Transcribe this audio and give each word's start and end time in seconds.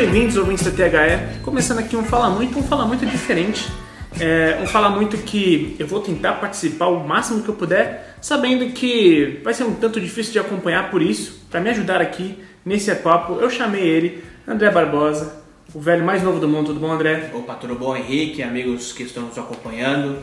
bem-vindos, 0.00 0.38
ouvintes 0.38 0.64
da 0.64 0.70
THE. 0.70 1.42
Começando 1.42 1.80
aqui 1.80 1.94
um 1.94 2.02
Fala 2.02 2.30
Muito, 2.30 2.58
um 2.58 2.62
Fala 2.62 2.86
Muito 2.86 3.04
diferente. 3.04 3.70
É, 4.18 4.58
um 4.62 4.66
Fala 4.66 4.88
Muito 4.88 5.18
que 5.18 5.76
eu 5.78 5.86
vou 5.86 6.00
tentar 6.00 6.32
participar 6.40 6.86
o 6.86 7.06
máximo 7.06 7.42
que 7.42 7.50
eu 7.50 7.54
puder, 7.54 8.16
sabendo 8.18 8.72
que 8.72 9.42
vai 9.44 9.52
ser 9.52 9.64
um 9.64 9.74
tanto 9.74 10.00
difícil 10.00 10.32
de 10.32 10.38
acompanhar 10.38 10.90
por 10.90 11.02
isso. 11.02 11.44
Para 11.50 11.60
me 11.60 11.68
ajudar 11.68 12.00
aqui 12.00 12.42
nesse 12.64 12.94
papo, 12.94 13.34
eu 13.40 13.50
chamei 13.50 13.86
ele, 13.86 14.24
André 14.48 14.70
Barbosa, 14.70 15.44
o 15.74 15.78
velho 15.78 16.02
mais 16.02 16.22
novo 16.22 16.40
do 16.40 16.48
mundo. 16.48 16.68
Tudo 16.68 16.80
bom, 16.80 16.90
André? 16.90 17.30
Opa, 17.34 17.52
tudo 17.56 17.74
bom, 17.74 17.94
Henrique, 17.94 18.42
amigos 18.42 18.94
que 18.94 19.02
estão 19.02 19.24
nos 19.24 19.36
acompanhando. 19.36 20.16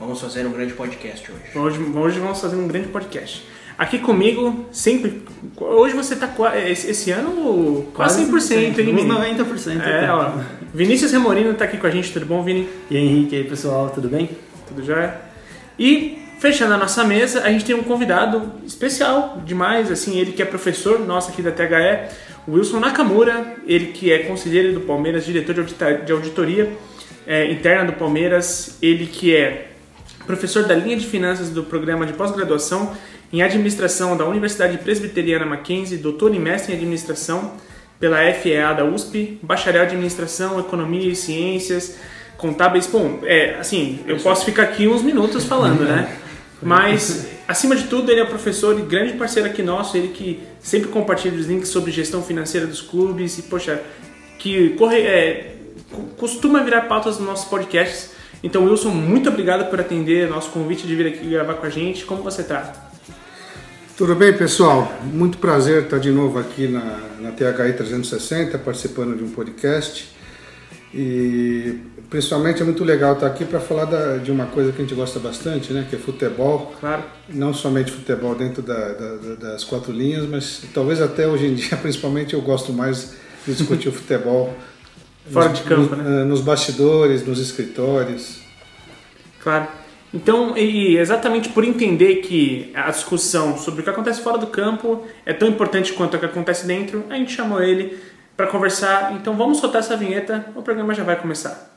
Vamos 0.00 0.20
fazer 0.20 0.44
um 0.46 0.50
grande 0.50 0.72
podcast 0.72 1.30
hoje. 1.30 1.56
Hoje, 1.56 1.80
hoje 1.96 2.18
vamos 2.18 2.40
fazer 2.40 2.56
um 2.56 2.66
grande 2.66 2.88
podcast. 2.88 3.46
Aqui 3.82 3.98
comigo, 3.98 4.64
sempre. 4.70 5.24
Hoje 5.56 5.92
você 5.92 6.14
tá 6.14 6.32
esse, 6.68 6.88
esse 6.88 7.10
ano 7.10 7.84
quase 7.92 8.24
100%, 8.24 8.56
hein, 8.56 8.70
Vini? 8.70 9.02
90%. 9.02 9.80
É, 9.80 10.08
ó. 10.08 10.34
Vinícius 10.72 11.10
Remorino 11.10 11.52
tá 11.54 11.64
aqui 11.64 11.78
com 11.78 11.88
a 11.88 11.90
gente, 11.90 12.12
tudo 12.12 12.24
bom, 12.24 12.44
Vini? 12.44 12.68
E 12.88 12.96
aí, 12.96 13.04
Henrique, 13.04 13.34
e 13.34 13.38
aí, 13.38 13.44
pessoal, 13.44 13.90
tudo 13.90 14.08
bem? 14.08 14.30
Tudo 14.68 14.84
jóia? 14.84 15.16
E 15.76 16.16
fechando 16.38 16.74
a 16.74 16.76
nossa 16.76 17.02
mesa, 17.02 17.42
a 17.42 17.50
gente 17.50 17.64
tem 17.64 17.74
um 17.74 17.82
convidado 17.82 18.52
especial 18.64 19.42
demais, 19.44 19.90
assim, 19.90 20.16
ele 20.16 20.30
que 20.30 20.42
é 20.42 20.44
professor 20.44 21.00
nosso 21.00 21.32
aqui 21.32 21.42
da 21.42 21.50
THE, 21.50 22.08
Wilson 22.48 22.78
Nakamura, 22.78 23.56
ele 23.66 23.86
que 23.86 24.12
é 24.12 24.20
conselheiro 24.20 24.74
do 24.74 24.82
Palmeiras, 24.82 25.24
diretor 25.24 25.56
de 26.04 26.12
auditoria 26.12 26.72
é, 27.26 27.50
interna 27.50 27.86
do 27.86 27.94
Palmeiras, 27.94 28.78
ele 28.80 29.06
que 29.06 29.34
é 29.34 29.72
professor 30.24 30.62
da 30.62 30.74
linha 30.76 30.96
de 30.96 31.04
finanças 31.04 31.50
do 31.50 31.64
programa 31.64 32.06
de 32.06 32.12
pós-graduação 32.12 32.92
em 33.32 33.42
administração 33.42 34.16
da 34.16 34.26
Universidade 34.26 34.76
Presbiteriana 34.78 35.46
Mackenzie, 35.46 35.96
doutor 35.96 36.34
e 36.34 36.38
mestre 36.38 36.72
em 36.72 36.76
administração 36.76 37.52
pela 37.98 38.18
FEA 38.34 38.74
da 38.74 38.84
USP, 38.84 39.38
bacharel 39.42 39.84
em 39.84 39.86
administração, 39.86 40.60
economia 40.60 41.10
e 41.10 41.16
ciências, 41.16 41.96
contábeis. 42.36 42.86
Bom, 42.86 43.20
é, 43.22 43.54
assim, 43.58 44.00
eu 44.06 44.18
posso 44.18 44.44
ficar 44.44 44.64
aqui 44.64 44.86
uns 44.86 45.02
minutos 45.02 45.44
falando, 45.44 45.84
né? 45.84 46.14
Mas, 46.60 47.26
acima 47.48 47.74
de 47.74 47.84
tudo, 47.84 48.10
ele 48.10 48.20
é 48.20 48.24
professor 48.24 48.78
e 48.78 48.82
grande 48.82 49.14
parceiro 49.14 49.48
aqui 49.48 49.62
nosso, 49.62 49.96
ele 49.96 50.08
que 50.08 50.40
sempre 50.60 50.88
compartilha 50.90 51.36
os 51.36 51.46
links 51.46 51.70
sobre 51.70 51.90
gestão 51.90 52.22
financeira 52.22 52.66
dos 52.66 52.80
clubes 52.80 53.38
e, 53.38 53.42
poxa, 53.42 53.80
que 54.38 54.70
corre, 54.70 55.00
é, 55.00 55.56
costuma 56.18 56.62
virar 56.62 56.82
pautas 56.82 57.18
nos 57.18 57.26
nossos 57.26 57.48
podcasts. 57.48 58.10
Então, 58.44 58.64
Wilson, 58.64 58.90
muito 58.90 59.28
obrigado 59.28 59.70
por 59.70 59.80
atender 59.80 60.28
nosso 60.28 60.50
convite 60.50 60.86
de 60.86 60.94
vir 60.94 61.06
aqui 61.06 61.28
gravar 61.28 61.54
com 61.54 61.66
a 61.66 61.70
gente. 61.70 62.04
Como 62.04 62.22
você 62.22 62.42
está? 62.42 62.91
Tudo 64.02 64.16
bem, 64.16 64.32
pessoal? 64.36 64.92
Muito 65.04 65.38
prazer 65.38 65.84
estar 65.84 65.98
de 65.98 66.10
novo 66.10 66.36
aqui 66.36 66.66
na, 66.66 66.98
na 67.20 67.30
THI 67.30 67.72
360, 67.72 68.58
participando 68.58 69.16
de 69.16 69.22
um 69.22 69.30
podcast. 69.30 70.10
E 70.92 71.78
principalmente 72.10 72.60
é 72.62 72.64
muito 72.64 72.82
legal 72.82 73.12
estar 73.12 73.28
aqui 73.28 73.44
para 73.44 73.60
falar 73.60 73.84
da, 73.84 74.16
de 74.16 74.32
uma 74.32 74.46
coisa 74.46 74.72
que 74.72 74.78
a 74.78 74.84
gente 74.84 74.96
gosta 74.96 75.20
bastante, 75.20 75.72
né? 75.72 75.86
Que 75.88 75.94
é 75.94 75.98
futebol. 76.00 76.74
Claro. 76.80 77.04
Não 77.28 77.54
somente 77.54 77.92
futebol 77.92 78.34
dentro 78.34 78.60
da, 78.60 78.88
da, 78.88 79.34
das 79.36 79.62
quatro 79.62 79.92
linhas, 79.92 80.28
mas 80.28 80.64
talvez 80.74 81.00
até 81.00 81.28
hoje 81.28 81.46
em 81.46 81.54
dia, 81.54 81.76
principalmente, 81.76 82.34
eu 82.34 82.40
gosto 82.42 82.72
mais 82.72 83.12
de 83.46 83.54
discutir 83.54 83.88
o 83.88 83.92
futebol. 83.92 84.52
Fora 85.30 85.48
nos, 85.50 85.58
de 85.60 85.64
campo, 85.64 85.94
nos, 85.94 86.04
né? 86.04 86.24
Nos 86.24 86.40
bastidores, 86.40 87.24
nos 87.24 87.38
escritórios. 87.38 88.40
Claro. 89.40 89.68
Então, 90.14 90.56
e 90.58 90.98
exatamente 90.98 91.48
por 91.48 91.64
entender 91.64 92.16
que 92.16 92.70
a 92.74 92.90
discussão 92.90 93.56
sobre 93.56 93.80
o 93.80 93.84
que 93.84 93.88
acontece 93.88 94.20
fora 94.20 94.36
do 94.36 94.46
campo 94.46 95.04
é 95.24 95.32
tão 95.32 95.48
importante 95.48 95.92
quanto 95.94 96.16
o 96.16 96.20
que 96.20 96.26
acontece 96.26 96.66
dentro, 96.66 97.04
a 97.08 97.14
gente 97.14 97.32
chamou 97.32 97.62
ele 97.62 97.98
para 98.36 98.46
conversar. 98.46 99.14
Então, 99.14 99.34
vamos 99.36 99.58
soltar 99.58 99.80
essa 99.80 99.96
vinheta, 99.96 100.46
o 100.54 100.62
programa 100.62 100.92
já 100.92 101.02
vai 101.02 101.16
começar. 101.16 101.70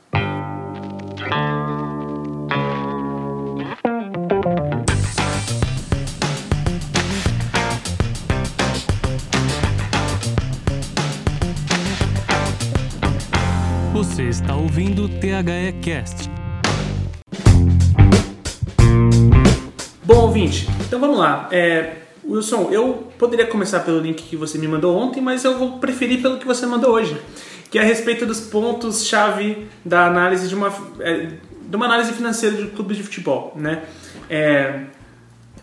Você 13.94 14.24
está 14.24 14.56
ouvindo 14.56 15.06
o 15.06 15.10
THE 15.10 15.72
Cast 15.82 16.35
Bom, 20.06 20.18
ouvinte, 20.18 20.68
então 20.86 21.00
vamos 21.00 21.18
lá. 21.18 21.50
É, 21.52 21.96
Wilson, 22.24 22.70
eu 22.72 23.08
poderia 23.18 23.48
começar 23.48 23.80
pelo 23.80 24.00
link 24.00 24.22
que 24.22 24.36
você 24.36 24.56
me 24.56 24.68
mandou 24.68 24.96
ontem, 24.96 25.20
mas 25.20 25.44
eu 25.44 25.58
vou 25.58 25.80
preferir 25.80 26.22
pelo 26.22 26.38
que 26.38 26.46
você 26.46 26.68
mandou 26.68 26.92
hoje, 26.92 27.20
que 27.72 27.80
é 27.80 27.82
a 27.82 27.84
respeito 27.84 28.24
dos 28.24 28.40
pontos-chave 28.40 29.68
da 29.84 30.06
análise 30.06 30.48
de 30.48 30.54
uma, 30.54 30.72
é, 31.00 31.32
de 31.60 31.76
uma 31.76 31.88
análise 31.88 32.14
financeira 32.14 32.56
de 32.56 32.68
clubes 32.68 32.98
de 32.98 33.02
futebol, 33.02 33.54
né? 33.56 33.82
É, 34.30 34.82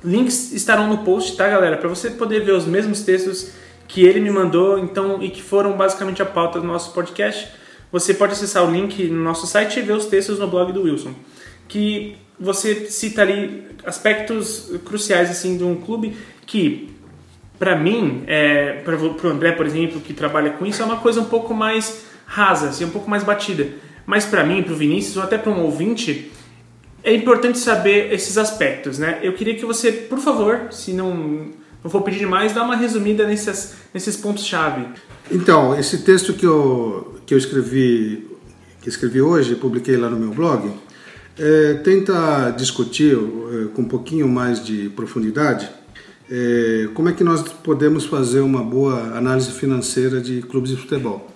links 0.02 0.50
estarão 0.50 0.88
no 0.88 0.98
post, 1.04 1.36
tá, 1.36 1.48
galera? 1.48 1.76
Para 1.76 1.88
você 1.88 2.10
poder 2.10 2.41
ver 2.44 2.52
os 2.54 2.66
mesmos 2.66 3.02
textos 3.02 3.52
que 3.86 4.02
ele 4.02 4.19
me 4.19 4.31
mandou, 4.31 4.76
então 4.76 5.22
e 5.22 5.31
que 5.31 5.41
foram 5.41 5.76
basicamente 5.76 6.20
a 6.20 6.26
pauta 6.26 6.58
do 6.58 6.66
nosso 6.66 6.92
podcast. 6.92 7.48
Você 7.92 8.12
pode 8.12 8.32
acessar 8.32 8.69
o 8.69 8.72
link 8.72 9.04
no 9.04 9.22
nosso 9.22 9.47
site 9.47 9.78
e 9.78 9.82
ver 9.82 9.92
os 9.92 10.06
textos 10.06 10.41
no 10.41 10.48
blog 10.48 10.72
do 10.72 10.82
Wilson, 10.82 11.14
que 11.69 12.16
você 12.42 12.86
cita 12.86 13.22
ali 13.22 13.64
aspectos 13.84 14.70
cruciais 14.84 15.30
assim 15.30 15.56
de 15.56 15.64
um 15.64 15.76
clube 15.76 16.16
que 16.47 16.92
para 17.58 17.76
mim, 17.76 18.25
é, 18.26 18.82
para 18.84 18.97
o 18.97 19.30
André, 19.30 19.53
por 19.53 19.64
exemplo, 19.64 20.00
que 20.00 20.12
trabalha 20.12 20.50
com 20.50 20.66
isso, 20.66 20.82
é 20.82 20.84
uma 20.84 20.97
coisa 20.97 21.20
um 21.20 21.26
pouco 21.26 21.54
mais 21.54 22.02
rasa, 22.26 22.70
assim, 22.70 22.84
um 22.84 22.91
pouco 22.91 23.08
mais 23.08 23.22
batida. 23.22 23.69
Mas 24.04 24.25
para 24.25 24.42
mim, 24.42 24.64
para 24.64 24.72
o 24.72 24.76
Vinícius 24.76 25.16
ou 25.16 25.22
até 25.22 25.38
para 25.38 25.52
um 25.52 25.62
ouvinte, 25.62 26.32
é 27.04 27.14
importante 27.14 27.58
saber 27.58 28.12
esses 28.12 28.36
aspectos, 28.36 28.98
né? 28.98 29.20
Eu 29.22 29.34
queria 29.34 29.54
que 29.54 29.64
você, 29.64 29.92
por 29.92 30.19
favor, 30.19 30.72
se 30.72 30.92
não, 30.92 31.50
não 31.84 31.88
for 31.91 32.02
pedir 32.02 32.19
demais, 32.19 32.52
dá 32.52 32.64
uma 32.64 32.75
resumida 32.75 33.26
nesses, 33.28 34.16
pontos-chave. 34.20 34.86
Então, 35.31 35.78
esse 35.78 35.98
texto 35.98 36.34
que 36.34 36.44
eu, 36.44 37.20
que 37.25 37.32
eu 37.32 37.38
escrevi, 37.38 38.28
que 38.81 38.88
escrevi 38.88 39.20
hoje, 39.20 39.54
publiquei 39.54 39.97
lá 39.97 40.10
no 40.10 40.16
meu 40.16 40.31
blog, 40.31 40.69
é, 41.38 41.75
tenta 41.75 42.50
discutir 42.50 43.16
é, 43.16 43.66
com 43.75 43.82
um 43.82 43.88
pouquinho 43.88 44.28
mais 44.28 44.65
de 44.65 44.88
profundidade 44.91 45.70
é, 46.31 46.88
como 46.94 47.10
é 47.10 47.12
que 47.12 47.22
nós 47.22 47.43
podemos 47.43 48.06
fazer 48.06 48.41
uma 48.41 48.62
boa 48.62 49.16
análise 49.16 49.50
financeira 49.50 50.19
de 50.19 50.41
clubes 50.41 50.70
de 50.70 50.78
futebol. 50.78 51.31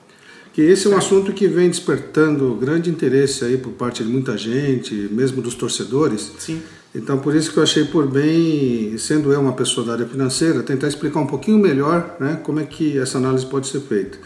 Que 0.55 0.62
esse 0.62 0.87
é 0.87 0.91
um 0.91 0.97
assunto 0.97 1.34
que 1.34 1.47
vem 1.47 1.69
despertando 1.69 2.55
grande 2.55 2.89
interesse 2.89 3.45
aí 3.45 3.59
por 3.59 3.73
parte 3.73 4.03
de 4.03 4.09
muita 4.09 4.39
gente, 4.39 4.95
mesmo 5.12 5.43
dos 5.43 5.55
torcedores. 5.55 6.33
Sim. 6.39 6.63
Então, 6.95 7.19
por 7.19 7.34
isso 7.34 7.53
que 7.53 7.59
eu 7.59 7.63
achei 7.63 7.84
por 7.84 8.07
bem, 8.07 8.97
sendo 8.97 9.31
eu 9.31 9.39
uma 9.39 9.53
pessoa 9.53 9.87
da 9.87 9.93
área 9.93 10.07
financeira, 10.07 10.63
tentar 10.63 10.89
explicar 10.89 11.21
um 11.21 11.27
pouquinho 11.27 11.59
melhor 11.59 12.17
né, 12.19 12.41
como 12.43 12.59
é 12.59 12.65
que 12.65 12.97
essa 12.99 13.19
análise 13.19 13.45
pode 13.45 13.67
ser 13.67 13.81
feita. 13.81 14.17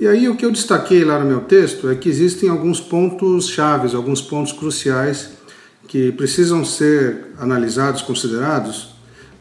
E 0.00 0.06
aí 0.06 0.28
o 0.28 0.36
que 0.36 0.44
eu 0.44 0.50
destaquei 0.50 1.04
lá 1.04 1.18
no 1.18 1.26
meu 1.26 1.40
texto 1.40 1.88
é 1.88 1.94
que 1.94 2.08
existem 2.08 2.48
alguns 2.48 2.80
pontos 2.80 3.48
chaves, 3.48 3.94
alguns 3.94 4.20
pontos 4.20 4.52
cruciais 4.52 5.30
que 5.86 6.10
precisam 6.12 6.64
ser 6.64 7.34
analisados, 7.38 8.02
considerados, 8.02 8.94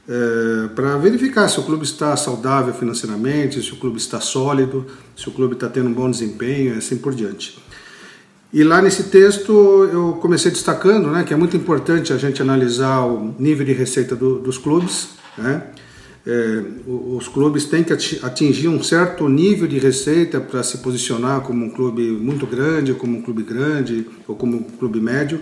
é, 0.07 0.67
para 0.75 0.97
verificar 0.97 1.47
se 1.47 1.59
o 1.59 1.63
clube 1.63 1.85
está 1.85 2.15
saudável 2.17 2.73
financeiramente, 2.73 3.61
se 3.61 3.71
o 3.71 3.77
clube 3.77 3.97
está 3.97 4.19
sólido, 4.19 4.85
se 5.15 5.29
o 5.29 5.31
clube 5.31 5.53
está 5.53 5.69
tendo 5.69 5.89
um 5.89 5.93
bom 5.93 6.09
desempenho 6.09 6.75
e 6.75 6.77
assim 6.77 6.97
por 6.97 7.13
diante. 7.13 7.57
E 8.53 8.63
lá 8.63 8.81
nesse 8.81 9.03
texto 9.03 9.89
eu 9.91 10.17
comecei 10.21 10.51
destacando 10.51 11.07
né, 11.09 11.23
que 11.23 11.33
é 11.33 11.37
muito 11.37 11.55
importante 11.55 12.11
a 12.11 12.17
gente 12.17 12.41
analisar 12.41 13.05
o 13.05 13.33
nível 13.39 13.65
de 13.65 13.71
receita 13.71 14.13
do, 14.13 14.39
dos 14.39 14.57
clubes, 14.57 15.09
né? 15.37 15.63
É, 16.25 16.63
os 16.87 17.27
clubes 17.27 17.65
têm 17.65 17.83
que 17.83 17.93
atingir 17.93 18.67
um 18.67 18.81
certo 18.83 19.27
nível 19.27 19.67
de 19.67 19.79
receita 19.79 20.39
para 20.39 20.61
se 20.61 20.77
posicionar 20.77 21.41
como 21.41 21.65
um 21.65 21.69
clube 21.69 22.03
muito 22.11 22.45
grande, 22.45 22.93
como 22.93 23.17
um 23.17 23.21
clube 23.21 23.41
grande 23.41 24.07
ou 24.27 24.35
como 24.35 24.57
um 24.57 24.63
clube 24.63 25.01
médio. 25.01 25.41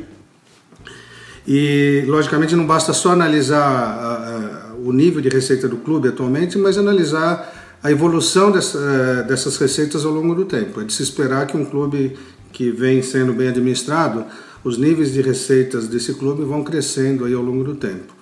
E, 1.46 2.06
logicamente, 2.08 2.56
não 2.56 2.66
basta 2.66 2.94
só 2.94 3.12
analisar 3.12 3.60
a, 3.60 4.72
a, 4.72 4.74
o 4.76 4.94
nível 4.94 5.20
de 5.20 5.30
receita 5.30 5.68
do 5.68 5.78
clube 5.78 6.08
atualmente, 6.08 6.58
mas 6.58 6.78
analisar 6.78 7.78
a 7.84 7.92
evolução 7.92 8.52
dessa, 8.52 8.78
é, 8.78 9.24
dessas 9.24 9.58
receitas 9.58 10.06
ao 10.06 10.12
longo 10.14 10.34
do 10.34 10.46
tempo. 10.46 10.80
É 10.80 10.84
de 10.86 10.94
se 10.94 11.04
esperar 11.04 11.48
que 11.48 11.58
um 11.58 11.66
clube 11.66 12.16
que 12.54 12.72
vem 12.72 13.02
sendo 13.02 13.34
bem 13.34 13.50
administrado, 13.50 14.26
os 14.64 14.78
níveis 14.78 15.12
de 15.12 15.22
receitas 15.22 15.88
desse 15.88 16.14
clube 16.14 16.44
vão 16.44 16.64
crescendo 16.64 17.26
aí 17.26 17.34
ao 17.34 17.42
longo 17.42 17.64
do 17.64 17.76
tempo. 17.76 18.19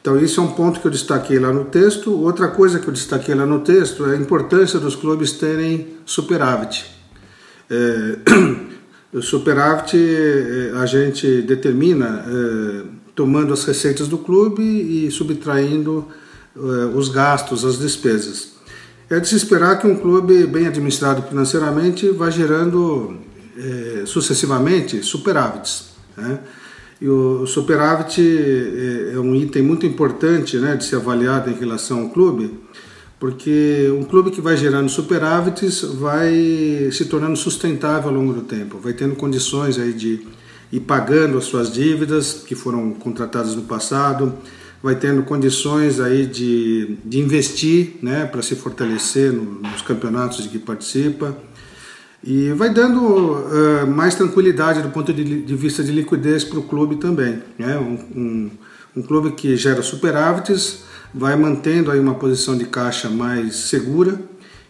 Então, 0.00 0.18
isso 0.18 0.40
é 0.40 0.42
um 0.42 0.52
ponto 0.52 0.80
que 0.80 0.86
eu 0.86 0.90
destaquei 0.90 1.38
lá 1.38 1.52
no 1.52 1.66
texto. 1.66 2.10
Outra 2.12 2.48
coisa 2.48 2.78
que 2.78 2.88
eu 2.88 2.92
destaquei 2.92 3.34
lá 3.34 3.44
no 3.44 3.60
texto 3.60 4.06
é 4.06 4.14
a 4.14 4.16
importância 4.16 4.78
dos 4.78 4.96
clubes 4.96 5.32
terem 5.32 5.88
superávit. 6.06 6.86
É, 7.68 8.16
o 9.12 9.20
superávit 9.20 9.96
é, 9.96 10.72
a 10.78 10.86
gente 10.86 11.42
determina 11.42 12.24
é, 12.26 12.82
tomando 13.14 13.52
as 13.52 13.64
receitas 13.64 14.08
do 14.08 14.16
clube 14.16 14.62
e 14.62 15.10
subtraindo 15.10 16.08
é, 16.56 16.60
os 16.96 17.08
gastos, 17.08 17.64
as 17.64 17.78
despesas. 17.78 18.52
É 19.10 19.20
de 19.20 19.28
se 19.28 19.36
esperar 19.36 19.78
que 19.78 19.86
um 19.86 19.96
clube 19.96 20.46
bem 20.46 20.66
administrado 20.66 21.22
financeiramente 21.22 22.08
vá 22.10 22.30
gerando 22.30 23.18
é, 23.58 24.06
sucessivamente 24.06 25.02
superávites. 25.02 25.90
Né? 26.16 26.38
E 27.00 27.08
o 27.08 27.46
superávit 27.46 28.20
é, 28.20 29.14
é 29.14 29.18
um 29.18 29.34
item 29.34 29.62
muito 29.62 29.86
importante 29.86 30.58
né, 30.58 30.76
de 30.76 30.84
ser 30.84 30.96
avaliado 30.96 31.48
em 31.48 31.54
relação 31.54 32.02
ao 32.02 32.10
clube, 32.10 32.58
porque 33.18 33.90
um 33.98 34.02
clube 34.02 34.30
que 34.30 34.40
vai 34.40 34.56
gerando 34.56 34.88
superávites 34.88 35.82
vai 35.82 36.90
se 36.92 37.06
tornando 37.06 37.36
sustentável 37.36 38.10
ao 38.10 38.14
longo 38.14 38.34
do 38.34 38.42
tempo, 38.42 38.78
vai 38.78 38.92
tendo 38.92 39.16
condições 39.16 39.78
aí 39.78 39.94
de 39.94 40.26
ir 40.70 40.80
pagando 40.80 41.38
as 41.38 41.44
suas 41.44 41.72
dívidas 41.72 42.44
que 42.46 42.54
foram 42.54 42.92
contratadas 42.92 43.56
no 43.56 43.62
passado, 43.62 44.34
vai 44.82 44.94
tendo 44.94 45.22
condições 45.22 46.00
aí 46.00 46.26
de, 46.26 46.98
de 47.04 47.18
investir 47.18 47.96
né, 48.02 48.26
para 48.26 48.42
se 48.42 48.54
fortalecer 48.54 49.32
no, 49.32 49.60
nos 49.60 49.82
campeonatos 49.82 50.42
de 50.42 50.50
que 50.50 50.58
participa 50.58 51.36
e 52.22 52.52
vai 52.52 52.68
dando 52.70 53.00
uh, 53.00 53.86
mais 53.86 54.14
tranquilidade 54.14 54.82
do 54.82 54.90
ponto 54.90 55.12
de, 55.12 55.42
de 55.42 55.54
vista 55.54 55.82
de 55.82 55.90
liquidez 55.90 56.44
para 56.44 56.58
o 56.58 56.62
clube 56.62 56.96
também. 56.96 57.42
Né? 57.58 57.78
Um, 57.78 58.20
um, 58.20 58.50
um, 58.96 59.02
clube 59.02 59.32
que 59.32 59.56
gera 59.56 59.82
superávites 59.82 60.84
vai 61.14 61.34
mantendo 61.34 61.90
aí 61.90 61.98
uma 61.98 62.14
posição 62.14 62.56
de 62.56 62.66
caixa 62.66 63.08
mais 63.08 63.56
segura. 63.56 64.20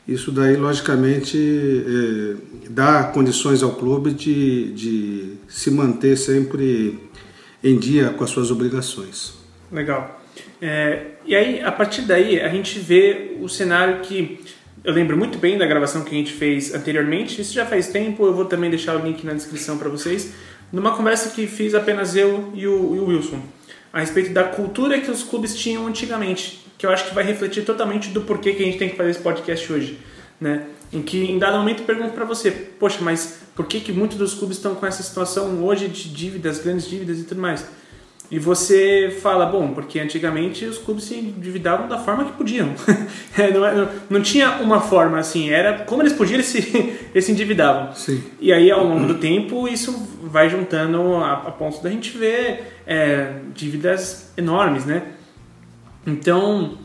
Isso 0.07 0.33
daí, 0.33 0.57
logicamente, 0.57 1.37
eh, 1.39 2.37
dá 2.71 3.05
condições 3.05 3.63
ao 3.63 3.73
clube 3.73 4.13
de, 4.13 4.73
de 4.73 5.35
se 5.47 5.71
manter 5.71 6.17
sempre 6.17 6.99
em 7.63 7.79
dia 7.79 8.11
com 8.11 8.25
as 8.25 8.31
suas 8.31 8.51
obrigações. 8.51 9.35
Legal. 9.71 10.21
É, 10.61 11.13
e 11.25 11.35
aí, 11.35 11.61
a 11.63 11.71
partir 11.71 12.03
daí, 12.03 12.41
a 12.41 12.49
gente 12.49 12.79
vê 12.79 13.37
o 13.41 13.49
cenário 13.49 14.01
que 14.01 14.41
eu 14.83 14.93
lembro 14.93 15.17
muito 15.17 15.39
bem 15.39 15.59
da 15.59 15.67
gravação 15.67 16.03
que 16.03 16.15
a 16.15 16.19
gente 16.19 16.33
fez 16.33 16.75
anteriormente, 16.75 17.41
isso 17.41 17.53
já 17.53 17.67
faz 17.67 17.89
tempo, 17.89 18.25
eu 18.25 18.35
vou 18.35 18.45
também 18.45 18.71
deixar 18.71 18.97
o 18.97 19.05
link 19.05 19.25
na 19.25 19.35
descrição 19.35 19.77
para 19.77 19.89
vocês, 19.89 20.33
numa 20.73 20.97
conversa 20.97 21.31
que 21.31 21.47
fiz 21.47 21.75
apenas 21.75 22.17
eu 22.17 22.51
e 22.55 22.67
o, 22.67 22.97
e 22.97 22.99
o, 22.99 23.07
Wilson, 23.07 23.43
a 23.93 24.01
respeito 24.01 24.33
da 24.33 24.45
cultura 24.45 24.99
que 25.01 25.11
os 25.11 25.23
clubes 25.23 25.55
tinham 25.55 25.87
antigamente, 25.87 26.65
que 26.79 26.87
eu 26.87 26.91
acho 26.91 27.09
que 27.09 27.15
vai 27.15 27.25
refletir 27.25 27.65
totalmente 27.65 28.09
do 28.09 28.23
porquê 28.23 28.53
que 28.53 28.63
a 28.63 28.67
gente 28.67 28.79
tem 28.79 28.89
que 28.89 28.97
fazer 28.97 29.11
esse 29.11 29.21
podcast 29.21 29.71
hoje. 29.71 29.99
Né? 30.41 30.65
Em 30.91 31.03
que 31.03 31.31
em 31.31 31.39
dado 31.39 31.59
momento 31.59 31.81
eu 31.81 31.85
pergunto 31.85 32.13
para 32.13 32.25
você, 32.25 32.51
poxa, 32.51 32.99
mas 33.03 33.41
por 33.55 33.67
que, 33.67 33.81
que 33.81 33.93
muitos 33.93 34.17
dos 34.17 34.33
clubes 34.33 34.57
estão 34.57 34.75
com 34.75 34.87
essa 34.87 35.03
situação 35.03 35.63
hoje 35.63 35.89
de 35.89 36.09
dívidas, 36.09 36.59
grandes 36.61 36.89
dívidas 36.89 37.19
e 37.19 37.25
tudo 37.25 37.41
mais? 37.41 37.67
E 38.31 38.39
você 38.39 39.19
fala, 39.21 39.45
bom, 39.45 39.73
porque 39.75 39.99
antigamente 39.99 40.65
os 40.65 40.79
clubes 40.79 41.05
se 41.05 41.17
endividavam 41.17 41.89
da 41.89 41.99
forma 41.99 42.25
que 42.25 42.33
podiam. 42.33 42.71
É, 43.39 43.51
não, 43.51 43.65
é, 43.65 43.75
não, 43.75 43.89
não, 44.11 44.23
tinha 44.23 44.57
uma 44.61 44.81
forma 44.81 45.19
assim, 45.19 45.51
era 45.51 45.85
como 45.85 46.03
eles 46.03 46.13
podiam, 46.13 46.35
eles 46.35 46.47
se, 46.47 46.59
eles 47.15 47.25
se 47.25 47.33
endividavam. 47.33 47.95
Sim. 47.95 48.23
E 48.41 48.53
aí, 48.53 48.71
ao 48.71 48.85
longo 48.85 49.07
do 49.07 49.15
tempo, 49.15 49.67
isso 49.67 49.93
vai 50.23 50.51
juntando 50.51 51.15
a, 51.17 51.33
a 51.33 51.51
ponto 51.51 51.83
da 51.83 51.89
gente 51.89 52.19
ver 52.19 52.81
é, 52.87 53.35
dívidas 53.55 54.33
enormes, 54.37 54.85
né? 54.85 55.05
Então, 56.07 56.77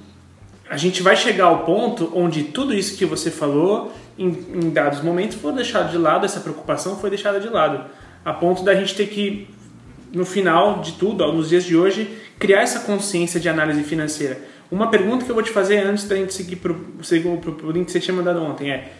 a 0.69 0.77
gente 0.77 1.01
vai 1.01 1.15
chegar 1.15 1.45
ao 1.45 1.65
ponto 1.65 2.11
onde 2.15 2.43
tudo 2.43 2.73
isso 2.73 2.97
que 2.97 3.05
você 3.05 3.29
falou, 3.29 3.91
em, 4.17 4.27
em 4.27 4.69
dados 4.69 5.01
momentos, 5.01 5.37
foi 5.37 5.51
deixado 5.51 5.91
de 5.91 5.97
lado, 5.97 6.25
essa 6.25 6.39
preocupação 6.39 6.97
foi 6.97 7.09
deixada 7.09 7.39
de 7.39 7.49
lado. 7.49 7.85
A 8.23 8.33
ponto 8.33 8.63
da 8.63 8.73
gente 8.73 8.95
ter 8.95 9.07
que 9.07 9.47
no 10.15 10.25
final 10.25 10.81
de 10.81 10.93
tudo, 10.93 11.31
nos 11.31 11.49
dias 11.49 11.63
de 11.63 11.75
hoje, 11.75 12.09
criar 12.39 12.61
essa 12.61 12.79
consciência 12.79 13.39
de 13.39 13.49
análise 13.49 13.83
financeira. 13.83 14.39
Uma 14.71 14.89
pergunta 14.89 15.23
que 15.23 15.29
eu 15.29 15.35
vou 15.35 15.43
te 15.43 15.51
fazer 15.51 15.79
antes 15.79 16.07
da 16.07 16.15
gente 16.15 16.33
seguir 16.33 16.55
para 16.55 16.71
o 16.71 17.71
link 17.71 17.85
que 17.85 17.91
você 17.91 17.99
tinha 17.99 18.15
mandado 18.15 18.41
ontem 18.41 18.71
é 18.71 18.91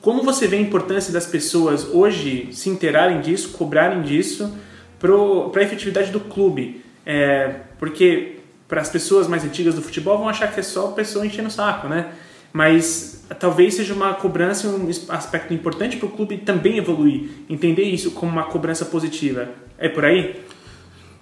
como 0.00 0.22
você 0.22 0.46
vê 0.46 0.56
a 0.56 0.60
importância 0.60 1.12
das 1.12 1.26
pessoas 1.26 1.84
hoje 1.84 2.48
se 2.52 2.70
interarem 2.70 3.20
disso, 3.20 3.50
cobrarem 3.50 4.02
disso 4.02 4.56
para 4.98 5.60
a 5.60 5.64
efetividade 5.64 6.10
do 6.10 6.20
clube? 6.20 6.82
É, 7.04 7.56
porque 7.78 8.36
para 8.66 8.80
as 8.80 8.88
pessoas 8.88 9.26
mais 9.26 9.44
antigas 9.44 9.74
do 9.74 9.82
futebol 9.82 10.18
vão 10.18 10.28
achar 10.28 10.52
que 10.52 10.60
é 10.60 10.62
só 10.62 10.88
pessoa 10.88 11.26
enchendo 11.26 11.48
o 11.48 11.50
saco, 11.50 11.88
né? 11.88 12.12
Mas 12.52 13.24
talvez 13.38 13.74
seja 13.74 13.92
uma 13.92 14.14
cobrança 14.14 14.68
um 14.68 14.88
aspecto 15.08 15.52
importante 15.52 15.96
para 15.96 16.06
o 16.06 16.10
clube 16.10 16.38
também 16.38 16.78
evoluir, 16.78 17.28
entender 17.48 17.82
isso 17.82 18.12
como 18.12 18.30
uma 18.30 18.44
cobrança 18.44 18.84
positiva. 18.84 19.48
É 19.78 19.88
por 19.88 20.04
aí? 20.04 20.34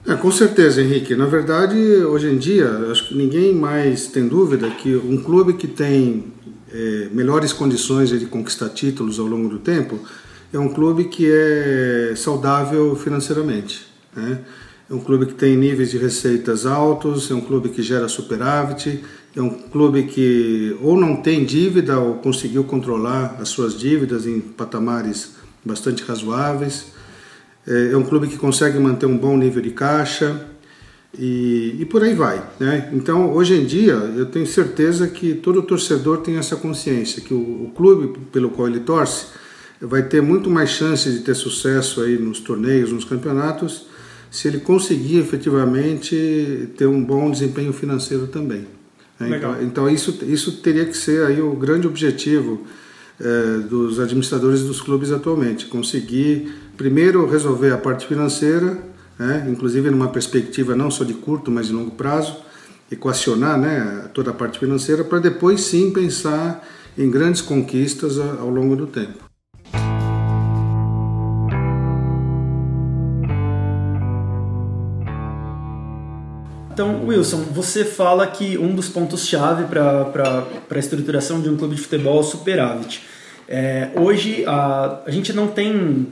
É, 0.06 0.14
com 0.14 0.31
certeza, 0.31 0.81
Henrique. 0.81 1.14
Na 1.14 1.26
verdade, 1.26 1.76
hoje 1.76 2.29
em 2.29 2.38
dia, 2.38 2.69
acho 2.91 3.08
que 3.08 3.14
ninguém 3.14 3.55
mais 3.55 4.06
tem 4.06 4.26
dúvida 4.26 4.70
que 4.70 4.97
um 4.97 5.19
clube 5.19 5.55
que 5.55 5.69
tem 5.69 6.32
é, 6.73 7.08
melhores 7.12 7.53
condições 7.53 8.08
de 8.08 8.25
conquistar 8.25 8.70
títulos 8.70 9.19
ao 9.19 9.26
longo 9.26 9.49
do 9.49 9.58
tempo 9.58 10.00
é 10.53 10.58
um 10.58 10.70
clube 10.70 11.05
que 11.05 11.31
é 11.31 12.14
saudável 12.17 12.97
financeiramente. 12.97 13.87
Né? 14.14 14.41
É 14.88 14.94
um 14.94 15.00
clube 15.00 15.26
que 15.26 15.35
tem 15.35 15.55
níveis 15.55 15.91
de 15.91 15.99
receitas 15.99 16.64
altos, 16.64 17.31
é 17.31 17.35
um 17.35 17.41
clube 17.43 17.69
que 17.69 17.82
gera 17.82 18.08
superávit, 18.08 19.05
é 19.35 19.43
um 19.43 19.50
clube 19.50 20.05
que 20.05 20.75
ou 20.81 20.97
não 20.99 21.17
tem 21.17 21.44
dívida 21.44 21.99
ou 21.99 22.14
conseguiu 22.14 22.64
controlar 22.64 23.37
as 23.38 23.50
suas 23.50 23.79
dívidas 23.79 24.26
em 24.26 24.41
patamares 24.41 25.35
bastante 25.62 26.03
razoáveis 26.05 26.95
é, 27.67 27.93
é 27.93 27.97
um 27.97 28.05
clube 28.05 28.29
que 28.29 28.37
consegue 28.37 28.79
manter 28.79 29.07
um 29.07 29.17
bom 29.17 29.37
nível 29.37 29.63
de 29.63 29.71
caixa 29.71 30.47
e, 31.19 31.77
e 31.79 31.85
por 31.85 32.03
aí 32.03 32.15
vai. 32.15 32.43
Né? 32.61 32.91
Então, 32.93 33.33
hoje 33.33 33.55
em 33.55 33.65
dia, 33.65 33.95
eu 33.95 34.27
tenho 34.27 34.47
certeza 34.47 35.09
que 35.09 35.35
todo 35.35 35.63
torcedor 35.63 36.19
tem 36.19 36.37
essa 36.37 36.57
consciência 36.57 37.23
que 37.23 37.35
o, 37.35 37.39
o 37.39 37.73
clube 37.75 38.19
pelo 38.33 38.51
qual 38.51 38.69
ele 38.69 38.81
torce 38.81 39.27
vai 39.81 40.03
ter 40.03 40.23
muito 40.23 40.49
mais 40.49 40.71
chances 40.71 41.15
de 41.15 41.21
ter 41.21 41.35
sucesso 41.35 42.03
aí 42.03 42.19
nos 42.19 42.41
torneios, 42.41 42.93
nos 42.93 43.05
campeonatos, 43.05 43.87
se 44.31 44.49
ele 44.49 44.58
conseguir 44.58 45.19
efetivamente 45.19 46.70
ter 46.77 46.87
um 46.87 47.03
bom 47.03 47.31
desempenho 47.31 47.73
financeiro 47.73 48.27
também. 48.27 48.67
Né? 49.19 49.37
Então, 49.37 49.63
então, 49.63 49.91
isso, 49.91 50.19
isso 50.27 50.53
teria 50.58 50.85
que 50.85 50.96
ser 50.96 51.27
aí 51.27 51.41
o 51.41 51.53
grande 51.53 51.87
objetivo 51.87 52.67
é, 53.20 53.58
dos 53.69 53.99
administradores 53.99 54.63
dos 54.63 54.81
clubes 54.81 55.11
atualmente, 55.11 55.67
conseguir 55.67 56.53
primeiro 56.77 57.27
resolver 57.27 57.73
a 57.73 57.79
parte 57.79 58.06
financeira, 58.06 58.79
né, 59.19 59.46
inclusive 59.51 59.91
numa 59.91 60.08
perspectiva 60.08 60.77
não 60.77 60.91
só 60.91 61.05
de 61.05 61.15
curto, 61.15 61.51
mas 61.51 61.69
de 61.69 61.73
longo 61.73 61.93
prazo, 61.93 62.37
equacionar 62.91 63.58
né, 63.58 64.08
toda 64.13 64.31
a 64.31 64.35
parte 64.35 64.58
financeira, 64.58 65.03
para 65.03 65.19
depois 65.19 65.63
sim 65.63 65.91
pensar 65.91 66.67
em 66.96 67.11
grandes 67.11 67.41
conquistas 67.41 68.19
ao 68.19 68.49
longo 68.49 68.77
do 68.77 68.87
tempo. 68.87 69.26
Então, 76.77 77.06
Wilson, 77.06 77.39
você 77.55 77.87
fala 77.87 78.27
que 78.27 78.59
um 78.59 78.75
dos 78.75 78.87
pontos-chave 78.91 79.65
para 79.65 80.45
a 80.71 80.79
estruturação 80.79 81.41
de 81.41 81.49
um 81.49 81.56
clube 81.56 81.75
de 81.75 81.81
futebol 81.81 82.19
é 82.19 82.21
o 82.21 82.23
superávit. 82.23 83.03
É, 83.49 83.89
hoje, 83.97 84.45
a, 84.47 84.99
a 85.06 85.11
gente 85.11 85.33
não 85.33 85.49
tem 85.49 86.06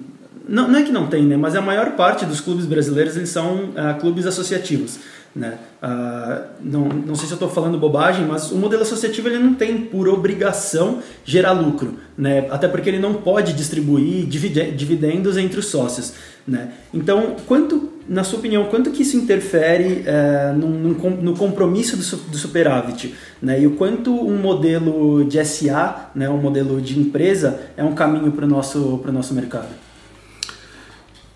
não, 0.48 0.66
não, 0.66 0.78
é 0.78 0.82
que 0.82 0.90
não 0.90 1.06
tem, 1.06 1.22
né? 1.22 1.36
Mas 1.36 1.54
a 1.54 1.60
maior 1.60 1.90
parte 1.96 2.24
dos 2.24 2.40
clubes 2.40 2.64
brasileiros 2.64 3.14
eles 3.14 3.28
são 3.28 3.72
uh, 3.72 4.00
clubes 4.00 4.24
associativos. 4.24 5.00
Né? 5.34 5.58
Uh, 5.82 6.44
não, 6.60 6.84
não 6.84 7.14
sei 7.16 7.26
se 7.26 7.32
eu 7.32 7.36
estou 7.36 7.48
falando 7.48 7.76
bobagem, 7.76 8.24
mas 8.24 8.52
o 8.52 8.56
modelo 8.56 8.82
associativo 8.82 9.28
ele 9.28 9.38
não 9.38 9.54
tem 9.54 9.78
por 9.78 10.08
obrigação 10.08 11.00
gerar 11.24 11.50
lucro, 11.50 11.98
né? 12.16 12.46
até 12.50 12.68
porque 12.68 12.88
ele 12.88 13.00
não 13.00 13.14
pode 13.14 13.52
distribuir 13.52 14.26
dividendos 14.26 15.36
entre 15.36 15.58
os 15.58 15.66
sócios. 15.66 16.14
Né? 16.46 16.72
Então, 16.92 17.34
quanto, 17.46 17.94
na 18.08 18.22
sua 18.22 18.38
opinião, 18.38 18.66
quanto 18.66 18.92
que 18.92 19.02
isso 19.02 19.16
interfere 19.16 20.04
uh, 20.06 20.56
no, 20.56 20.68
no, 20.68 21.10
no, 21.10 21.36
compromisso 21.36 21.96
do, 21.96 22.30
do 22.30 22.38
superávit? 22.38 23.12
Né? 23.42 23.62
E 23.62 23.66
o 23.66 23.72
quanto 23.72 24.12
um 24.12 24.36
modelo 24.36 25.24
de 25.24 25.44
SA, 25.44 26.10
né, 26.14 26.30
um 26.30 26.38
modelo 26.38 26.80
de 26.80 26.96
empresa, 26.96 27.60
é 27.76 27.82
um 27.82 27.94
caminho 27.94 28.30
para 28.30 28.44
o 28.44 28.48
nosso, 28.48 29.02
nosso 29.12 29.34
mercado? 29.34 29.83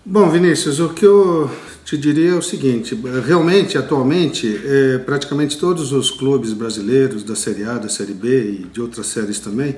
Bom, 0.05 0.29
Vinícius, 0.29 0.79
o 0.79 0.89
que 0.89 1.05
eu 1.05 1.49
te 1.83 1.97
diria 1.97 2.31
é 2.31 2.35
o 2.35 2.41
seguinte: 2.41 2.97
realmente, 3.25 3.77
atualmente, 3.77 4.59
é, 4.63 4.97
praticamente 4.99 5.57
todos 5.57 5.91
os 5.91 6.09
clubes 6.09 6.53
brasileiros 6.53 7.23
da 7.23 7.35
Série 7.35 7.63
A, 7.63 7.77
da 7.77 7.89
Série 7.89 8.13
B 8.13 8.51
e 8.51 8.65
de 8.71 8.81
outras 8.81 9.07
séries 9.07 9.39
também, 9.39 9.75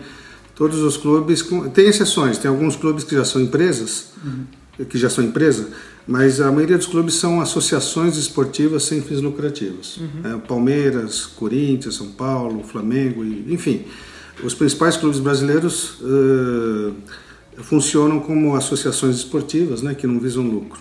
todos 0.55 0.79
os 0.79 0.95
clubes 0.95 1.45
tem 1.73 1.87
exceções. 1.87 2.37
Tem 2.37 2.49
alguns 2.49 2.75
clubes 2.75 3.03
que 3.03 3.15
já 3.15 3.25
são 3.25 3.41
empresas, 3.41 4.11
uhum. 4.23 4.85
que 4.85 4.97
já 4.97 5.09
são 5.09 5.23
empresa, 5.23 5.69
mas 6.07 6.39
a 6.39 6.51
maioria 6.51 6.77
dos 6.77 6.87
clubes 6.87 7.15
são 7.15 7.41
associações 7.41 8.15
esportivas 8.15 8.83
sem 8.83 9.01
fins 9.01 9.21
lucrativos. 9.21 9.97
Uhum. 9.97 10.35
É, 10.35 10.37
Palmeiras, 10.37 11.25
Corinthians, 11.25 11.95
São 11.95 12.11
Paulo, 12.11 12.63
Flamengo, 12.63 13.23
e, 13.25 13.53
enfim, 13.53 13.85
os 14.43 14.53
principais 14.53 14.97
clubes 14.97 15.19
brasileiros. 15.19 15.99
Uh, 15.99 16.93
funcionam 17.57 18.19
como 18.19 18.55
associações 18.55 19.17
esportivas, 19.17 19.81
né, 19.81 19.93
que 19.93 20.07
não 20.07 20.19
visam 20.19 20.43
lucro. 20.43 20.79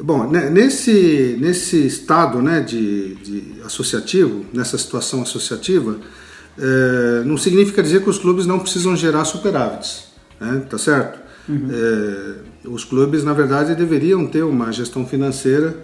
Bom, 0.00 0.28
né, 0.28 0.50
nesse, 0.50 1.36
nesse 1.40 1.86
estado 1.86 2.42
né, 2.42 2.60
de, 2.60 3.14
de 3.16 3.62
associativo, 3.64 4.44
nessa 4.52 4.76
situação 4.76 5.22
associativa, 5.22 5.98
é, 6.58 7.22
não 7.24 7.36
significa 7.36 7.82
dizer 7.82 8.02
que 8.02 8.10
os 8.10 8.18
clubes 8.18 8.46
não 8.46 8.58
precisam 8.58 8.96
gerar 8.96 9.24
superávites, 9.24 10.08
né? 10.40 10.64
tá 10.68 10.78
certo? 10.78 11.20
Uhum. 11.48 11.68
É, 11.70 12.68
os 12.68 12.84
clubes, 12.84 13.22
na 13.22 13.32
verdade, 13.32 13.74
deveriam 13.74 14.26
ter 14.26 14.42
uma 14.42 14.72
gestão 14.72 15.06
financeira, 15.06 15.76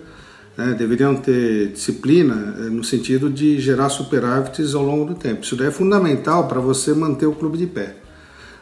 né? 0.57 0.75
deveriam 0.77 1.15
ter 1.15 1.69
disciplina 1.69 2.57
é, 2.59 2.63
no 2.63 2.83
sentido 2.83 3.31
de 3.31 3.61
gerar 3.61 3.91
superávites 3.91 4.75
ao 4.75 4.83
longo 4.83 5.05
do 5.05 5.15
tempo. 5.15 5.45
Isso 5.45 5.55
daí 5.55 5.69
é 5.69 5.73
fundamental 5.73 6.49
para 6.49 6.61
você 6.61 6.93
manter 6.95 7.27
o 7.27 7.33
clube 7.33 7.59
de 7.59 7.67
pé. 7.67 7.97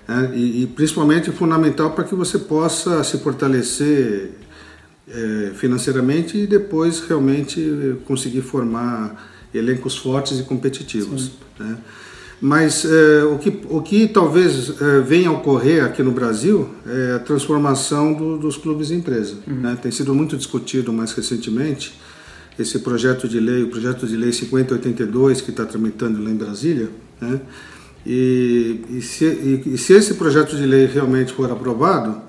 Né? 0.08 0.32
E, 0.34 0.62
e, 0.62 0.66
principalmente 0.66 1.30
fundamental 1.30 1.90
para 1.90 2.02
que 2.02 2.14
você 2.14 2.38
possa 2.38 3.04
se 3.04 3.18
fortalecer 3.18 4.30
é, 5.06 5.52
financeiramente 5.54 6.38
e 6.38 6.46
depois 6.46 7.00
realmente 7.00 7.96
conseguir 8.06 8.40
formar 8.40 9.30
elencos 9.52 9.96
fortes 9.96 10.40
e 10.40 10.42
competitivos. 10.42 11.32
Né? 11.58 11.76
Mas 12.40 12.84
é, 12.84 13.24
o, 13.24 13.36
que, 13.38 13.60
o 13.68 13.82
que 13.82 14.06
talvez 14.06 14.80
é, 14.80 15.00
venha 15.00 15.28
a 15.28 15.32
ocorrer 15.32 15.84
aqui 15.84 16.02
no 16.02 16.12
Brasil 16.12 16.70
é 16.86 17.14
a 17.16 17.18
transformação 17.18 18.14
do, 18.14 18.38
dos 18.38 18.56
clubes 18.56 18.90
em 18.90 18.98
empresa. 18.98 19.36
Uhum. 19.46 19.56
Né? 19.56 19.78
Tem 19.82 19.90
sido 19.90 20.14
muito 20.14 20.36
discutido 20.36 20.92
mais 20.92 21.12
recentemente 21.12 21.98
esse 22.58 22.78
projeto 22.78 23.28
de 23.28 23.38
lei, 23.40 23.62
o 23.62 23.68
projeto 23.68 24.06
de 24.06 24.16
lei 24.16 24.32
5082 24.32 25.40
que 25.40 25.50
está 25.50 25.64
tramitando 25.64 26.22
lá 26.22 26.30
em 26.30 26.36
Brasília. 26.36 26.88
Né? 27.20 27.40
E, 28.06 28.80
e, 28.90 29.02
se, 29.02 29.24
e, 29.24 29.62
e 29.74 29.78
se 29.78 29.92
esse 29.92 30.14
projeto 30.14 30.56
de 30.56 30.64
lei 30.64 30.86
realmente 30.86 31.32
for 31.32 31.50
aprovado, 31.50 32.28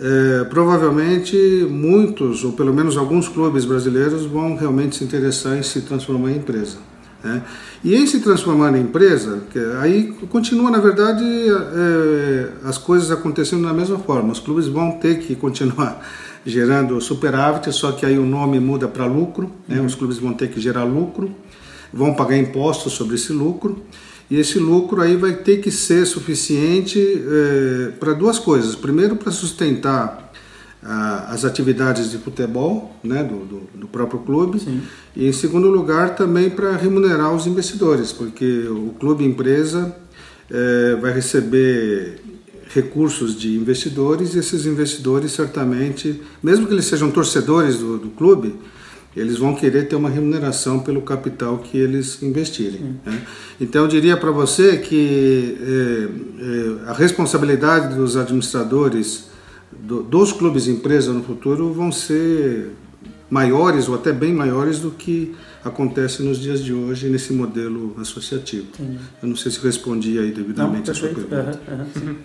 é, 0.00 0.44
provavelmente 0.44 1.36
muitos, 1.68 2.44
ou 2.44 2.52
pelo 2.52 2.72
menos 2.72 2.96
alguns 2.96 3.28
clubes 3.28 3.64
brasileiros, 3.64 4.24
vão 4.24 4.56
realmente 4.56 4.96
se 4.96 5.04
interessar 5.04 5.58
em 5.58 5.62
se 5.62 5.80
transformar 5.82 6.30
em 6.30 6.36
empresa. 6.36 6.78
Né? 7.22 7.42
E 7.82 7.96
em 7.96 8.06
se 8.06 8.20
transformar 8.20 8.76
em 8.76 8.82
empresa, 8.82 9.42
aí 9.80 10.12
continua, 10.30 10.70
na 10.70 10.78
verdade, 10.78 11.24
é, 11.24 12.48
as 12.64 12.78
coisas 12.78 13.10
acontecendo 13.10 13.66
da 13.66 13.72
mesma 13.72 13.98
forma. 13.98 14.32
Os 14.32 14.38
clubes 14.38 14.68
vão 14.68 14.92
ter 14.92 15.18
que 15.18 15.34
continuar 15.34 16.00
gerando 16.46 17.00
superávit, 17.00 17.72
só 17.72 17.90
que 17.92 18.06
aí 18.06 18.18
o 18.18 18.24
nome 18.24 18.60
muda 18.60 18.86
para 18.86 19.04
lucro, 19.04 19.50
né? 19.66 19.80
os 19.80 19.96
clubes 19.96 20.18
vão 20.18 20.32
ter 20.32 20.48
que 20.48 20.60
gerar 20.60 20.84
lucro, 20.84 21.34
vão 21.92 22.14
pagar 22.14 22.36
impostos 22.36 22.92
sobre 22.92 23.16
esse 23.16 23.32
lucro. 23.32 23.82
E 24.30 24.38
esse 24.38 24.58
lucro 24.58 25.00
aí 25.00 25.16
vai 25.16 25.32
ter 25.32 25.58
que 25.58 25.70
ser 25.70 26.06
suficiente 26.06 26.98
é, 27.00 27.92
para 27.98 28.12
duas 28.12 28.38
coisas. 28.38 28.74
Primeiro, 28.74 29.16
para 29.16 29.32
sustentar 29.32 30.28
ah, 30.82 31.28
as 31.30 31.44
atividades 31.44 32.10
de 32.10 32.18
futebol 32.18 32.94
né, 33.02 33.24
do, 33.24 33.44
do, 33.44 33.60
do 33.74 33.88
próprio 33.88 34.20
clube. 34.20 34.60
Sim. 34.60 34.80
E 35.16 35.26
em 35.26 35.32
segundo 35.32 35.68
lugar, 35.68 36.14
também 36.14 36.50
para 36.50 36.76
remunerar 36.76 37.34
os 37.34 37.46
investidores, 37.46 38.12
porque 38.12 38.66
o 38.68 38.94
clube 38.98 39.24
empresa 39.24 39.96
é, 40.50 40.96
vai 41.00 41.12
receber 41.12 42.20
recursos 42.68 43.34
de 43.34 43.56
investidores 43.56 44.34
e 44.34 44.38
esses 44.38 44.66
investidores 44.66 45.32
certamente, 45.32 46.22
mesmo 46.42 46.66
que 46.66 46.74
eles 46.74 46.84
sejam 46.84 47.10
torcedores 47.10 47.78
do, 47.78 47.98
do 47.98 48.10
clube, 48.10 48.54
eles 49.16 49.38
vão 49.38 49.54
querer 49.54 49.88
ter 49.88 49.96
uma 49.96 50.08
remuneração 50.08 50.80
pelo 50.80 51.02
capital 51.02 51.58
que 51.58 51.76
eles 51.76 52.22
investirem. 52.22 52.96
Né? 53.04 53.22
Então, 53.60 53.82
eu 53.82 53.88
diria 53.88 54.16
para 54.16 54.30
você 54.30 54.76
que 54.76 55.56
é, 55.60 56.86
é, 56.86 56.90
a 56.90 56.92
responsabilidade 56.92 57.94
dos 57.94 58.16
administradores 58.16 59.28
do, 59.72 60.02
dos 60.02 60.32
clubes 60.32 60.68
empresa 60.68 61.12
no 61.12 61.22
futuro 61.22 61.72
vão 61.72 61.90
ser 61.90 62.70
maiores 63.30 63.88
ou 63.88 63.94
até 63.94 64.12
bem 64.12 64.32
maiores 64.32 64.78
do 64.78 64.90
que 64.90 65.34
acontece 65.64 66.22
nos 66.22 66.38
dias 66.38 66.62
de 66.62 66.72
hoje 66.72 67.08
nesse 67.08 67.32
modelo 67.32 67.94
associativo. 68.00 68.66
Eu 69.22 69.28
não 69.28 69.36
sei 69.36 69.52
se 69.52 69.60
respondi 69.60 70.18
aí 70.18 70.30
devidamente 70.30 70.86
não, 70.86 70.92
a 70.92 70.94
sua 70.94 71.08
pergunta. 71.08 71.60
Uhum, 71.68 72.08
uhum, 72.08 72.16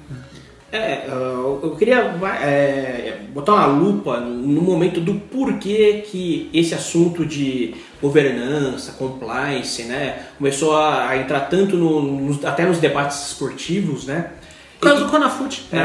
é, 0.74 1.06
eu 1.08 1.75
queria 1.77 2.00
é, 2.42 3.20
botar 3.32 3.53
uma 3.53 3.68
lupa 3.68 4.20
no 4.20 4.60
momento 4.60 5.00
do 5.00 5.13
porquê 5.13 6.03
que 6.10 6.50
esse 6.51 6.74
assunto 6.74 7.24
de 7.24 7.75
governança, 8.01 8.94
compliance, 8.94 9.84
né, 9.84 10.24
começou 10.36 10.75
a, 10.75 11.15
entrar 11.15 11.42
tanto 11.42 11.75
no, 11.75 12.01
no, 12.01 12.48
até 12.48 12.65
nos 12.65 12.80
debates 12.80 13.27
esportivos, 13.27 14.08
né? 14.08 14.32
Por 14.80 14.89
causa 14.89 15.06
do 15.06 15.12
Conafute. 15.12 15.65
É, 15.72 15.77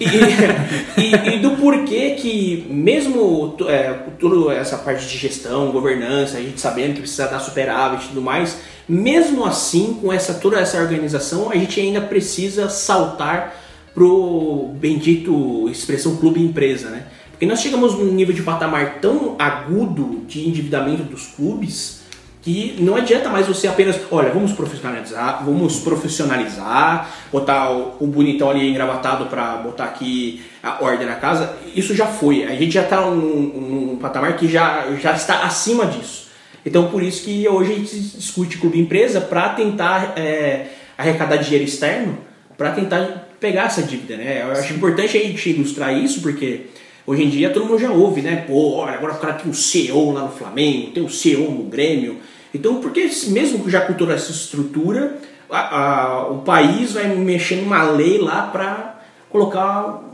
e, 0.00 1.00
e, 1.00 1.36
e, 1.36 1.38
do 1.38 1.52
porquê 1.52 2.10
que, 2.10 2.66
mesmo 2.68 3.56
é, 3.68 3.94
toda 4.18 4.52
essa 4.52 4.76
parte 4.76 5.06
de 5.06 5.16
gestão, 5.16 5.70
governança, 5.70 6.38
a 6.38 6.40
gente 6.40 6.60
sabendo 6.60 6.94
que 6.94 7.00
precisa 7.02 7.28
dar 7.28 7.38
superávit 7.38 8.04
e 8.04 8.08
tudo 8.08 8.20
mais, 8.20 8.58
mesmo 8.86 9.46
assim, 9.46 9.96
com 10.02 10.12
essa 10.12 10.34
toda 10.34 10.58
essa 10.58 10.76
organização, 10.76 11.50
a 11.50 11.54
gente 11.54 11.80
ainda 11.80 12.00
precisa 12.00 12.68
saltar 12.68 13.63
pro 13.94 14.70
bendito 14.74 15.68
expressão 15.70 16.16
clube 16.16 16.42
empresa, 16.42 16.90
né? 16.90 17.06
Porque 17.30 17.46
nós 17.46 17.60
chegamos 17.60 17.94
num 17.94 18.12
nível 18.12 18.34
de 18.34 18.42
patamar 18.42 18.98
tão 19.00 19.36
agudo 19.38 20.24
de 20.26 20.48
endividamento 20.48 21.02
dos 21.02 21.26
clubes 21.28 22.04
que 22.44 22.76
não 22.78 22.94
adianta 22.94 23.30
mais 23.30 23.46
você 23.46 23.66
apenas, 23.66 23.98
olha, 24.10 24.30
vamos 24.30 24.52
profissionalizar, 24.52 25.42
vamos 25.46 25.78
profissionalizar, 25.78 27.10
botar 27.32 27.70
o, 27.70 28.06
bonitão 28.06 28.50
ali 28.50 28.68
engravatado 28.68 29.26
para 29.26 29.56
botar 29.56 29.84
aqui 29.84 30.42
a 30.62 30.84
ordem 30.84 31.06
na 31.06 31.14
casa. 31.14 31.56
Isso 31.74 31.94
já 31.94 32.06
foi. 32.06 32.44
A 32.44 32.54
gente 32.54 32.72
já 32.72 32.82
está 32.82 33.00
num, 33.00 33.16
num 33.16 33.96
patamar 33.96 34.36
que 34.36 34.46
já, 34.46 34.84
já 35.00 35.12
está 35.12 35.44
acima 35.44 35.86
disso. 35.86 36.28
Então 36.66 36.88
por 36.88 37.02
isso 37.02 37.24
que 37.24 37.48
hoje 37.48 37.72
a 37.72 37.74
gente 37.76 37.98
discute 37.98 38.58
clube 38.58 38.78
empresa 38.78 39.22
para 39.22 39.50
tentar 39.50 40.12
é, 40.14 40.66
arrecadar 40.98 41.36
dinheiro 41.36 41.64
externo, 41.64 42.18
para 42.58 42.72
tentar 42.72 43.26
pegar 43.40 43.64
essa 43.64 43.82
dívida, 43.82 44.16
né? 44.16 44.42
Eu 44.42 44.52
acho 44.52 44.72
importante 44.72 45.16
a 45.16 45.20
gente 45.20 45.50
ilustrar 45.50 45.96
isso 45.96 46.20
porque 46.20 46.66
hoje 47.06 47.24
em 47.24 47.28
dia 47.28 47.50
todo 47.50 47.66
mundo 47.66 47.78
já 47.78 47.90
ouve, 47.90 48.22
né? 48.22 48.44
Pô, 48.46 48.76
olha, 48.76 48.94
agora 48.94 49.14
o 49.14 49.18
cara 49.18 49.34
tem 49.34 49.50
um 49.50 49.54
CEO 49.54 50.12
lá 50.12 50.22
no 50.22 50.32
Flamengo, 50.32 50.92
tem 50.92 51.02
um 51.02 51.08
CEO 51.08 51.50
no 51.50 51.64
Grêmio. 51.64 52.18
Então, 52.52 52.80
porque 52.80 53.10
mesmo 53.28 53.68
já 53.68 53.80
com 53.80 53.94
toda 53.94 54.14
essa 54.14 54.30
estrutura, 54.30 55.18
a, 55.50 55.80
a, 55.80 56.28
o 56.28 56.38
país 56.42 56.92
vai 56.92 57.08
mexer 57.08 57.56
numa 57.56 57.82
lei 57.82 58.18
lá 58.18 58.46
para 58.46 59.02
colocar 59.28 60.04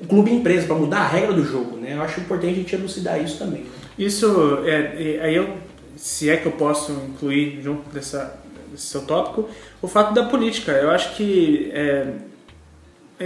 o 0.00 0.06
clube 0.06 0.32
empresa, 0.32 0.66
para 0.66 0.76
mudar 0.76 1.00
a 1.00 1.06
regra 1.06 1.32
do 1.32 1.44
jogo, 1.44 1.76
né? 1.76 1.94
Eu 1.94 2.02
acho 2.02 2.20
importante 2.20 2.52
a 2.52 2.56
gente 2.56 2.74
elucidar 2.74 3.22
isso 3.22 3.38
também. 3.38 3.64
Isso, 3.98 4.60
é, 4.64 5.20
aí 5.22 5.36
eu, 5.36 5.56
se 5.96 6.30
é 6.30 6.36
que 6.36 6.46
eu 6.46 6.52
posso 6.52 6.92
incluir 6.92 7.60
junto 7.62 7.88
dessa, 7.90 8.40
desse 8.70 8.86
seu 8.86 9.02
tópico, 9.02 9.48
o 9.80 9.86
fato 9.86 10.14
da 10.14 10.24
política. 10.24 10.72
Eu 10.72 10.90
acho 10.90 11.14
que 11.14 11.70
é, 11.72 12.06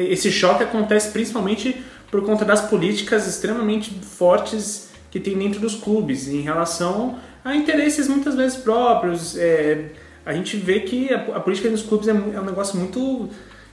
esse 0.03 0.31
choque 0.31 0.63
acontece 0.63 1.11
principalmente 1.11 1.83
por 2.11 2.25
conta 2.25 2.45
das 2.45 2.61
políticas 2.61 3.27
extremamente 3.27 3.91
fortes 3.91 4.91
que 5.11 5.21
tem 5.21 5.37
dentro 5.37 5.61
dos 5.61 5.75
clubes 5.75 6.29
em 6.29 6.41
relação 6.41 7.19
a 7.45 7.55
interesses 7.55 8.09
muitas 8.09 8.35
vezes 8.35 8.59
próprios. 8.59 9.37
É, 9.37 9.87
a 10.25 10.33
gente 10.33 10.57
vê 10.57 10.81
que 10.81 11.13
a, 11.13 11.19
a 11.37 11.41
política 11.41 11.71
dos 11.71 11.83
clubes 11.83 12.09
é, 12.09 12.11
é, 12.11 12.41
um 12.41 12.45
negócio 12.45 12.79
muito 12.79 13.29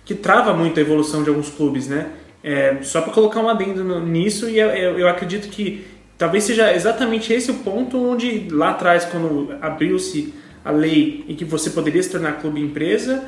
que 0.05 0.13
trava 0.13 0.53
muito 0.53 0.77
a 0.79 0.81
evolução 0.81 1.23
de 1.23 1.29
alguns 1.29 1.49
clubes, 1.49 1.87
né? 1.87 2.09
É, 2.43 2.77
só 2.81 3.01
para 3.01 3.13
colocar 3.13 3.39
um 3.39 3.47
adendo 3.47 4.01
nisso, 4.01 4.49
e 4.49 4.59
eu, 4.59 4.67
eu 4.69 5.07
acredito 5.07 5.47
que 5.47 5.85
talvez 6.17 6.43
seja 6.43 6.73
exatamente 6.73 7.31
esse 7.31 7.49
o 7.51 7.55
ponto 7.55 7.97
onde 7.97 8.49
lá 8.49 8.71
atrás, 8.71 9.05
quando 9.05 9.55
abriu-se 9.61 10.33
a 10.63 10.71
lei 10.71 11.23
e 11.27 11.35
que 11.35 11.45
você 11.45 11.69
poderia 11.69 12.03
se 12.03 12.09
tornar 12.09 12.33
clube 12.33 12.61
empresa, 12.61 13.23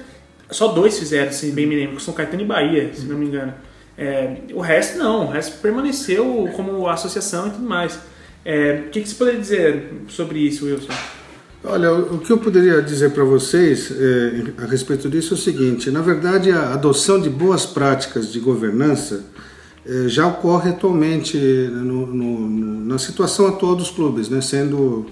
só 0.50 0.68
dois 0.70 0.98
fizeram, 0.98 1.32
se 1.32 1.52
bem 1.52 1.66
me 1.66 1.76
lembro, 1.76 1.96
que 1.98 2.02
São 2.04 2.14
Caetano 2.14 2.42
e 2.42 2.46
Bahia, 2.46 2.92
se 2.94 3.06
não 3.06 3.18
me 3.18 3.26
engano. 3.26 3.54
É, 3.98 4.38
o 4.54 4.60
resto 4.60 4.98
não, 4.98 5.28
o 5.28 5.32
resto 5.32 5.62
permaneceu 5.62 6.50
como 6.56 6.88
associação 6.88 7.48
e 7.48 7.52
tudo 7.52 7.68
mais. 7.68 7.98
É, 8.44 8.84
o 8.88 8.90
que, 8.90 9.02
que 9.02 9.10
você 9.10 9.16
poderia 9.16 9.40
dizer 9.40 9.94
sobre 10.08 10.40
isso, 10.40 10.66
Wilson? 10.66 10.94
Olha, 11.64 11.92
o 11.92 12.20
que 12.20 12.32
eu 12.32 12.38
poderia 12.38 12.80
dizer 12.80 13.12
para 13.12 13.24
vocês 13.24 13.92
é, 13.92 14.64
a 14.64 14.68
respeito 14.68 15.10
disso 15.10 15.34
é 15.34 15.38
o 15.38 15.40
seguinte: 15.40 15.90
na 15.90 16.02
verdade, 16.02 16.52
a 16.52 16.74
adoção 16.74 17.20
de 17.20 17.30
boas 17.30 17.66
práticas 17.66 18.32
de 18.32 18.40
governança 18.40 19.24
é, 19.84 20.08
já 20.08 20.28
ocorre 20.28 20.70
atualmente 20.70 21.38
no, 21.38 22.06
no, 22.06 22.86
na 22.86 23.00
situação 23.00 23.48
atual 23.48 23.76
dos 23.76 23.90
clubes, 23.90 24.30
né, 24.30 24.42
sendo 24.42 25.08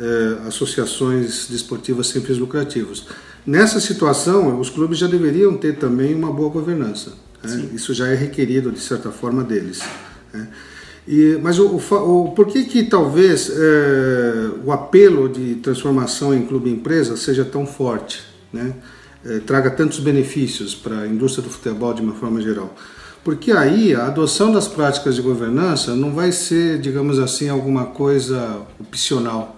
é, 0.00 0.48
associações 0.48 1.48
desportivas 1.48 2.06
sem 2.06 2.22
fins 2.22 2.38
lucrativos. 2.38 3.06
Nessa 3.46 3.80
situação, 3.80 4.60
os 4.60 4.70
clubes 4.70 4.98
já 4.98 5.06
deveriam 5.06 5.56
ter 5.56 5.76
também 5.76 6.14
uma 6.14 6.32
boa 6.32 6.50
governança. 6.50 7.12
Né? 7.42 7.70
Isso 7.74 7.94
já 7.94 8.08
é 8.08 8.14
requerido, 8.14 8.70
de 8.70 8.80
certa 8.80 9.10
forma, 9.10 9.42
deles. 9.42 9.80
Né? 10.32 10.48
E, 11.06 11.38
mas 11.42 11.58
o, 11.58 11.66
o, 11.66 12.26
o, 12.26 12.32
por 12.32 12.46
que, 12.46 12.64
que 12.64 12.84
talvez 12.84 13.50
é, 13.50 14.50
o 14.64 14.70
apelo 14.70 15.28
de 15.28 15.54
transformação 15.56 16.34
em 16.34 16.42
clube-empresa 16.42 17.16
seja 17.16 17.44
tão 17.44 17.66
forte, 17.66 18.22
né? 18.52 18.74
É, 19.24 19.40
traga 19.40 19.70
tantos 19.70 19.98
benefícios 19.98 20.74
para 20.74 21.00
a 21.00 21.06
indústria 21.06 21.42
do 21.42 21.50
futebol 21.50 21.94
de 21.94 22.02
uma 22.02 22.12
forma 22.14 22.40
geral? 22.42 22.74
Porque 23.24 23.50
aí 23.50 23.94
a 23.94 24.06
adoção 24.06 24.52
das 24.52 24.68
práticas 24.68 25.16
de 25.16 25.22
governança 25.22 25.94
não 25.96 26.12
vai 26.12 26.30
ser, 26.30 26.78
digamos 26.78 27.18
assim, 27.18 27.48
alguma 27.48 27.86
coisa 27.86 28.60
opcional 28.78 29.57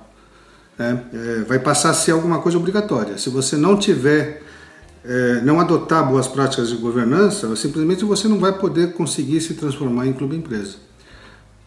né, 0.80 1.04
é, 1.12 1.42
vai 1.42 1.58
passar 1.58 1.90
a 1.90 1.94
ser 1.94 2.12
alguma 2.12 2.38
coisa 2.38 2.56
obrigatória. 2.56 3.18
Se 3.18 3.28
você 3.28 3.54
não 3.54 3.76
tiver, 3.76 4.42
é, 5.04 5.42
não 5.42 5.60
adotar 5.60 6.08
boas 6.08 6.26
práticas 6.26 6.70
de 6.70 6.76
governança, 6.76 7.54
simplesmente 7.54 8.02
você 8.02 8.26
não 8.26 8.38
vai 8.38 8.58
poder 8.58 8.94
conseguir 8.94 9.42
se 9.42 9.52
transformar 9.52 10.06
em 10.06 10.14
clube 10.14 10.36
empresa. 10.36 10.76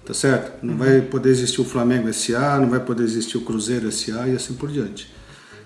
Tá 0.03 0.15
certo? 0.15 0.65
Não 0.65 0.73
uhum. 0.73 0.79
vai 0.79 1.01
poder 1.01 1.29
existir 1.29 1.61
o 1.61 1.63
Flamengo 1.63 2.11
SA, 2.11 2.57
não 2.59 2.69
vai 2.69 2.79
poder 2.79 3.03
existir 3.03 3.37
o 3.37 3.41
Cruzeiro 3.41 3.89
SA 3.91 4.27
e 4.27 4.35
assim 4.35 4.55
por 4.55 4.69
diante. 4.69 5.13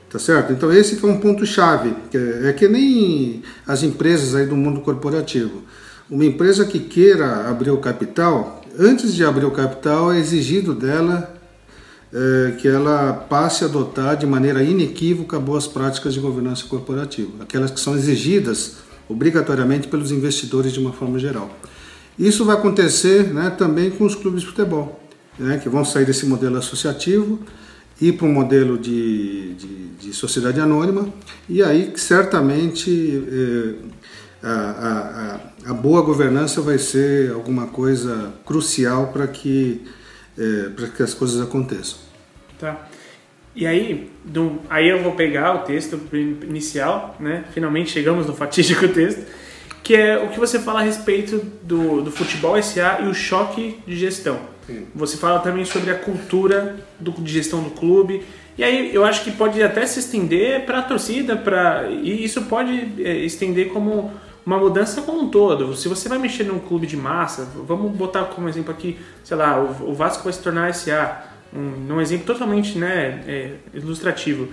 Tá 0.09 0.19
certo? 0.19 0.51
Então 0.51 0.71
esse 0.71 1.01
é 1.01 1.07
um 1.07 1.17
ponto 1.17 1.45
chave. 1.45 1.95
É, 2.13 2.49
é 2.49 2.53
que 2.53 2.67
nem 2.67 3.41
as 3.65 3.81
empresas 3.81 4.35
aí 4.35 4.45
do 4.45 4.57
mundo 4.57 4.81
corporativo. 4.81 5.63
Uma 6.09 6.25
empresa 6.25 6.65
que 6.65 6.79
queira 6.79 7.49
abrir 7.49 7.71
o 7.71 7.77
capital, 7.77 8.61
antes 8.77 9.15
de 9.15 9.23
abrir 9.23 9.45
o 9.45 9.51
capital 9.51 10.11
é 10.11 10.19
exigido 10.19 10.73
dela 10.73 11.36
é, 12.13 12.51
que 12.57 12.67
ela 12.67 13.13
passe 13.13 13.63
a 13.63 13.67
adotar 13.67 14.15
de 14.15 14.25
maneira 14.25 14.63
inequívoca 14.63 15.39
boas 15.39 15.67
práticas 15.67 16.13
de 16.13 16.19
governança 16.19 16.65
corporativa, 16.65 17.43
aquelas 17.43 17.71
que 17.71 17.79
são 17.79 17.95
exigidas 17.95 18.77
obrigatoriamente 19.09 19.87
pelos 19.87 20.11
investidores 20.11 20.73
de 20.73 20.79
uma 20.79 20.93
forma 20.93 21.17
geral. 21.19 21.49
Isso 22.17 22.43
vai 22.43 22.55
acontecer 22.55 23.33
né, 23.33 23.49
também 23.49 23.91
com 23.91 24.05
os 24.05 24.15
clubes 24.15 24.41
de 24.41 24.47
futebol, 24.47 24.99
né, 25.37 25.59
que 25.61 25.69
vão 25.69 25.85
sair 25.85 26.05
desse 26.05 26.25
modelo 26.25 26.57
associativo 26.57 27.39
ir 28.01 28.13
para 28.13 28.27
um 28.27 28.31
modelo 28.31 28.77
de, 28.77 29.53
de, 29.55 29.87
de, 29.99 30.13
sociedade 30.13 30.59
anônima 30.59 31.07
e 31.49 31.63
aí 31.63 31.91
certamente 31.95 33.23
eh, 33.27 33.75
a, 34.43 35.39
a, 35.65 35.71
a, 35.71 35.73
boa 35.73 36.01
governança 36.03 36.61
vai 36.61 36.77
ser 36.77 37.31
alguma 37.31 37.67
coisa 37.67 38.33
crucial 38.45 39.07
para 39.07 39.25
que, 39.27 39.81
eh, 40.37 40.69
para 40.75 40.87
que 40.87 41.03
as 41.03 41.13
coisas 41.13 41.41
aconteçam. 41.41 41.97
Tá. 42.59 42.87
E 43.55 43.65
aí, 43.65 44.11
do, 44.23 44.59
aí 44.69 44.87
eu 44.87 45.01
vou 45.01 45.13
pegar 45.13 45.55
o 45.55 45.59
texto 45.59 45.99
inicial, 46.13 47.15
né? 47.19 47.43
Finalmente 47.53 47.89
chegamos 47.89 48.27
no 48.27 48.35
fatídico 48.35 48.87
texto, 48.93 49.25
que 49.83 49.95
é 49.95 50.17
o 50.17 50.29
que 50.29 50.39
você 50.39 50.59
fala 50.59 50.81
a 50.81 50.83
respeito 50.83 51.43
do, 51.63 52.01
do 52.01 52.11
futebol 52.11 52.61
SA 52.61 52.99
e 53.01 53.07
o 53.07 53.13
choque 53.13 53.79
de 53.87 53.95
gestão. 53.95 54.39
Você 54.93 55.15
fala 55.15 55.39
também 55.39 55.63
sobre 55.63 55.91
a 55.91 55.95
cultura 55.95 56.75
do, 56.99 57.11
de 57.11 57.31
gestão 57.31 57.63
do 57.63 57.69
clube. 57.71 58.23
E 58.57 58.63
aí 58.63 58.93
eu 58.93 59.05
acho 59.05 59.23
que 59.23 59.31
pode 59.31 59.61
até 59.63 59.85
se 59.85 59.99
estender 59.99 60.65
para 60.65 60.79
a 60.79 60.81
torcida, 60.81 61.37
pra, 61.37 61.87
e 61.89 62.23
isso 62.23 62.43
pode 62.43 63.01
é, 63.01 63.17
estender 63.19 63.69
como 63.69 64.11
uma 64.47 64.57
mudança 64.57 65.03
como 65.03 65.21
um 65.21 65.29
todo. 65.29 65.75
Se 65.75 65.87
você 65.87 66.09
vai 66.09 66.17
mexer 66.17 66.45
num 66.45 66.57
clube 66.57 66.87
de 66.87 66.97
massa, 66.97 67.47
vamos 67.67 67.91
botar 67.95 68.23
como 68.25 68.49
exemplo 68.49 68.71
aqui, 68.71 68.97
sei 69.23 69.37
lá, 69.37 69.59
o, 69.59 69.93
Vasco 69.93 70.23
vai 70.23 70.33
se 70.33 70.41
tornar 70.41 70.73
SA, 70.73 71.23
um, 71.53 71.93
um 71.93 72.01
exemplo 72.01 72.25
totalmente 72.25 72.79
né, 72.79 73.23
é, 73.27 73.53
ilustrativo. 73.73 74.47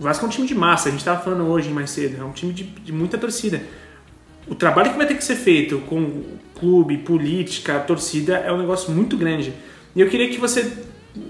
O 0.00 0.04
Vasco 0.04 0.24
é 0.24 0.28
um 0.28 0.30
time 0.30 0.46
de 0.46 0.54
massa, 0.54 0.88
a 0.88 0.90
gente 0.90 1.00
estava 1.00 1.20
falando 1.20 1.46
hoje 1.46 1.68
mais 1.68 1.90
cedo, 1.90 2.22
é 2.22 2.24
um 2.24 2.32
time 2.32 2.54
de, 2.54 2.64
de 2.64 2.92
muita 2.92 3.18
torcida 3.18 3.60
o 4.48 4.54
trabalho 4.54 4.92
que 4.92 4.96
vai 4.96 5.06
ter 5.06 5.14
que 5.14 5.24
ser 5.24 5.36
feito 5.36 5.78
com 5.80 6.22
clube, 6.58 6.98
política, 6.98 7.78
torcida 7.80 8.36
é 8.36 8.52
um 8.52 8.58
negócio 8.58 8.92
muito 8.92 9.16
grande. 9.16 9.52
E 9.94 10.00
eu 10.00 10.08
queria 10.08 10.28
que 10.28 10.38
você 10.38 10.72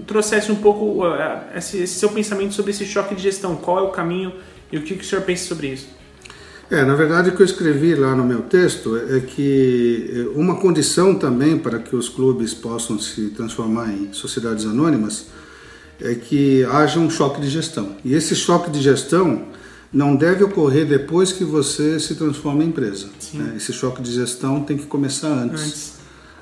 trouxesse 0.05 0.51
um 0.51 0.55
pouco 0.55 1.03
uh, 1.03 1.15
esse, 1.55 1.87
seu 1.87 2.09
pensamento 2.09 2.53
sobre 2.53 2.71
esse 2.71 2.85
choque 2.85 3.15
de 3.15 3.23
gestão. 3.23 3.55
Qual 3.55 3.79
é 3.79 3.81
o 3.81 3.89
caminho 3.89 4.33
e 4.71 4.77
o 4.77 4.83
que 4.83 4.93
o 4.93 5.03
senhor 5.03 5.23
pensa 5.23 5.45
sobre 5.45 5.67
isso? 5.67 5.96
É, 6.69 6.83
na 6.83 6.95
verdade, 6.95 7.29
o 7.29 7.35
que 7.35 7.41
eu 7.41 7.45
escrevi 7.45 7.95
lá 7.95 8.13
no 8.13 8.25
meu 8.25 8.41
texto 8.41 8.97
é 8.97 9.21
que 9.21 10.11
eh, 10.13 10.37
uma 10.37 10.57
condição 10.57 11.15
também 11.15 11.57
para 11.57 11.79
que 11.79 11.95
os 11.95 12.09
clubes 12.09 12.53
possam 12.53 12.99
se 12.99 13.29
transformar 13.29 13.89
em 13.89 14.11
sociedades 14.11 14.65
anônimas 14.65 15.27
é 16.01 16.13
que 16.13 16.65
haja 16.65 16.99
um 16.99 17.09
choque 17.09 17.39
de 17.39 17.49
gestão. 17.49 17.95
E 18.03 18.13
esse 18.13 18.35
choque 18.35 18.69
de 18.69 18.81
gestão 18.81 19.43
não 19.93 20.15
deve 20.15 20.43
ocorrer 20.43 20.85
depois 20.85 21.31
que 21.31 21.45
você 21.45 21.99
se 22.01 22.15
transforma 22.15 22.63
em 22.63 22.67
empresa. 22.67 23.07
Né? 23.33 23.53
Esse 23.55 23.71
choque 23.71 24.01
de 24.01 24.11
gestão 24.11 24.61
tem 24.61 24.77
que 24.77 24.85
começar 24.85 25.29
antes. 25.29 25.63
antes. 25.63 25.93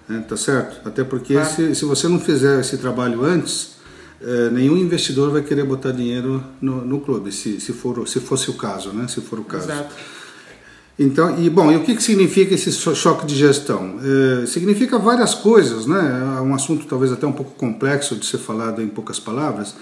Né? 0.10 0.26
Tá 0.28 0.36
certo? 0.36 0.88
Até 0.88 1.04
porque 1.04 1.34
claro. 1.34 1.50
se, 1.56 1.76
se 1.76 1.86
você 1.86 2.08
não 2.08 2.20
fizer 2.20 2.60
esse 2.60 2.78
trabalho 2.78 3.24
antes, 3.24 3.75
é, 4.22 4.50
nenhum 4.50 4.78
investidor 4.78 5.32
vai 5.32 5.42
querer 5.42 5.64
botar 5.66 5.92
dinheiro 5.92 6.44
no, 6.62 6.86
no 6.86 7.00
clube, 7.00 7.32
se, 7.32 7.60
se, 7.60 7.74
for, 7.74 8.08
se 8.08 8.20
fosse 8.20 8.50
o 8.50 8.54
caso, 8.54 8.92
né? 8.92 9.08
Se 9.08 9.22
for 9.22 9.40
o 9.40 9.44
caso. 9.44 9.66
Exato. 9.66 9.94
Então, 10.98 11.38
e 11.38 11.50
bom, 11.50 11.70
e 11.72 11.76
o 11.76 11.84
que, 11.84 11.94
que 11.94 12.02
significa 12.02 12.54
esse 12.54 12.72
choque 12.72 13.26
de 13.26 13.36
gestão? 13.36 14.00
É, 14.42 14.46
significa 14.46 14.98
várias 14.98 15.34
coisas, 15.34 15.86
né? 15.86 16.38
É 16.38 16.42
um 16.42 16.56
assunto 16.56 16.86
talvez 16.86 17.12
até 17.12 17.28
um 17.28 17.34
pouco 17.34 17.52
complexo 17.56 18.16
de 18.16 18.26
ser 18.26 18.38
falado 18.38 18.82
em 18.82 18.88
poucas 18.88 19.20
palavras, 19.20 19.76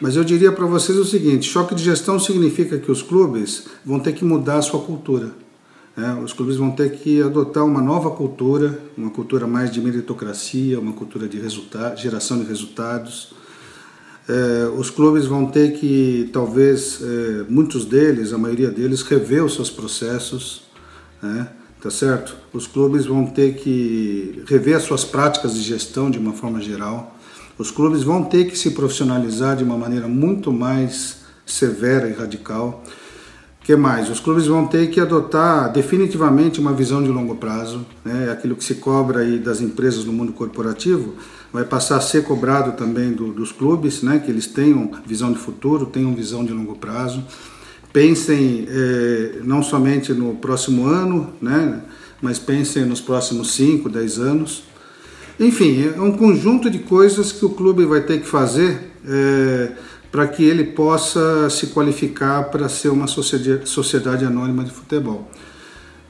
mas 0.00 0.16
eu 0.16 0.24
diria 0.24 0.50
para 0.50 0.66
vocês 0.66 0.98
o 0.98 1.04
seguinte: 1.04 1.48
choque 1.48 1.76
de 1.76 1.84
gestão 1.84 2.18
significa 2.18 2.76
que 2.76 2.90
os 2.90 3.02
clubes 3.02 3.66
vão 3.84 4.00
ter 4.00 4.12
que 4.12 4.24
mudar 4.24 4.58
a 4.58 4.62
sua 4.62 4.80
cultura. 4.80 5.30
Né? 5.96 6.20
Os 6.24 6.32
clubes 6.32 6.56
vão 6.56 6.72
ter 6.72 6.90
que 6.90 7.22
adotar 7.22 7.64
uma 7.64 7.80
nova 7.80 8.10
cultura, 8.10 8.80
uma 8.96 9.10
cultura 9.10 9.46
mais 9.46 9.70
de 9.70 9.80
meritocracia, 9.80 10.78
uma 10.80 10.92
cultura 10.92 11.28
de 11.28 11.40
geração 11.96 12.38
de 12.38 12.44
resultados. 12.44 13.32
É, 14.28 14.68
os 14.76 14.90
clubes 14.90 15.24
vão 15.24 15.46
ter 15.46 15.72
que, 15.72 16.28
talvez, 16.34 17.00
é, 17.02 17.44
muitos 17.48 17.86
deles, 17.86 18.34
a 18.34 18.38
maioria 18.38 18.70
deles, 18.70 19.00
rever 19.00 19.42
os 19.42 19.54
seus 19.54 19.70
processos, 19.70 20.64
né? 21.22 21.48
tá 21.80 21.90
certo? 21.90 22.36
Os 22.52 22.66
clubes 22.66 23.06
vão 23.06 23.24
ter 23.24 23.54
que 23.54 24.42
rever 24.46 24.76
as 24.76 24.82
suas 24.82 25.02
práticas 25.02 25.54
de 25.54 25.62
gestão 25.62 26.10
de 26.10 26.18
uma 26.18 26.34
forma 26.34 26.60
geral. 26.60 27.16
Os 27.56 27.70
clubes 27.70 28.02
vão 28.02 28.22
ter 28.22 28.44
que 28.44 28.58
se 28.58 28.72
profissionalizar 28.72 29.56
de 29.56 29.64
uma 29.64 29.78
maneira 29.78 30.06
muito 30.06 30.52
mais 30.52 31.20
severa 31.46 32.06
e 32.06 32.12
radical. 32.12 32.84
que 33.62 33.74
mais? 33.76 34.10
Os 34.10 34.20
clubes 34.20 34.46
vão 34.46 34.66
ter 34.66 34.90
que 34.90 35.00
adotar 35.00 35.72
definitivamente 35.72 36.60
uma 36.60 36.74
visão 36.74 37.02
de 37.02 37.08
longo 37.08 37.36
prazo. 37.36 37.86
Né? 38.04 38.30
Aquilo 38.30 38.54
que 38.56 38.64
se 38.64 38.74
cobra 38.74 39.20
aí 39.20 39.38
das 39.38 39.62
empresas 39.62 40.04
no 40.04 40.12
mundo 40.12 40.32
corporativo 40.32 41.14
vai 41.52 41.64
passar 41.64 41.96
a 41.96 42.00
ser 42.00 42.24
cobrado 42.24 42.72
também 42.72 43.12
do, 43.12 43.32
dos 43.32 43.52
clubes, 43.52 44.02
né? 44.02 44.18
que 44.18 44.30
eles 44.30 44.46
tenham 44.46 44.90
visão 45.06 45.32
de 45.32 45.38
futuro, 45.38 45.86
tenham 45.86 46.14
visão 46.14 46.44
de 46.44 46.52
longo 46.52 46.76
prazo. 46.76 47.24
Pensem 47.92 48.66
eh, 48.68 49.40
não 49.44 49.62
somente 49.62 50.12
no 50.12 50.34
próximo 50.34 50.86
ano, 50.86 51.32
né? 51.40 51.82
mas 52.20 52.38
pensem 52.38 52.84
nos 52.84 53.00
próximos 53.00 53.52
5, 53.52 53.88
10 53.88 54.18
anos. 54.18 54.64
Enfim, 55.38 55.92
é 55.96 56.00
um 56.00 56.12
conjunto 56.12 56.68
de 56.68 56.80
coisas 56.80 57.30
que 57.30 57.44
o 57.44 57.50
clube 57.50 57.84
vai 57.84 58.00
ter 58.00 58.20
que 58.20 58.26
fazer 58.26 58.90
é, 59.06 59.72
para 60.10 60.26
que 60.26 60.42
ele 60.42 60.64
possa 60.64 61.48
se 61.48 61.68
qualificar 61.68 62.50
para 62.50 62.68
ser 62.68 62.88
uma 62.88 63.06
sociedade 63.06 64.24
anônima 64.24 64.64
de 64.64 64.72
futebol. 64.72 65.30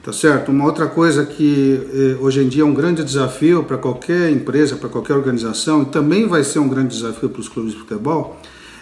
Tá 0.09 0.13
certo? 0.13 0.49
Uma 0.49 0.65
outra 0.65 0.87
coisa 0.87 1.23
que 1.23 1.79
eh, 1.93 2.17
hoje 2.19 2.41
em 2.41 2.49
dia 2.49 2.63
é 2.63 2.65
um 2.65 2.73
grande 2.73 3.03
desafio 3.03 3.63
para 3.63 3.77
qualquer 3.77 4.31
empresa, 4.31 4.75
para 4.75 4.89
qualquer 4.89 5.13
organização, 5.13 5.83
e 5.83 5.85
também 5.85 6.27
vai 6.27 6.43
ser 6.43 6.57
um 6.57 6.67
grande 6.67 6.95
desafio 6.95 7.29
para 7.29 7.39
os 7.39 7.47
clubes 7.47 7.73
de 7.73 7.77
futebol, 7.77 8.35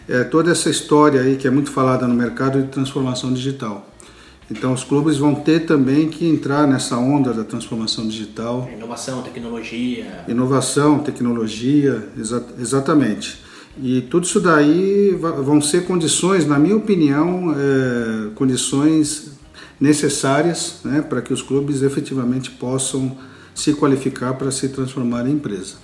é 0.08 0.24
toda 0.24 0.50
essa 0.50 0.70
história 0.70 1.20
aí 1.20 1.36
que 1.36 1.46
é 1.46 1.52
muito 1.52 1.70
falada 1.70 2.08
no 2.08 2.14
mercado 2.14 2.62
de 2.62 2.70
transformação 2.70 3.34
digital. 3.34 3.86
Então 4.50 4.72
os 4.72 4.86
clubes 4.86 5.18
vão 5.18 5.36
ter 5.36 5.66
também 5.66 6.08
que 6.08 6.26
entrar 6.26 6.66
nessa 6.66 6.96
onda 6.96 7.34
da 7.34 7.44
transformação 7.44 8.08
digital. 8.08 8.70
Inovação, 8.74 9.22
tecnologia. 9.22 10.24
Inovação, 10.30 11.00
tecnologia, 11.00 12.08
exa 12.18 12.42
exatamente. 12.58 13.44
E 13.84 14.00
tudo 14.00 14.24
isso 14.24 14.40
daí 14.40 15.12
vão 15.44 15.60
ser 15.60 15.84
condições, 15.84 16.48
na 16.48 16.58
minha 16.58 16.78
opinião, 16.78 17.54
é, 17.54 18.30
condições 18.34 19.37
necessárias 19.80 20.80
né, 20.84 21.02
para 21.02 21.22
que 21.22 21.34
os 21.34 21.42
clubes 21.42 21.82
efetivamente 21.82 22.52
possam 22.52 23.18
se 23.54 23.74
qualificar 23.74 24.34
para 24.34 24.52
se 24.52 24.70
transformar 24.70 25.28
em 25.28 25.34
empresa. 25.34 25.76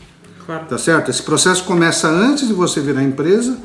Claro. 0.46 0.66
Tá 0.66 0.78
certo? 0.78 1.10
Esse 1.10 1.24
processo 1.24 1.64
começa 1.64 2.10
antes 2.10 2.48
de 2.48 2.54
você 2.54 2.82
virar 2.82 3.04
empresa 3.04 3.58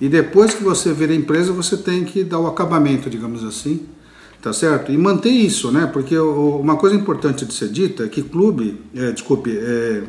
e 0.00 0.08
depois 0.08 0.54
que 0.54 0.62
você 0.62 0.92
vira 0.92 1.14
empresa 1.14 1.52
você 1.52 1.76
tem 1.76 2.04
que 2.04 2.24
dar 2.24 2.38
o 2.38 2.46
acabamento, 2.46 3.08
digamos 3.08 3.44
assim, 3.44 3.86
tá 4.42 4.52
certo? 4.52 4.92
E 4.92 4.96
manter 4.96 5.30
isso, 5.30 5.70
né? 5.70 5.86
Porque 5.86 6.16
uma 6.18 6.76
coisa 6.76 6.94
importante 6.96 7.44
de 7.44 7.52
ser 7.54 7.68
dita 7.68 8.04
é 8.04 8.08
que 8.08 8.22
clube, 8.22 8.80
é, 8.94 9.12
desculpe, 9.12 9.56
é, 9.56 10.02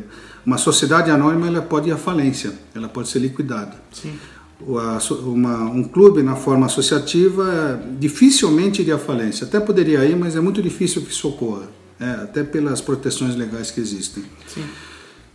uma 0.45 0.57
sociedade 0.57 1.11
anônima 1.11 1.47
ela 1.47 1.61
pode 1.61 1.89
ir 1.89 1.91
à 1.91 1.97
falência, 1.97 2.53
ela 2.73 2.89
pode 2.89 3.09
ser 3.09 3.19
liquidada. 3.19 3.75
Sim. 3.91 4.13
Uma, 4.61 5.63
um 5.69 5.83
clube 5.83 6.21
na 6.21 6.35
forma 6.35 6.65
associativa 6.65 7.81
dificilmente 7.97 8.81
iria 8.81 8.95
à 8.95 8.99
falência. 8.99 9.47
Até 9.47 9.59
poderia 9.59 10.03
ir, 10.03 10.17
mas 10.17 10.35
é 10.35 10.41
muito 10.41 10.61
difícil 10.61 11.01
que 11.01 11.11
isso 11.11 11.29
ocorra, 11.29 11.67
né? 11.97 12.19
até 12.23 12.43
pelas 12.43 12.81
proteções 12.81 13.35
legais 13.35 13.71
que 13.71 13.79
existem. 13.79 14.23
Sim. 14.47 14.65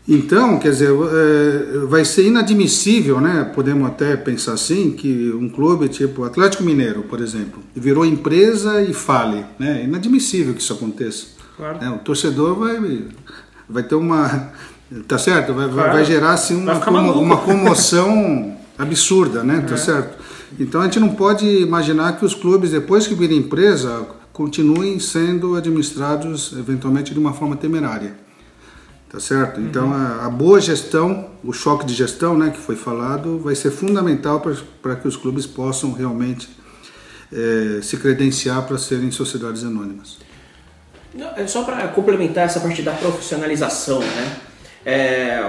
Então, 0.07 0.59
quer 0.59 0.71
dizer, 0.71 0.91
é, 0.91 1.79
vai 1.87 2.05
ser 2.05 2.27
inadmissível, 2.27 3.23
né? 3.23 3.51
Podemos 3.55 3.89
até 3.89 4.15
pensar 4.17 4.53
assim, 4.53 4.91
que 4.91 5.33
um 5.33 5.49
clube 5.49 5.89
tipo 5.89 6.25
Atlético 6.25 6.63
Mineiro, 6.63 7.05
por 7.05 7.21
exemplo, 7.21 7.63
virou 7.75 8.05
empresa 8.05 8.83
e 8.83 8.93
fale. 8.93 9.47
Né? 9.59 9.81
É 9.81 9.85
inadmissível 9.85 10.53
que 10.53 10.61
isso 10.61 10.75
aconteça. 10.75 11.29
Claro. 11.57 11.79
É, 11.83 11.89
o 11.89 11.99
torcedor 11.99 12.55
vai, 12.55 13.07
vai 13.69 13.83
ter 13.83 13.95
uma. 13.95 14.53
Tá 15.09 15.17
certo? 15.17 15.55
Vai, 15.55 15.69
claro. 15.69 15.93
vai 15.93 16.05
gerar 16.05 16.35
assim, 16.35 16.55
uma, 16.55 16.75
uma, 16.75 17.13
uma 17.13 17.37
comoção 17.39 18.55
absurda, 18.79 19.43
né? 19.43 19.65
Tá 19.69 19.77
certo? 19.77 20.19
Então 20.59 20.81
a 20.81 20.85
gente 20.85 21.01
não 21.01 21.15
pode 21.15 21.47
imaginar 21.47 22.17
que 22.19 22.25
os 22.25 22.35
clubes, 22.35 22.71
depois 22.71 23.07
que 23.07 23.15
virem 23.15 23.39
empresa, 23.39 24.07
continuem 24.33 24.99
sendo 24.99 25.57
administrados 25.57 26.53
eventualmente 26.53 27.13
de 27.13 27.19
uma 27.19 27.33
forma 27.33 27.57
temerária. 27.57 28.15
Tá 29.09 29.21
certo? 29.21 29.61
Então 29.61 29.93
a, 29.93 30.27
a 30.27 30.29
boa 30.29 30.61
gestão, 30.61 31.31
o 31.45 31.53
choque 31.53 31.87
de 31.87 31.95
gestão, 31.95 32.37
né, 32.37 32.51
que 32.51 32.59
foi 32.59 32.75
falado, 32.75 33.39
vai 33.39 33.55
ser 33.55 33.71
fundamental 33.71 34.43
para 34.83 34.97
que 34.97 35.07
os 35.07 35.17
clubes 35.17 35.47
possam 35.47 35.93
realmente 35.93 36.49
eh, 37.33 37.81
se 37.81 37.97
credenciar 37.97 38.67
para 38.67 38.77
serem 38.77 39.13
sociedades 39.13 39.63
anônimas. 39.63 40.19
Não, 41.15 41.29
é 41.37 41.47
só 41.47 41.63
para 41.63 41.87
complementar 41.89 42.45
essa 42.45 42.59
parte 42.59 42.83
da 42.83 42.93
profissionalização, 42.93 44.01
né? 44.01 44.37
É, 44.87 45.41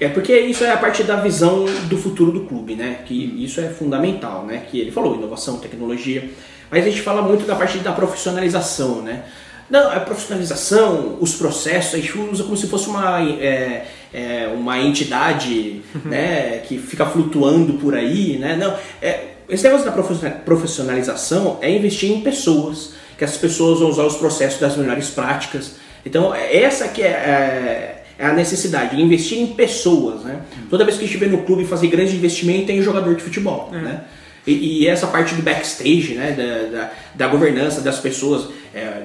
é 0.00 0.08
porque 0.08 0.38
isso 0.38 0.64
é 0.64 0.72
a 0.72 0.76
parte 0.76 1.02
da 1.02 1.16
visão 1.16 1.66
do 1.88 1.98
futuro 1.98 2.32
do 2.32 2.46
clube, 2.46 2.74
né? 2.74 3.00
Que 3.04 3.14
isso 3.44 3.60
é 3.60 3.68
fundamental, 3.68 4.44
né? 4.44 4.62
Que 4.70 4.80
ele 4.80 4.90
falou 4.90 5.16
inovação, 5.16 5.58
tecnologia, 5.58 6.30
mas 6.70 6.84
a 6.84 6.88
gente 6.88 7.02
fala 7.02 7.22
muito 7.22 7.46
da 7.46 7.54
parte 7.54 7.78
da 7.78 7.92
profissionalização, 7.92 9.02
né? 9.02 9.24
Não, 9.68 9.90
a 9.90 9.98
profissionalização, 10.00 11.16
os 11.20 11.34
processos, 11.34 11.94
a 11.94 11.96
gente 11.96 12.18
usa 12.18 12.44
como 12.44 12.56
se 12.56 12.66
fosse 12.66 12.86
uma, 12.88 13.22
é, 13.22 13.86
é, 14.12 14.48
uma 14.54 14.78
entidade 14.78 15.82
né, 16.04 16.58
que 16.58 16.78
fica 16.78 17.06
flutuando 17.06 17.74
por 17.74 17.94
aí, 17.94 18.36
né? 18.38 18.56
Não, 18.56 18.74
é, 19.00 19.28
esse 19.48 19.64
negócio 19.64 19.86
da 19.86 20.30
profissionalização 20.30 21.58
é 21.62 21.70
investir 21.70 22.10
em 22.10 22.20
pessoas, 22.20 22.92
que 23.16 23.24
essas 23.24 23.38
pessoas 23.38 23.80
vão 23.80 23.88
usar 23.88 24.04
os 24.04 24.16
processos 24.16 24.60
das 24.60 24.76
melhores 24.76 25.08
práticas. 25.10 25.76
Então, 26.04 26.34
essa 26.34 26.88
que 26.88 27.02
é, 27.02 28.03
é, 28.18 28.26
a 28.26 28.32
necessidade, 28.32 29.00
investir 29.00 29.38
em 29.38 29.48
pessoas, 29.48 30.22
né? 30.22 30.40
Toda 30.70 30.84
vez 30.84 30.96
que 30.96 31.04
estiver 31.04 31.28
no 31.28 31.42
clube 31.42 31.64
fazer 31.64 31.88
grande 31.88 32.14
investimento 32.14 32.70
em 32.70 32.80
jogador 32.80 33.14
de 33.14 33.22
futebol, 33.22 33.70
é. 33.72 33.78
né? 33.78 34.04
E, 34.46 34.82
e, 34.82 34.86
essa 34.86 35.06
parte 35.06 35.34
do 35.34 35.42
backstage, 35.42 36.14
né? 36.14 36.32
Da, 36.32 36.78
da, 36.78 36.92
da 37.14 37.28
governança 37.28 37.80
das 37.80 37.98
pessoas, 37.98 38.48
é, 38.74 39.04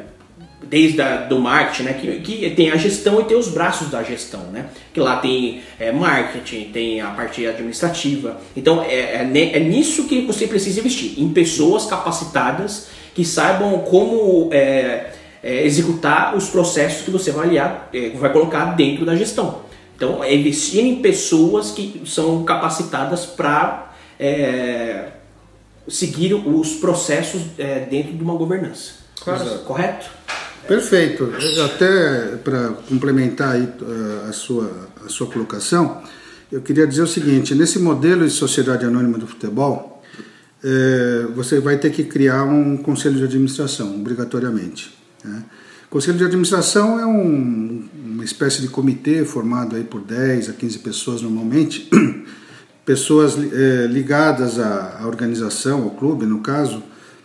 desde 0.62 1.02
a, 1.02 1.24
do 1.24 1.40
marketing, 1.40 1.84
né? 1.84 1.94
Que, 1.94 2.20
que 2.20 2.50
tem 2.52 2.70
a 2.72 2.78
gestão 2.78 3.22
e 3.22 3.24
tem 3.24 3.38
os 3.38 3.48
braços 3.48 3.90
da 3.90 4.04
gestão, 4.04 4.44
né? 4.52 4.66
Que 4.94 5.00
lá 5.00 5.18
tem 5.18 5.62
é, 5.80 5.92
marketing, 5.92 6.66
tem 6.72 7.02
a 7.02 7.08
parte 7.08 7.48
administrativa. 7.48 8.40
Então, 8.56 8.84
é, 8.84 8.94
é, 8.94 9.52
é 9.54 9.60
nisso 9.60 10.04
que 10.04 10.22
você 10.22 10.46
precisa 10.46 10.80
investir, 10.82 11.20
em 11.20 11.30
pessoas 11.30 11.86
capacitadas 11.86 12.88
que 13.16 13.26
saibam 13.26 13.80
como 13.80 14.50
é, 14.54 15.14
é, 15.44 15.66
executar 15.66 16.36
os 16.36 16.50
processos 16.50 17.04
que 17.04 17.12
você 17.12 17.32
vai, 17.32 17.48
aliar, 17.48 17.90
é, 17.94 18.10
vai 18.12 18.32
colocar 18.32 18.76
dentro 18.76 19.06
da 19.06 19.16
gestão. 19.16 19.62
Então, 19.96 20.24
é 20.24 20.34
investir 20.34 20.84
em 20.84 21.02
pessoas 21.02 21.72
que 21.72 22.02
são 22.06 22.44
capacitadas 22.44 23.26
para 23.26 23.94
é, 24.20 25.10
seguir 25.88 26.34
os 26.34 26.76
processos 26.76 27.42
é, 27.58 27.82
dentro 27.82 28.14
de 28.14 28.24
uma 28.24 28.36
governança. 28.36 28.94
Claro. 29.22 29.60
Correto? 29.60 30.10
Perfeito. 30.68 31.34
Até 31.66 32.38
para 32.44 32.70
complementar 32.88 33.56
aí 33.56 33.68
a 34.28 34.32
sua, 34.32 34.88
a 35.06 35.10
sua 35.10 35.28
colocação, 35.28 36.02
eu 36.52 36.62
queria 36.62 36.88
dizer 36.88 37.02
o 37.02 37.08
seguinte: 37.08 37.54
nesse 37.56 37.80
modelo 37.80 38.26
de 38.26 38.32
sociedade 38.32 38.86
anônima 38.86 39.18
do 39.18 39.28
futebol, 39.28 40.02
é, 40.64 41.28
você 41.36 41.60
vai 41.60 41.78
ter 41.78 41.92
que 41.92 42.04
criar 42.04 42.44
um 42.44 42.78
conselho 42.78 43.16
de 43.16 43.24
administração, 43.24 43.96
obrigatoriamente. 43.96 44.99
Né? 45.24 45.44
Conselho 45.90 46.18
de 46.18 46.24
administração 46.24 47.00
é 47.00 47.06
um, 47.06 47.84
uma 48.06 48.24
espécie 48.24 48.62
de 48.62 48.68
comitê 48.68 49.26
formado 49.26 49.76
aí 49.76 49.84
por 49.84 50.02
10 50.02 50.50
a 50.50 50.54
15 50.54 50.80
pessoas 50.80 51.22
normalmente, 51.22 51.90
pessoas 52.86 53.36
é, 53.38 53.88
ligadas 53.88 54.60
à, 54.60 55.00
à, 55.02 55.08
organização, 55.08 55.84
ao 55.84 55.92
clube 55.92 56.26
no 56.26 56.42
caso, 56.42 56.84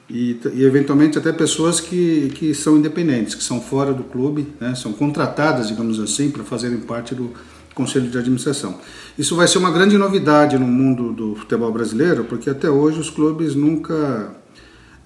e, 0.08 0.38
e, 0.54 0.64
eventualmente 0.64 1.18
até 1.18 1.32
pessoas 1.32 1.80
que, 1.80 2.30
que 2.34 2.54
são 2.54 2.76
independentes, 2.76 3.34
que 3.34 3.42
são 3.42 3.60
fora 3.60 3.92
do 3.92 4.04
clube, 4.04 4.52
né? 4.60 4.74
são 4.74 4.92
contratadas, 4.92 5.68
digamos 5.68 6.00
assim, 6.00 6.30
para 6.30 6.44
fazerem 6.44 6.78
parte 6.78 7.14
do, 7.14 7.32
conselho 7.74 8.08
de 8.08 8.16
administração. 8.16 8.78
Isso 9.18 9.34
vai 9.36 9.48
ser 9.48 9.58
uma 9.58 9.70
grande 9.70 9.98
novidade 9.98 10.56
no 10.58 10.66
mundo 10.66 11.12
do 11.12 11.34
futebol 11.34 11.72
brasileiro, 11.72 12.24
porque 12.24 12.48
até 12.48 12.70
hoje 12.70 13.00
os 13.00 13.10
clubes 13.10 13.54
nunca 13.54 14.34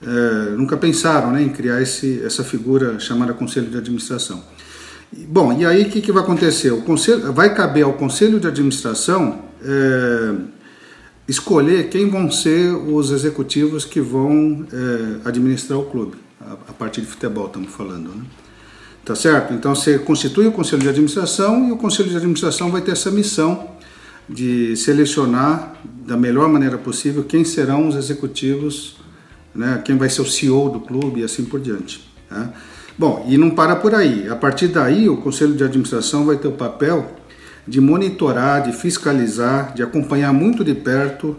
é, 0.03 0.51
nunca 0.57 0.77
pensaram 0.77 1.33
né, 1.33 1.43
em 1.43 1.49
criar 1.49 1.83
esse, 1.83 2.23
essa 2.25 2.45
figura 2.45 2.99
chamada 2.99 3.33
conselho 3.33 3.69
de 3.69 3.77
administração. 3.77 4.43
Bom, 5.13 5.53
e 5.59 5.65
aí 5.65 5.83
o 5.83 5.89
que, 5.89 6.01
que 6.01 6.13
vai 6.13 6.23
acontecer? 6.23 6.71
O 6.71 6.83
conselho, 6.83 7.33
vai 7.33 7.55
caber 7.55 7.85
ao 7.85 7.95
conselho 7.95 8.39
de 8.39 8.47
administração 8.47 9.43
é, 9.63 10.35
escolher 11.27 11.89
quem 11.89 12.09
vão 12.09 12.31
ser 12.31 12.73
os 12.73 13.11
executivos 13.11 13.85
que 13.85 14.01
vão 14.01 14.67
é, 14.73 15.29
administrar 15.29 15.79
o 15.79 15.85
clube, 15.85 16.17
a, 16.41 16.53
a 16.53 16.73
partir 16.73 17.01
de 17.01 17.07
futebol 17.07 17.47
estamos 17.47 17.71
falando. 17.71 18.11
Né? 18.11 18.25
Tá 19.05 19.15
certo? 19.15 19.55
Então 19.55 19.75
você 19.75 19.99
constitui 19.99 20.47
o 20.47 20.53
conselho 20.53 20.83
de 20.83 20.89
administração 20.91 21.69
e 21.69 21.73
o 21.73 21.77
conselho 21.77 22.11
de 22.11 22.17
administração 22.17 22.71
vai 22.71 22.83
ter 22.83 22.93
essa 22.93 23.11
missão 23.11 23.71
de 24.29 24.77
selecionar 24.77 25.73
da 26.07 26.17
melhor 26.17 26.49
maneira 26.49 26.77
possível 26.77 27.25
quem 27.25 27.43
serão 27.43 27.89
os 27.89 27.97
executivos, 27.97 28.98
né, 29.55 29.83
quem 29.85 29.97
vai 29.97 30.09
ser 30.09 30.23
o 30.23 30.27
CEO 30.27 30.71
do 30.71 30.81
clube 30.81 31.21
e 31.21 31.25
assim 31.25 31.45
por 31.45 31.61
diante. 31.61 32.09
Né? 32.31 32.53
Bom, 32.99 33.25
e 33.29 33.39
não 33.39 33.51
para 33.51 33.77
por 33.77 33.95
aí. 33.95 34.29
A 34.29 34.35
partir 34.35 34.69
daí, 34.69 35.09
o 35.09 35.19
conselho 35.19 35.55
de 35.55 35.63
administração 35.63 36.27
vai 36.27 36.37
ter 36.37 36.49
o 36.49 36.53
papel 36.53 37.19
de 37.67 37.81
monitorar, 37.81 38.63
de 38.63 38.73
fiscalizar, 38.73 39.75
de 39.75 39.83
acompanhar 39.83 40.33
muito 40.33 40.65
de 40.65 40.75
perto 40.75 41.37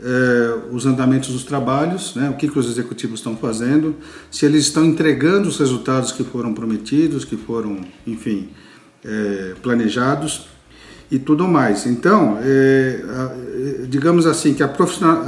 eh, 0.00 0.58
os 0.70 0.86
andamentos 0.86 1.30
dos 1.30 1.44
trabalhos, 1.44 2.14
né, 2.14 2.30
o 2.30 2.34
que, 2.34 2.46
que 2.46 2.58
os 2.58 2.68
executivos 2.68 3.20
estão 3.20 3.36
fazendo, 3.36 3.96
se 4.30 4.46
eles 4.46 4.64
estão 4.64 4.84
entregando 4.84 5.48
os 5.48 5.58
resultados 5.58 6.12
que 6.12 6.22
foram 6.22 6.52
prometidos, 6.54 7.24
que 7.24 7.36
foram, 7.36 7.80
enfim, 8.06 8.50
eh, 9.04 9.54
planejados 9.62 10.48
e 11.10 11.18
tudo 11.18 11.48
mais. 11.48 11.86
Então, 11.86 12.38
eh, 12.42 13.86
digamos 13.88 14.26
assim, 14.26 14.54
que 14.54 14.62
a 14.62 14.68
profissional, 14.68 15.24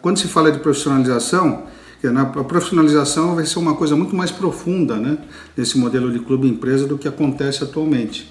quando 0.00 0.18
se 0.18 0.28
fala 0.28 0.52
de 0.52 0.58
profissionalização, 0.60 1.64
a 2.08 2.44
profissionalização 2.44 3.34
vai 3.34 3.46
ser 3.46 3.58
uma 3.58 3.74
coisa 3.74 3.94
muito 3.94 4.14
mais 4.14 4.30
profunda 4.30 4.96
né, 4.96 5.18
nesse 5.56 5.78
modelo 5.78 6.10
de 6.10 6.18
clube-empresa 6.18 6.86
do 6.86 6.98
que 6.98 7.06
acontece 7.06 7.62
atualmente. 7.62 8.30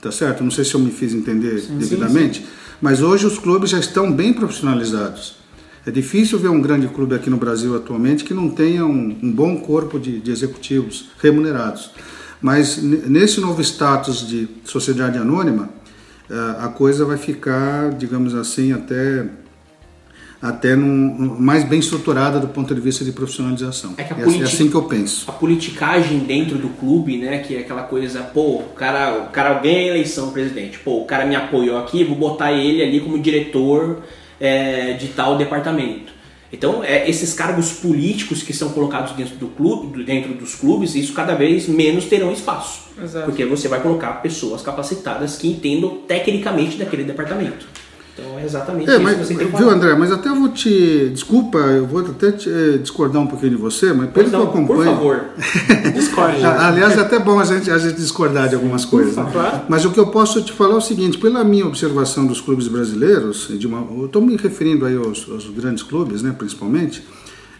Tá 0.00 0.10
certo? 0.10 0.42
Não 0.42 0.50
sei 0.50 0.64
se 0.64 0.74
eu 0.74 0.80
me 0.80 0.90
fiz 0.90 1.12
entender 1.12 1.58
sim, 1.60 1.76
devidamente. 1.78 2.40
Sim, 2.40 2.44
sim. 2.44 2.50
Mas 2.80 3.02
hoje 3.02 3.26
os 3.26 3.38
clubes 3.38 3.70
já 3.70 3.78
estão 3.78 4.12
bem 4.12 4.32
profissionalizados. 4.32 5.36
É 5.86 5.90
difícil 5.90 6.38
ver 6.38 6.48
um 6.48 6.62
grande 6.62 6.88
clube 6.88 7.14
aqui 7.14 7.28
no 7.28 7.36
Brasil 7.36 7.76
atualmente 7.76 8.24
que 8.24 8.32
não 8.32 8.48
tenha 8.48 8.86
um, 8.86 9.16
um 9.22 9.30
bom 9.30 9.58
corpo 9.58 9.98
de, 9.98 10.18
de, 10.18 10.30
executivos 10.30 11.10
remunerados. 11.20 11.90
Mas 12.40 12.82
nesse 12.82 13.40
novo 13.40 13.60
status 13.60 14.26
de 14.26 14.48
sociedade 14.64 15.18
anônima, 15.18 15.68
eh, 16.28 16.56
a 16.58 16.68
coisa 16.68 17.04
vai 17.04 17.16
ficar, 17.16 17.90
digamos 17.92 18.34
assim, 18.34 18.72
até 18.72 19.26
até 20.44 20.76
num, 20.76 21.36
mais 21.40 21.64
bem 21.64 21.78
estruturada 21.78 22.38
do 22.38 22.48
ponto 22.48 22.74
de 22.74 22.80
vista 22.80 23.02
de 23.02 23.12
profissionalização. 23.12 23.94
É, 23.96 24.02
é, 24.02 24.40
é, 24.40 24.42
assim 24.42 24.68
que 24.68 24.74
eu 24.74 24.82
penso. 24.82 25.24
A 25.26 25.32
politicagem 25.32 26.18
dentro 26.18 26.58
do 26.58 26.68
clube, 26.68 27.16
né, 27.16 27.38
que 27.38 27.56
é 27.56 27.60
aquela 27.60 27.84
coisa, 27.84 28.20
pô, 28.22 28.58
o 28.58 28.74
cara, 28.76 29.22
o 29.22 29.30
cara 29.30 29.54
ganha 29.54 29.78
a 29.78 29.86
eleição 29.94 30.32
presidente, 30.32 30.78
pô, 30.78 31.00
o 31.00 31.06
cara 31.06 31.24
me 31.24 31.34
apoiou 31.34 31.78
aqui, 31.78 32.04
vou 32.04 32.14
botar 32.14 32.52
ele 32.52 32.82
ali 32.82 33.00
como 33.00 33.18
diretor 33.18 34.02
é, 34.38 34.92
de 34.92 35.08
tal 35.08 35.38
departamento. 35.38 36.12
Então, 36.52 36.84
é, 36.84 37.08
esses 37.08 37.32
cargos 37.32 37.72
políticos 37.72 38.42
que 38.42 38.52
são 38.52 38.68
colocados 38.68 39.12
dentro 39.12 39.36
do 39.36 39.48
clube, 39.48 40.04
dentro 40.04 40.34
dos 40.34 40.54
clubes, 40.54 40.94
isso 40.94 41.14
cada 41.14 41.34
vez 41.34 41.66
menos 41.66 42.04
terão 42.04 42.30
espaço. 42.30 42.82
Exato. 43.02 43.24
Porque 43.24 43.46
você 43.46 43.66
vai 43.66 43.80
colocar 43.80 44.12
pessoas 44.20 44.60
capacitadas 44.60 45.36
que 45.38 45.48
entendam 45.48 46.02
tecnicamente 46.06 46.76
daquele 46.76 47.02
departamento. 47.02 47.66
Então 48.16 48.38
é 48.38 48.44
exatamente 48.44 48.88
é, 48.88 48.94
isso 48.94 49.02
mas, 49.02 49.16
que 49.16 49.24
você 49.24 49.34
tem 49.34 49.48
Viu, 49.48 49.68
André, 49.68 49.94
mas 49.96 50.12
até 50.12 50.28
eu 50.28 50.36
vou 50.36 50.48
te. 50.48 51.10
Desculpa, 51.10 51.58
eu 51.58 51.84
vou 51.84 52.00
até 52.00 52.30
te, 52.30 52.48
eh, 52.48 52.78
discordar 52.78 53.20
um 53.20 53.26
pouquinho 53.26 53.56
de 53.56 53.56
você, 53.56 53.92
mas 53.92 54.08
pelo 54.10 54.30
que 54.30 54.36
eu 54.36 54.42
acompanho. 54.44 54.66
Por 54.66 54.84
favor, 54.84 55.24
discorde. 55.92 56.44
Aliás, 56.44 56.96
é 56.96 57.00
até 57.00 57.18
bom 57.18 57.40
a 57.40 57.44
gente, 57.44 57.68
a 57.68 57.76
gente 57.76 57.96
discordar 57.96 58.48
de 58.48 58.54
algumas 58.54 58.84
coisas. 58.84 59.16
Né? 59.16 59.64
Mas 59.68 59.84
o 59.84 59.90
que 59.90 59.98
eu 59.98 60.06
posso 60.06 60.40
te 60.42 60.52
falar 60.52 60.74
é 60.74 60.76
o 60.76 60.80
seguinte: 60.80 61.18
pela 61.18 61.42
minha 61.42 61.66
observação 61.66 62.24
dos 62.24 62.40
clubes 62.40 62.68
brasileiros, 62.68 63.48
de 63.50 63.66
uma, 63.66 63.84
eu 63.98 64.06
estou 64.06 64.22
me 64.22 64.36
referindo 64.36 64.86
aí 64.86 64.96
aos, 64.96 65.28
aos, 65.28 65.50
grandes 65.50 65.82
clubes, 65.82 66.22
né, 66.22 66.32
principalmente. 66.38 67.04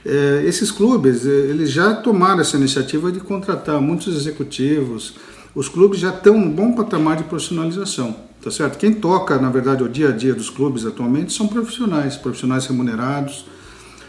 É, 0.06 0.44
esses 0.46 0.70
clubes, 0.70 1.24
eles 1.24 1.70
já 1.70 1.94
tomaram 1.94 2.40
essa 2.40 2.56
iniciativa 2.56 3.10
de 3.10 3.18
contratar 3.20 3.80
muitos 3.80 4.14
executivos. 4.14 5.14
Os 5.54 5.68
clubes 5.68 5.98
já 5.98 6.10
estão 6.10 6.36
um 6.36 6.50
bom 6.50 6.72
patamar 6.72 7.16
de 7.16 7.24
profissionalização. 7.24 8.14
Tá 8.44 8.50
certo? 8.50 8.76
Quem 8.76 8.92
toca, 8.92 9.38
na 9.38 9.48
verdade, 9.48 9.82
o 9.82 9.88
dia 9.88 10.10
a 10.10 10.12
dia 10.12 10.34
dos 10.34 10.50
clubes 10.50 10.84
atualmente 10.84 11.32
são 11.32 11.48
profissionais, 11.48 12.14
profissionais 12.14 12.66
remunerados, 12.66 13.46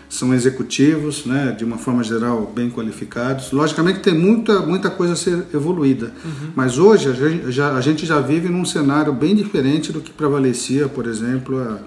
são 0.10 0.34
executivos, 0.34 1.26
né, 1.26 1.56
de 1.58 1.64
uma 1.64 1.78
forma 1.78 2.04
geral 2.04 2.52
bem 2.54 2.70
qualificados. 2.70 3.54
Logicamente 3.54 4.00
tem 4.00 4.14
muita, 4.14 4.60
muita 4.60 4.90
coisa 4.90 5.14
a 5.14 5.16
ser 5.16 5.46
evoluída, 5.54 6.12
uhum. 6.24 6.52
mas 6.54 6.78
hoje 6.78 7.10
a 7.10 7.14
gente, 7.14 7.50
já, 7.50 7.74
a 7.74 7.80
gente 7.80 8.06
já 8.06 8.20
vive 8.20 8.50
num 8.50 8.66
cenário 8.66 9.14
bem 9.14 9.34
diferente 9.34 9.94
do 9.94 10.02
que 10.02 10.12
prevalecia, 10.12 10.90
por 10.90 11.08
exemplo, 11.08 11.58
há 11.58 11.80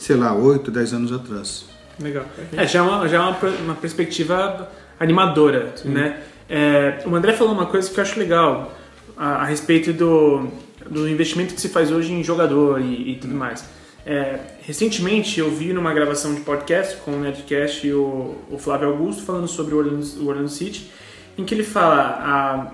sei 0.00 0.16
lá, 0.16 0.34
8, 0.34 0.70
10 0.70 0.94
anos 0.94 1.12
atrás. 1.12 1.66
Legal. 2.00 2.24
É, 2.56 2.66
já 2.66 2.78
é 2.78 2.82
uma, 2.82 3.06
já 3.06 3.18
é 3.18 3.20
uma, 3.20 3.36
uma 3.62 3.74
perspectiva 3.74 4.66
animadora, 4.98 5.74
né? 5.84 6.20
É, 6.48 7.02
o 7.06 7.14
André 7.14 7.34
falou 7.34 7.52
uma 7.52 7.66
coisa 7.66 7.90
que 7.90 8.00
eu 8.00 8.02
acho 8.02 8.18
legal 8.18 8.74
a, 9.16 9.42
a, 9.42 9.44
respeito 9.44 9.92
do, 9.92 10.48
do 10.90 11.08
investimento 11.08 11.54
que 11.54 11.60
se 11.60 11.68
faz 11.68 11.90
hoje 11.90 12.12
em 12.12 12.22
jogador 12.22 12.80
e, 12.80 13.12
e 13.12 13.16
tudo 13.16 13.34
mais. 13.34 13.64
É, 14.04 14.40
recentemente 14.62 15.38
eu 15.38 15.50
vi 15.50 15.72
numa 15.72 15.92
gravação 15.92 16.34
de 16.34 16.40
podcast 16.40 16.96
com 16.98 17.12
o 17.12 17.20
Netcast 17.20 17.86
e 17.86 17.92
o, 17.92 18.36
o 18.50 18.58
Flávio 18.58 18.88
Augusto 18.88 19.22
falando 19.22 19.46
sobre 19.46 19.74
o 19.74 19.78
Orlando, 19.78 20.04
o 20.20 20.28
Orlando 20.28 20.48
City, 20.48 20.90
em 21.36 21.44
que 21.44 21.54
ele 21.54 21.62
fala 21.62 22.72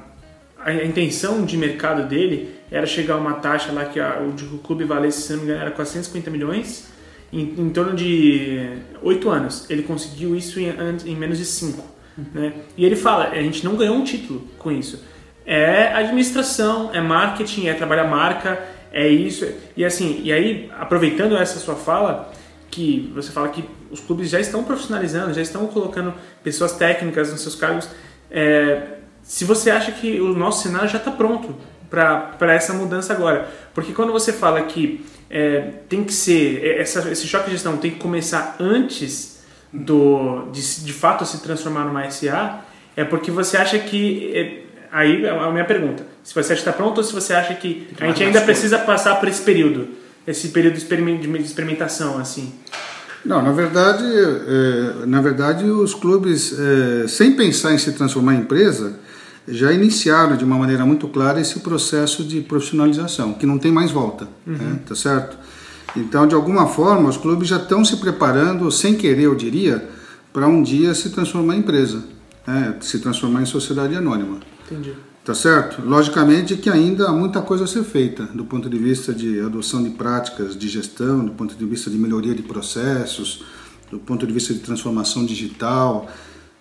a, 0.59 0.71
a 0.71 0.85
intenção 0.85 1.45
de 1.45 1.57
mercado 1.57 2.09
dele 2.09 2.55
era 2.71 2.87
chegar 2.87 3.15
a 3.15 3.19
uma 3.19 3.35
taxa 3.35 3.73
lá 3.73 3.85
que 3.85 4.01
a, 4.01 4.21
o, 4.21 4.59
clube 4.59 4.85
valesse, 4.85 5.23
se 5.23 5.33
não 5.33 5.39
me 5.39 5.45
engano, 5.45 5.61
era 5.61 5.71
450 5.71 6.31
milhões 6.31 6.89
em, 7.33 7.55
em 7.59 7.71
torno 7.71 7.95
de 7.95 8.79
oito 9.03 9.29
anos. 9.29 9.69
Ele 9.69 9.83
conseguiu 9.83 10.35
isso 10.35 10.59
em, 10.59 10.73
em 11.05 11.15
menos 11.15 11.39
de 11.39 11.45
cinco. 11.45 11.85
Né? 12.33 12.55
E 12.77 12.85
ele 12.85 12.97
fala, 12.97 13.29
a 13.29 13.43
gente 13.43 13.65
não 13.65 13.77
ganhou 13.77 13.97
um 13.97 14.05
título 14.05 14.49
com 14.59 14.73
isso. 14.73 15.03
É 15.47 15.95
administração, 15.95 16.91
é 16.93 17.01
marketing, 17.01 17.69
é 17.69 17.75
trabalhar 17.75 18.05
marca, 18.05 18.61
é 18.93 19.09
isso. 19.09 19.47
E 19.77 19.85
assim, 19.85 20.21
e 20.25 20.33
aí, 20.33 20.71
aproveitando 20.79 21.37
essa 21.37 21.59
sua 21.59 21.77
fala, 21.77 22.33
que 22.71 23.13
você 23.15 23.31
fala 23.31 23.49
que 23.49 23.65
os 23.91 24.01
clubes 24.01 24.29
já 24.29 24.41
estão 24.41 24.65
profissionalizando, 24.65 25.33
já 25.33 25.41
estão 25.41 25.67
colocando 25.67 26.13
pessoas 26.43 26.73
técnicas 26.73 27.31
nos 27.31 27.41
seus 27.41 27.55
cargos. 27.55 27.89
É, 28.31 28.97
se 29.23 29.45
você 29.45 29.71
acha 29.71 29.93
que 29.93 30.21
o 30.21 30.35
nosso 30.35 30.63
cenário 30.63 30.89
já 30.89 30.99
está 30.99 31.11
pronto 31.11 31.55
para 31.89 32.53
essa 32.53 32.73
mudança 32.73 33.13
agora. 33.13 33.49
Porque 33.75 33.93
quando 33.93 34.13
você 34.13 34.33
fala 34.33 34.63
que 34.63 35.05
é, 35.31 35.73
tem 35.89 36.05
que 36.05 36.13
ser, 36.13 36.65
é, 36.65 36.81
essa, 36.81 37.11
esse 37.11 37.27
choque 37.27 37.47
de 37.47 37.53
gestão 37.53 37.77
tem 37.77 37.93
que 37.93 37.99
começar 37.99 38.57
antes 38.61 39.45
do, 39.73 40.49
de, 40.53 40.85
de 40.85 40.93
fato 40.93 41.25
se 41.25 41.43
transformar 41.43 41.85
numa 41.85 42.11
SA, 42.11 42.61
é 42.97 43.05
porque 43.05 43.31
você 43.31 43.57
acha 43.57 43.79
que. 43.79 44.33
É, 44.35 44.66
aí 44.97 45.25
é 45.25 45.31
a 45.31 45.51
minha 45.51 45.65
pergunta: 45.65 46.07
se 46.25 46.35
você 46.35 46.53
acha 46.53 46.63
que 46.63 46.69
está 46.69 46.73
pronto 46.73 46.99
ou 46.99 47.05
se 47.05 47.13
você 47.13 47.35
acha 47.35 47.55
que, 47.55 47.87
que 47.95 48.03
a 48.03 48.07
gente 48.07 48.25
ainda 48.25 48.41
precisa 48.41 48.79
passar 48.79 49.17
por 49.17 49.29
esse 49.29 49.43
período, 49.43 49.89
esse 50.27 50.49
período 50.49 50.75
de 50.75 51.43
experimentação, 51.45 52.19
assim? 52.19 52.53
Não, 53.25 53.43
na 53.43 53.53
verdade, 53.53 54.05
é, 54.05 55.07
na 55.07 55.21
verdade 55.21 55.65
os 55.65 55.95
clubes, 55.95 56.55
é, 56.59 57.09
sem 57.09 57.33
pensar 57.33 57.75
em 57.75 57.79
se 57.79 57.93
transformar 57.93 58.35
em 58.35 58.41
empresa, 58.41 58.99
já 59.49 59.73
iniciaram 59.73 60.37
de 60.37 60.45
uma 60.45 60.57
maneira 60.57 60.87
muito 60.87 61.09
clara 61.09 61.41
esse 61.41 61.61
processo 61.61 62.25
de 62.25 62.41
profissionalização, 62.41 63.35
que 63.35 63.45
não 63.45 63.59
tem 63.59 63.73
mais 63.73 63.91
volta, 63.91 64.29
uhum. 64.47 64.55
né? 64.55 64.79
tá 64.87 64.95
certo? 64.95 65.37
Então, 65.97 66.27
de 66.27 66.35
alguma 66.35 66.67
forma, 66.69 67.09
os 67.09 67.17
clubes 67.17 67.49
já 67.49 67.57
estão 67.57 67.85
se 67.85 67.97
preparando, 67.97 68.71
sem 68.71 68.95
querer, 68.95 69.23
eu 69.23 69.35
diria, 69.35 69.89
para 70.33 70.47
um 70.47 70.63
dia 70.63 70.95
se 70.95 71.11
transformar 71.11 71.57
em 71.57 71.61
empresa, 71.61 72.05
né? 72.47 72.77
se 72.81 72.99
transformar 72.99 73.43
em 73.43 73.47
sociedade 73.47 73.95
anônima. 73.95 74.39
Entendi. 74.71 74.95
Tá 75.25 75.35
certo? 75.35 75.83
Logicamente 75.83 76.57
que 76.57 76.71
ainda 76.71 77.09
há 77.09 77.13
muita 77.13 77.43
coisa 77.43 77.65
a 77.65 77.67
ser 77.67 77.83
feita 77.83 78.25
do 78.27 78.45
ponto 78.45 78.71
de 78.71 78.79
vista 78.79 79.13
de 79.13 79.41
adoção 79.41 79.83
de 79.83 79.91
práticas 79.91 80.57
de 80.57 80.69
gestão, 80.69 81.25
do 81.25 81.33
ponto 81.33 81.55
de 81.55 81.65
vista 81.65 81.91
de 81.91 81.99
melhoria 81.99 82.35
de 82.35 82.43
processos, 82.43 83.45
do 83.91 83.99
ponto 83.99 84.25
de 84.25 84.33
vista 84.33 84.55
de 84.55 84.61
transformação 84.61 85.27
digital, 85.27 86.09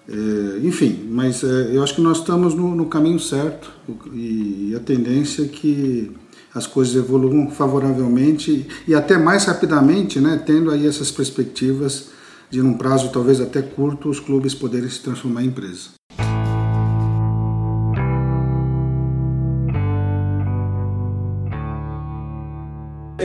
é, 0.07 0.59
enfim, 0.63 1.07
mas 1.09 1.43
é, 1.43 1.75
eu 1.75 1.83
acho 1.83 1.95
que 1.95 2.01
nós 2.01 2.19
estamos 2.19 2.53
no, 2.53 2.75
no 2.75 2.85
caminho 2.85 3.19
certo 3.19 3.71
e, 4.13 4.69
e, 4.69 4.75
a 4.75 4.79
tendência 4.79 5.43
é 5.43 5.47
que 5.47 6.11
as 6.53 6.67
coisas 6.67 6.95
evoluam 6.95 7.49
favoravelmente 7.49 8.67
e 8.87 8.93
até 8.93 9.17
mais 9.17 9.45
rapidamente, 9.45 10.19
né, 10.19 10.41
tendo 10.45 10.69
aí 10.69 10.85
essas 10.85 11.11
perspectivas 11.11 12.09
de 12.51 12.61
num 12.61 12.75
prazo 12.75 13.11
talvez 13.11 13.41
até 13.41 13.63
curto 13.63 14.09
os 14.09 14.19
clubes 14.19 14.53
poderem 14.53 14.89
se 14.89 15.01
transformar 15.01 15.43
em 15.43 15.47
empresa. 15.47 15.89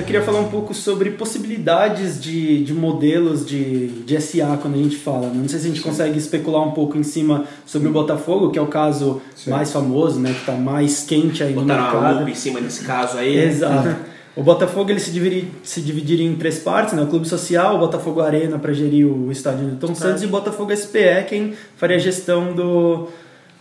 Eu 0.00 0.06
queria 0.06 0.22
falar 0.22 0.40
um 0.40 0.48
pouco 0.48 0.72
sobre 0.72 1.10
possibilidades 1.10 2.18
de, 2.18 2.64
de 2.64 2.72
modelos 2.72 3.44
de, 3.44 3.88
de 3.88 4.18
SA 4.18 4.58
quando 4.60 4.74
a 4.74 4.78
gente 4.78 4.96
fala. 4.96 5.28
Né? 5.28 5.34
Não 5.34 5.48
sei 5.48 5.58
se 5.58 5.66
a 5.66 5.68
gente 5.68 5.82
Sim. 5.82 5.88
consegue 5.88 6.18
especular 6.18 6.66
um 6.66 6.70
pouco 6.70 6.96
em 6.96 7.02
cima 7.02 7.44
sobre 7.66 7.86
o 7.86 7.92
Botafogo, 7.92 8.50
que 8.50 8.58
é 8.58 8.62
o 8.62 8.66
caso 8.66 9.20
Sim. 9.36 9.50
mais 9.50 9.70
famoso, 9.70 10.18
né? 10.18 10.32
que 10.32 10.40
está 10.40 10.52
mais 10.52 11.02
quente 11.02 11.42
aí 11.42 11.52
Botaram 11.52 11.76
no 11.76 11.82
mercado. 11.82 12.08
Botaram 12.12 12.28
em 12.30 12.34
cima 12.34 12.62
desse 12.62 12.82
caso 12.82 13.18
aí. 13.18 13.36
Exato. 13.36 13.94
O 14.36 14.44
Botafogo 14.44 14.88
ele 14.90 15.00
se, 15.00 15.10
dividir, 15.10 15.48
se 15.62 15.82
dividiria 15.82 16.24
em 16.24 16.36
três 16.36 16.60
partes, 16.60 16.94
né? 16.94 17.02
o 17.02 17.06
Clube 17.08 17.28
Social, 17.28 17.74
o 17.74 17.78
Botafogo 17.80 18.20
Arena 18.20 18.60
para 18.60 18.72
gerir 18.72 19.04
o 19.04 19.30
estádio 19.30 19.66
do 19.66 19.76
Tom 19.76 19.92
Santos 19.92 20.22
e 20.22 20.26
o 20.26 20.28
Botafogo 20.28 20.74
SPE, 20.74 21.26
quem 21.28 21.52
faria 21.76 21.96
a 21.96 21.98
gestão 21.98 22.54
do, 22.54 23.08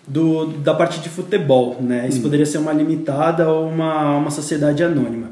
do, 0.07 0.45
da 0.45 0.75
parte 0.75 0.99
de 0.99 1.09
futebol. 1.09 1.77
Né? 1.81 2.07
Isso 2.07 2.19
hum. 2.19 2.21
poderia 2.21 2.45
ser 2.45 2.59
uma 2.59 2.71
limitada 2.71 3.49
ou 3.49 3.67
uma, 3.67 4.17
uma 4.17 4.29
sociedade 4.29 4.83
anônima. 4.83 5.31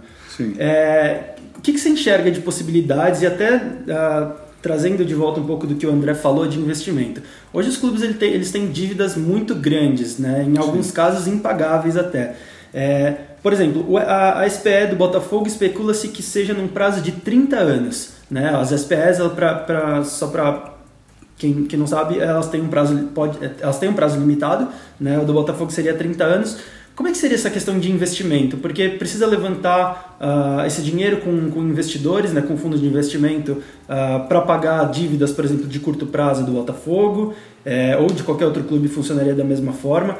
É, 0.57 1.35
o 1.57 1.61
que, 1.61 1.73
que 1.73 1.79
você 1.79 1.89
enxerga 1.89 2.29
de 2.31 2.39
possibilidades 2.41 3.21
e 3.21 3.25
até 3.25 3.55
uh, 3.57 4.33
trazendo 4.61 5.05
de 5.05 5.13
volta 5.13 5.39
um 5.39 5.45
pouco 5.45 5.65
do 5.65 5.75
que 5.75 5.85
o 5.85 5.91
André 5.91 6.13
falou 6.13 6.47
de 6.47 6.59
investimento. 6.59 7.21
Hoje 7.53 7.69
os 7.69 7.77
clubes 7.77 8.01
eles 8.01 8.17
têm, 8.17 8.33
eles 8.33 8.51
têm 8.51 8.67
dívidas 8.67 9.15
muito 9.15 9.55
grandes, 9.55 10.19
né? 10.19 10.45
em 10.47 10.57
alguns 10.57 10.87
Sim. 10.87 10.93
casos 10.93 11.27
impagáveis 11.27 11.95
até. 11.95 12.35
É, 12.73 13.15
por 13.41 13.53
exemplo, 13.53 13.97
a, 13.97 14.41
a 14.41 14.49
SPE 14.49 14.87
do 14.89 14.95
Botafogo 14.95 15.47
especula-se 15.47 16.09
que 16.09 16.21
seja 16.21 16.53
num 16.53 16.67
prazo 16.67 17.01
de 17.01 17.11
30 17.11 17.55
anos. 17.55 18.13
Né? 18.29 18.49
As 18.49 18.69
SPEs, 18.69 19.19
pra, 19.35 19.55
pra, 19.55 20.03
só 20.03 20.27
para 20.27 20.73
quem, 21.37 21.63
quem 21.65 21.79
não 21.79 21.87
sabe, 21.87 22.19
elas 22.19 22.49
têm 22.49 22.61
um 22.61 22.67
prazo, 22.67 22.97
pode, 23.13 23.37
elas 23.61 23.79
têm 23.79 23.89
um 23.89 23.93
prazo 23.93 24.19
limitado, 24.19 24.67
né? 24.99 25.17
o 25.17 25.23
do 25.23 25.33
Botafogo 25.33 25.71
seria 25.71 25.93
30 25.93 26.23
anos, 26.23 26.57
como 26.97 27.07
é 27.07 27.11
que 27.11 27.17
seria 27.19 27.35
essa 27.35 27.51
questão 27.51 27.77
de 27.77 27.91
investimento? 27.91 28.57
Porque 28.57 28.89
precisa 28.89 29.27
levantar 29.27 30.17
uh, 30.19 30.65
esse 30.65 30.81
dinheiro 30.81 31.17
com, 31.17 31.51
com 31.51 31.61
investidores, 31.61 32.33
né, 32.33 32.41
com 32.41 32.57
fundos 32.57 32.81
de 32.81 32.87
investimento, 32.87 33.51
uh, 33.51 33.63
ah, 33.87 34.25
para 34.27 34.41
pagar 34.41 34.89
dívidas, 34.89 35.31
por 35.31 35.45
exemplo, 35.45 35.67
de 35.67 35.79
curto 35.79 36.07
prazo 36.07 36.43
do 36.43 36.53
Botafogo, 36.53 37.35
é, 37.63 37.95
ou 37.97 38.07
de 38.07 38.23
qualquer 38.23 38.45
outro 38.45 38.63
clube 38.63 38.87
funcionaria 38.87 39.35
da 39.35 39.43
mesma 39.43 39.73
forma. 39.73 40.17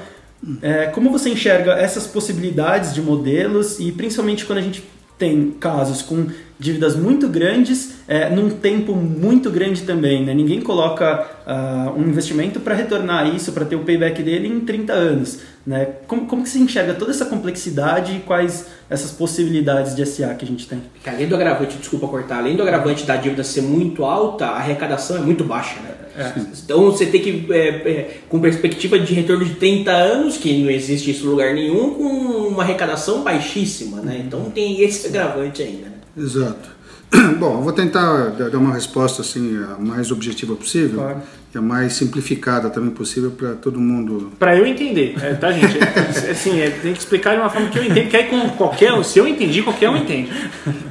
É, 0.62 0.86
como 0.86 1.10
você 1.10 1.30
enxerga 1.30 1.72
essas 1.74 2.06
possibilidades 2.06 2.94
de 2.94 3.02
modelos 3.02 3.80
e 3.80 3.92
principalmente 3.92 4.46
quando 4.46 4.60
a 4.60 4.62
gente 4.62 4.84
tem 5.18 5.50
casos 5.60 6.04
com 6.04 6.28
dívidas 6.60 6.96
muito 6.96 7.28
grandes 7.28 7.98
é, 8.08 8.30
num 8.30 8.50
tempo 8.50 8.96
muito 8.96 9.50
grande 9.52 9.84
também. 9.84 10.26
Né? 10.26 10.34
Ninguém 10.34 10.62
coloca 10.62 11.28
uh, 11.46 12.00
um 12.00 12.08
investimento 12.08 12.60
para 12.60 12.74
retornar 12.74 13.34
isso, 13.36 13.52
para 13.52 13.66
ter 13.66 13.76
o 13.76 13.80
payback 13.80 14.24
dele 14.24 14.48
em 14.48 14.60
30 14.62 14.94
anos. 14.94 15.40
Né? 15.66 15.88
Como, 16.08 16.26
como 16.26 16.44
que 16.44 16.50
se 16.50 16.60
enxerga 16.60 16.94
toda 16.94 17.12
essa 17.12 17.26
complexidade 17.26 18.16
e 18.16 18.20
quais 18.20 18.68
essas 18.90 19.12
possibilidades 19.12 19.96
de 19.96 20.06
SA 20.06 20.34
que 20.34 20.46
a 20.46 20.48
gente 20.48 20.68
tem? 20.68 20.82
Além 21.06 21.28
do 21.28 21.36
agravante, 21.36 21.78
desculpa 21.78 22.08
cortar, 22.08 22.40
além 22.40 22.56
do 22.56 22.64
agravante 22.64 23.06
da 23.06 23.18
dívida 23.18 23.44
ser 23.44 23.62
muito 23.62 24.04
alta, 24.04 24.46
a 24.46 24.58
arrecadação 24.58 25.18
é 25.18 25.20
muito 25.20 25.44
baixa. 25.44 25.76
Né? 25.82 25.92
É. 26.18 26.34
Então 26.64 26.86
você 26.86 27.06
tem 27.06 27.22
que, 27.22 27.46
é, 27.52 27.68
é, 27.68 28.18
com 28.28 28.40
perspectiva 28.40 28.98
de 28.98 29.14
retorno 29.14 29.46
de 29.46 29.56
30 29.56 29.92
anos, 29.92 30.38
que 30.38 30.64
não 30.64 30.72
existe 30.72 31.12
isso 31.12 31.26
em 31.26 31.30
lugar 31.30 31.54
nenhum, 31.54 31.94
com 31.94 32.04
uma 32.48 32.64
arrecadação 32.64 33.22
baixíssima. 33.22 34.02
Né? 34.02 34.24
Então 34.26 34.50
tem 34.50 34.82
esse 34.82 35.06
agravante 35.08 35.62
ainda. 35.62 35.97
Exato. 36.18 36.78
Bom, 37.40 37.58
eu 37.58 37.62
vou 37.62 37.72
tentar 37.72 38.30
dar 38.32 38.58
uma 38.58 38.74
resposta 38.74 39.22
assim 39.22 39.58
a 39.58 39.82
mais 39.82 40.12
objetiva 40.12 40.56
possível 40.56 41.00
claro. 41.00 41.22
e 41.54 41.58
a 41.58 41.62
mais 41.62 41.94
simplificada 41.94 42.70
também 42.70 42.90
possível 42.90 43.32
para 43.32 43.54
todo 43.54 43.80
mundo. 43.80 44.34
Para 44.38 44.58
eu 44.58 44.66
entender, 44.66 45.16
é, 45.22 45.34
tá 45.34 45.52
gente? 45.52 45.78
É, 45.78 46.32
assim, 46.32 46.60
é, 46.60 46.70
tem 46.70 46.92
que 46.92 47.00
explicar 47.00 47.36
de 47.36 47.40
uma 47.40 47.50
forma 47.50 47.70
que 47.70 47.80
eu 47.80 47.84
entendo, 47.86 48.10
que 48.10 48.18
aí 48.18 48.26
com 48.26 48.50
qualquer, 48.50 49.02
se 49.06 49.20
eu 49.20 49.28
entendi, 49.28 49.64
qualquer 49.64 49.90
um 49.90 49.96
entende. 49.96 50.30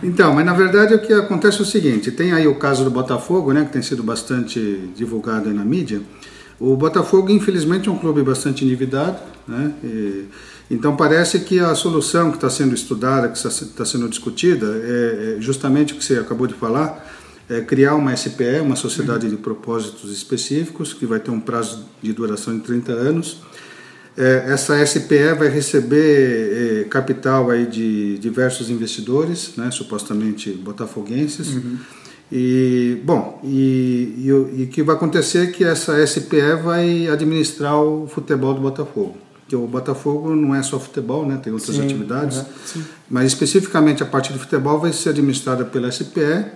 Então, 0.03 0.33
mas 0.33 0.47
na 0.47 0.55
verdade 0.55 0.95
o 0.95 0.99
que 0.99 1.13
acontece 1.13 1.59
é 1.59 1.63
o 1.63 1.67
seguinte: 1.67 2.11
tem 2.11 2.33
aí 2.33 2.47
o 2.47 2.55
caso 2.55 2.83
do 2.83 2.91
Botafogo, 2.91 3.53
né, 3.53 3.65
que 3.65 3.73
tem 3.73 3.83
sido 3.83 4.03
bastante 4.03 4.91
divulgado 4.97 5.53
na 5.53 5.65
mídia. 5.65 6.01
O 6.59 6.77
Botafogo, 6.77 7.31
infelizmente, 7.31 7.89
é 7.89 7.93
um 7.93 7.99
clube 7.99 8.23
bastante 8.23 8.65
endividado, 8.65 9.19
né? 9.47 9.73
E, 9.85 10.25
então 10.71 10.97
parece 10.97 11.41
que 11.41 11.61
a 11.61 11.75
solução 11.75 12.31
que 12.31 12.39
está 12.39 12.51
sendo 12.51 12.75
estudada, 12.75 13.29
que 13.29 13.37
está 13.39 13.85
sendo 13.85 14.09
discutida, 14.09 14.67
é, 14.67 15.37
é 15.39 15.41
justamente 15.41 15.93
o 15.93 15.97
que 15.97 16.05
você 16.05 16.19
acabou 16.19 16.47
de 16.47 16.55
falar, 16.55 17.07
é 17.49 17.61
criar 17.61 17.95
uma 17.95 18.17
SPE, 18.17 18.61
uma 18.61 18.75
Sociedade 18.75 19.29
de 19.29 19.37
Propósitos 19.37 20.11
Específicos, 20.11 20.93
que 20.93 21.07
vai 21.07 21.21
ter 21.21 21.31
um 21.31 21.39
prazo 21.39 21.85
de 22.03 22.13
duração 22.13 22.57
de 22.57 22.65
30 22.65 22.93
anos. 22.93 23.43
É, 24.19 24.47
essa 24.49 24.85
SPE 24.85 25.35
vai 25.39 25.49
receber 25.49 26.81
é, 26.81 26.85
capital 26.85 27.51
aí 27.51 27.67
de 27.67 28.19
diversos 28.19 28.71
investidores, 28.71 29.53
né, 29.57 29.71
supostamente 29.71 30.51
botafoguenses. 30.51 31.49
Uhum. 31.49 31.77
E, 32.31 33.01
bom, 33.05 33.41
e 33.45 34.27
o 34.33 34.67
que 34.67 34.83
vai 34.83 34.97
acontecer 34.97 35.45
é 35.45 35.47
que 35.47 35.63
essa 35.65 36.05
SPE 36.05 36.57
vai 36.63 37.09
administrar 37.09 37.81
o 37.81 38.09
futebol 38.09 38.55
do 38.55 38.61
Botafogo. 38.61 39.17
Que 39.49 39.55
o 39.55 39.67
Botafogo 39.67 40.35
não 40.35 40.53
é 40.55 40.63
só 40.63 40.79
futebol, 40.81 41.25
né? 41.25 41.39
tem 41.41 41.53
outras 41.53 41.77
sim, 41.77 41.85
atividades, 41.85 42.45
mas 43.09 43.29
especificamente 43.29 44.03
a 44.03 44.07
parte 44.07 44.33
de 44.33 44.39
futebol 44.41 44.81
vai 44.81 44.93
ser 44.93 45.11
administrada 45.11 45.65
pela 45.65 45.91
SPE 45.91 46.47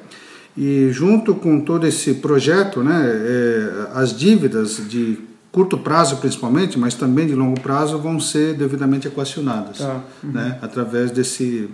E. 0.57 0.89
Junto 0.91 1.37
com 1.37 1.61
todo 1.61 1.87
esse 1.87 2.15
projeto, 2.15 2.83
né, 2.83 3.01
é, 3.07 3.89
as 3.95 4.13
dívidas 4.17 4.83
de 4.89 5.19
curto 5.53 5.79
prazo 5.79 6.17
principalmente, 6.17 6.77
mas 6.77 6.95
também 6.95 7.29
de 7.29 7.35
longo 7.37 7.61
prazo 7.61 7.97
vão 7.99 8.19
ser 8.19 8.55
devidamente 8.55 9.07
equacionadas, 9.07 9.79
Tá. 9.79 10.01
né, 10.25 10.59
através 10.61 11.13
desse 11.13 11.69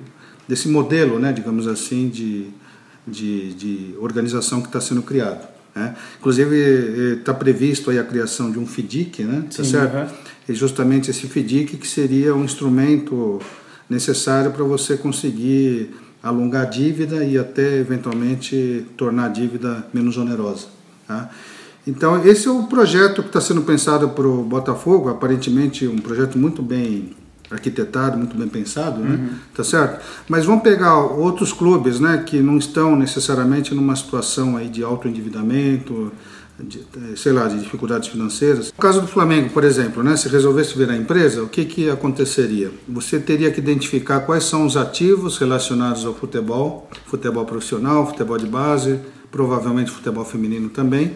desse 0.47 0.69
modelo, 0.69 1.19
né, 1.19 1.33
digamos 1.33 1.67
assim, 1.67 2.09
de 2.09 2.51
de, 3.07 3.55
de 3.55 3.95
organização 4.01 4.61
que 4.61 4.67
está 4.67 4.81
sendo 4.81 5.03
criado. 5.03 5.47
Né? 5.75 5.95
Inclusive 6.19 7.19
está 7.19 7.35
previsto 7.35 7.91
aí 7.91 7.99
a 7.99 8.05
criação 8.05 8.51
de 8.51 8.59
um 8.59 8.67
FDIC, 8.67 9.23
né, 9.25 9.45
tá 9.55 9.63
Sim, 9.63 9.71
certo? 9.71 9.95
aham. 9.95 10.09
E 10.49 10.55
justamente 10.55 11.11
esse 11.11 11.27
FDIC 11.27 11.77
que 11.77 11.87
seria 11.87 12.35
um 12.35 12.45
instrumento 12.45 13.41
necessário 13.91 14.51
para 14.53 14.65
você 14.65 14.97
conseguir 14.97 15.91
alongar 16.23 16.63
a 16.63 16.71
dívida 16.71 17.25
e 17.25 17.37
até 17.37 17.79
eventualmente 17.79 18.87
tornar 18.97 19.27
a 19.27 19.29
dívida 19.29 19.87
menos 19.93 20.17
onerosa. 20.17 20.67
Tá? 21.07 21.31
Então 21.87 22.25
esse 22.25 22.49
é 22.49 22.51
o 22.51 22.65
projeto 22.65 23.23
que 23.23 23.29
está 23.29 23.41
sendo 23.41 23.63
pensado 23.63 24.09
para 24.09 24.27
o 24.27 24.43
Botafogo, 24.43 25.09
aparentemente 25.09 25.87
um 25.87 25.99
projeto 25.99 26.39
muito 26.39 26.63
bem 26.63 27.11
arquitetado, 27.51 28.17
muito 28.19 28.37
bem 28.37 28.49
pensado, 28.49 29.01
né? 29.01 29.31
Tá 29.55 29.63
certo? 29.63 30.05
Mas 30.29 30.45
vamos 30.45 30.63
pegar 30.63 30.99
outros 30.99 31.53
clubes, 31.53 32.01
né, 32.01 32.23
que 32.27 32.41
não 32.41 32.59
estão 32.59 32.97
necessariamente 32.97 33.75
numa 33.75 33.95
situação 33.95 34.57
aí 34.57 34.69
de 34.69 34.83
alto 34.83 35.09
endividamento, 35.09 36.13
de, 36.59 36.79
eh, 36.79 37.17
sei 37.17 37.33
lá, 37.33 37.47
de 37.47 37.59
dificuldades 37.59 38.09
financeiras. 38.09 38.73
No 38.73 38.83
caso 38.83 39.01
do 39.01 39.07
Flamengo, 39.07 39.51
por 39.51 39.65
exemplo, 39.65 40.03
né, 40.03 40.17
se 40.17 40.29
resolvesse 40.29 40.77
virar 40.77 40.97
empresa, 40.97 41.43
o 41.43 41.49
que 41.49 41.65
que 41.65 41.91
aconteceria? 41.91 42.71
Você 42.89 43.19
teria 43.19 43.51
que 43.51 43.61
identificar 43.61 44.21
quais 44.21 44.45
são 44.45 44.65
os 44.65 44.77
ativos 44.77 45.39
relacionados 45.39 46.05
ao 46.05 46.15
futebol, 46.15 46.89
futebol 47.07 47.45
profissional, 47.45 48.07
futebol 48.07 48.39
de 48.39 48.47
base, 48.47 48.99
provavelmente 49.31 49.91
futebol 49.91 50.25
feminino 50.25 50.71
também. 50.71 51.13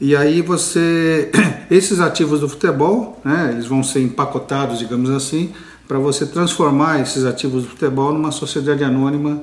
E 0.00 0.14
aí 0.14 0.42
você, 0.42 1.30
esses 1.70 2.00
ativos 2.00 2.40
do 2.40 2.48
futebol, 2.48 3.20
né, 3.24 3.50
eles 3.52 3.66
vão 3.66 3.82
ser 3.82 4.02
empacotados, 4.02 4.78
digamos 4.78 5.08
assim, 5.08 5.52
para 5.88 5.98
você 5.98 6.26
transformar 6.26 7.00
esses 7.00 7.24
ativos 7.24 7.62
do 7.62 7.70
futebol 7.70 8.12
numa 8.12 8.30
sociedade 8.30 8.84
anônima, 8.84 9.42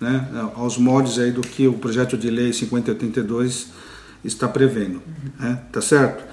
né, 0.00 0.28
aos 0.54 0.78
moldes 0.78 1.18
aí 1.18 1.32
do 1.32 1.40
que 1.40 1.66
o 1.66 1.72
projeto 1.72 2.16
de 2.16 2.30
lei 2.30 2.52
5082 2.52 3.68
está 4.24 4.46
prevendo, 4.46 5.02
né, 5.38 5.60
tá 5.72 5.80
certo? 5.80 6.24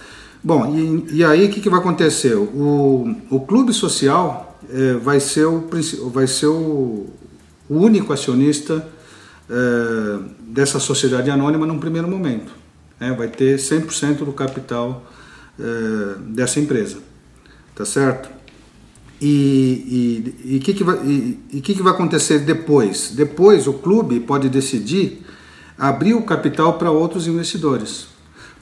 Bom, 0.44 0.76
e, 0.76 1.18
e 1.18 1.24
aí 1.24 1.46
o 1.46 1.50
que, 1.50 1.60
que 1.60 1.70
vai 1.70 1.80
acontecer? 1.80 2.36
O, 2.36 3.16
o 3.32 3.40
clube 3.40 3.74
social 3.74 4.60
eh, 4.70 4.94
vai 4.94 5.20
ser 5.20 5.46
o, 5.46 5.68
vai 6.14 6.28
ser 6.28 6.46
o, 6.46 7.08
o 7.68 7.76
único 7.76 8.14
acionista 8.14 8.88
eh, 9.50 10.20
dessa 10.42 10.80
sociedade 10.80 11.32
anônima 11.32 11.66
num 11.66 11.80
primeiro 11.80 12.08
momento. 12.08 12.65
Né? 13.00 13.14
Vai 13.14 13.28
ter 13.28 13.58
100% 13.58 14.26
do 14.26 14.34
capital 14.34 15.06
eh, 15.60 16.16
dessa 16.28 16.60
empresa, 16.60 16.98
tá 17.74 17.86
certo? 17.86 18.30
E 19.22 20.34
o 20.44 20.48
e, 20.48 20.56
e 20.56 20.60
que, 20.60 20.74
que, 20.74 20.84
vai, 20.84 20.98
e, 21.06 21.40
e 21.54 21.62
que, 21.62 21.74
que 21.74 21.82
vai 21.82 21.94
acontecer 21.94 22.40
depois? 22.40 23.12
Depois 23.16 23.66
o 23.66 23.74
clube 23.74 24.20
pode 24.20 24.50
decidir 24.50 25.24
abrir 25.78 26.14
o 26.14 26.24
capital 26.24 26.78
para 26.78 26.92
outros 26.92 27.28
investidores. 27.28 28.08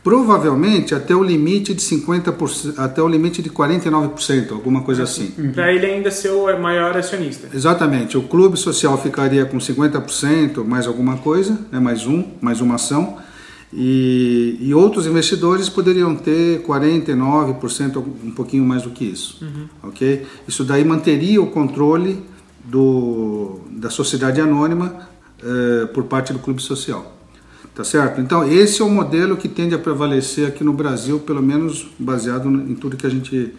Provavelmente 0.03 0.93
até 0.93 1.15
o 1.15 1.23
limite 1.23 1.73
de 1.73 1.81
50%, 1.81 2.77
até 2.77 3.01
o 3.01 3.07
limite 3.07 3.41
de 3.41 3.49
49%, 3.49 4.51
alguma 4.51 4.81
coisa 4.81 5.03
assim. 5.03 5.31
Para 5.53 5.71
ele 5.71 5.85
ainda 5.85 6.11
ser 6.11 6.29
o 6.29 6.61
maior 6.61 6.97
acionista. 6.97 7.47
Exatamente. 7.53 8.17
O 8.17 8.23
clube 8.23 8.57
social 8.57 9.01
ficaria 9.01 9.45
com 9.45 9.57
50%, 9.57 10.63
mais 10.65 10.87
alguma 10.87 11.17
coisa, 11.17 11.57
né, 11.71 11.79
mais 11.79 12.05
um, 12.05 12.25
mais 12.41 12.59
uma 12.59 12.75
ação. 12.75 13.17
E, 13.75 14.57
e 14.61 14.73
outros 14.73 15.07
investidores 15.07 15.67
poderiam 15.67 16.15
ter 16.15 16.61
49%, 16.61 18.03
um 18.23 18.29
pouquinho 18.29 18.63
mais 18.63 18.83
do 18.83 18.91
que 18.91 19.03
isso. 19.03 19.43
ok? 19.81 20.27
Isso 20.47 20.63
daí 20.63 20.85
manteria 20.85 21.41
o 21.41 21.47
controle 21.47 22.23
do, 22.63 23.61
da 23.71 23.89
sociedade 23.89 24.39
anônima 24.39 25.07
eh, 25.41 25.87
por 25.87 26.03
parte 26.03 26.31
do 26.31 26.39
clube 26.39 26.61
social. 26.61 27.17
Tá 27.73 27.83
certo? 27.83 28.21
Então, 28.21 28.47
esse 28.47 28.83
é 28.83 28.85
o 28.85 28.89
modelo 28.89 29.35
que 29.35 29.49
tende 29.49 29.73
a 29.73 29.79
prevalecer 29.79 30.47
aqui 30.47 30.63
no 30.63 30.71
Brasil, 30.71 31.19
pelo 31.19 31.41
menos 31.41 31.87
baseado 31.97 32.47
em 32.47 32.75
tudo 32.75 32.95
que 32.95 33.07
a 33.07 33.09
gente 33.09 33.55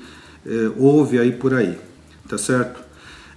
eh, 0.46 0.70
ouve 0.78 1.18
aí 1.18 1.32
por 1.32 1.52
aí. 1.52 1.76
Tá 2.28 2.38
certo? 2.38 2.83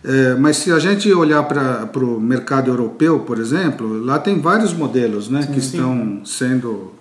É, 0.04 0.36
mas 0.36 0.58
se 0.58 0.72
a 0.72 0.80
gente 0.80 1.12
olhar 1.12 1.44
para 1.44 2.04
o 2.04 2.20
mercado 2.20 2.70
europeu, 2.70 3.22
por 3.22 3.40
exemplo, 3.40 4.04
lá 4.04 4.20
tem 4.20 4.40
vários 4.40 4.74
modelos 4.74 5.30
né, 5.30 5.48
que 5.52 5.60
estão 5.60 6.22
sendo, 6.24 6.94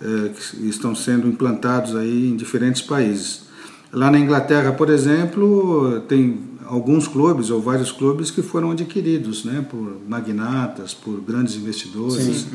é, 0.00 0.28
que 0.28 0.68
estão 0.68 0.94
sendo 0.94 1.28
implantados 1.28 1.94
aí 1.96 2.28
em 2.28 2.36
diferentes 2.36 2.82
países. 2.82 3.48
Lá 3.92 4.10
na 4.10 4.18
Inglaterra, 4.18 4.72
por 4.72 4.90
exemplo, 4.90 6.00
tem 6.08 6.38
alguns 6.66 7.08
clubes 7.08 7.50
ou 7.50 7.60
vários 7.60 7.90
clubes 7.90 8.30
que 8.30 8.42
foram 8.42 8.70
adquiridos 8.70 9.44
né, 9.44 9.64
por 9.68 9.96
magnatas, 10.08 10.94
por 10.94 11.20
grandes 11.20 11.56
investidores. 11.56 12.46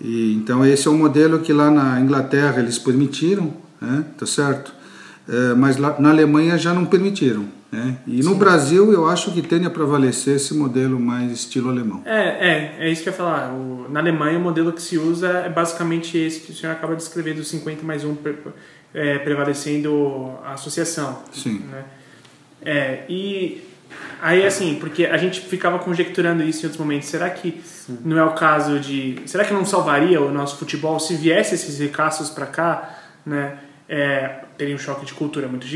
E, 0.00 0.32
então 0.34 0.64
esse 0.64 0.88
é 0.88 0.90
um 0.90 0.96
modelo 0.96 1.40
que 1.40 1.52
lá 1.52 1.70
na 1.70 2.00
Inglaterra 2.00 2.60
eles 2.60 2.78
permitiram, 2.78 3.52
né, 3.80 4.04
tá 4.16 4.24
certo? 4.24 4.79
É, 5.32 5.54
mas 5.54 5.76
lá, 5.76 5.94
na 6.00 6.10
Alemanha 6.10 6.58
já 6.58 6.74
não 6.74 6.84
permitiram. 6.84 7.46
Né? 7.70 7.98
E 8.04 8.20
no 8.24 8.34
Brasil 8.34 8.92
eu 8.92 9.08
acho 9.08 9.30
que 9.32 9.40
tende 9.42 9.64
a 9.64 9.70
prevalecer 9.70 10.34
esse 10.34 10.52
modelo 10.54 10.98
mais 10.98 11.30
estilo 11.30 11.70
alemão. 11.70 12.02
É, 12.04 12.18
é, 12.18 12.76
é 12.80 12.90
isso 12.90 13.02
que 13.04 13.08
eu 13.08 13.12
ia 13.12 13.16
falar. 13.16 13.52
O- 13.52 13.86
na 13.88 14.00
Alemanha, 14.00 14.36
o 14.38 14.42
modelo 14.42 14.72
que 14.72 14.82
se 14.82 14.98
usa 14.98 15.28
é 15.28 15.48
basicamente 15.48 16.18
esse 16.18 16.40
que 16.40 16.50
o 16.50 16.54
senhor 16.54 16.72
acaba 16.72 16.94
de 16.96 17.02
descrever, 17.02 17.34
do 17.34 17.44
50 17.44 17.84
mais 17.84 18.02
1 18.04 18.16
pre- 18.16 18.34
é, 18.92 19.18
prevalecendo 19.18 20.32
a 20.44 20.54
associação. 20.54 21.22
Sim. 21.32 21.60
né? 21.70 21.84
É, 22.62 23.04
e 23.08 23.62
aí, 24.20 24.44
assim, 24.44 24.76
porque 24.80 25.06
a 25.06 25.16
gente 25.16 25.40
ficava 25.40 25.78
conjecturando 25.78 26.42
isso 26.42 26.62
em 26.62 26.64
outros 26.66 26.80
momentos, 26.84 27.08
será 27.08 27.30
que 27.30 27.60
não 28.04 28.18
é 28.18 28.24
o 28.24 28.32
caso 28.32 28.80
de. 28.80 29.16
Será 29.26 29.44
que 29.44 29.52
não 29.52 29.64
salvaria 29.64 30.20
o 30.20 30.32
nosso 30.32 30.56
futebol 30.58 30.98
se 30.98 31.14
viesse 31.14 31.54
esses 31.54 31.78
ricaços 31.78 32.30
para 32.30 32.46
cá, 32.46 32.98
né? 33.24 33.58
É, 33.88 34.44
teria 34.60 34.74
um 34.74 34.78
choque 34.78 35.06
de 35.06 35.14
cultura 35.14 35.48
muito, 35.48 35.66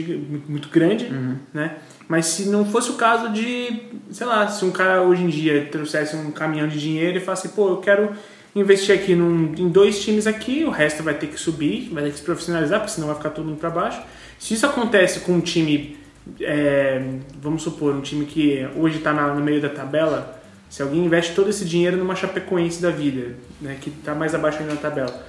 muito, 0.46 0.68
grande, 0.68 1.08
né? 1.54 1.76
Mas 2.06 2.26
se 2.26 2.50
não 2.50 2.66
fosse 2.66 2.90
o 2.90 2.96
caso 2.96 3.32
de, 3.32 3.80
sei 4.10 4.26
lá, 4.26 4.46
se 4.46 4.62
um 4.62 4.70
cara 4.70 5.00
hoje 5.00 5.22
em 5.22 5.28
dia 5.28 5.66
trouxesse 5.72 6.14
um 6.14 6.30
caminhão 6.30 6.68
de 6.68 6.78
dinheiro 6.78 7.16
e 7.16 7.20
falasse, 7.20 7.48
pô, 7.48 7.70
eu 7.70 7.76
quero 7.78 8.10
investir 8.54 8.94
aqui 8.94 9.14
num, 9.14 9.54
em 9.56 9.70
dois 9.70 10.04
times 10.04 10.26
aqui, 10.26 10.64
o 10.64 10.70
resto 10.70 11.02
vai 11.02 11.14
ter 11.14 11.28
que 11.28 11.40
subir, 11.40 11.88
vai 11.94 12.04
ter 12.04 12.10
que 12.10 12.18
se 12.18 12.22
profissionalizar, 12.22 12.78
porque 12.80 12.92
senão 12.92 13.08
vai 13.08 13.16
ficar 13.16 13.30
todo 13.30 13.46
mundo 13.46 13.56
para 13.56 13.70
baixo. 13.70 14.02
Se 14.38 14.52
isso 14.52 14.66
acontece 14.66 15.20
com 15.20 15.32
um 15.32 15.40
time, 15.40 15.96
é, 16.42 17.02
vamos 17.40 17.62
supor, 17.62 17.94
um 17.94 18.02
time 18.02 18.26
que 18.26 18.68
hoje 18.76 18.98
está 18.98 19.14
no 19.14 19.42
meio 19.42 19.62
da 19.62 19.70
tabela, 19.70 20.42
se 20.68 20.82
alguém 20.82 21.06
investe 21.06 21.34
todo 21.34 21.48
esse 21.48 21.64
dinheiro 21.64 21.96
numa 21.96 22.14
Chapecoense 22.14 22.82
da 22.82 22.90
vida, 22.90 23.34
né, 23.62 23.78
que 23.80 23.88
está 23.88 24.14
mais 24.14 24.34
abaixo 24.34 24.58
ainda 24.58 24.74
na 24.74 24.80
tabela, 24.80 25.24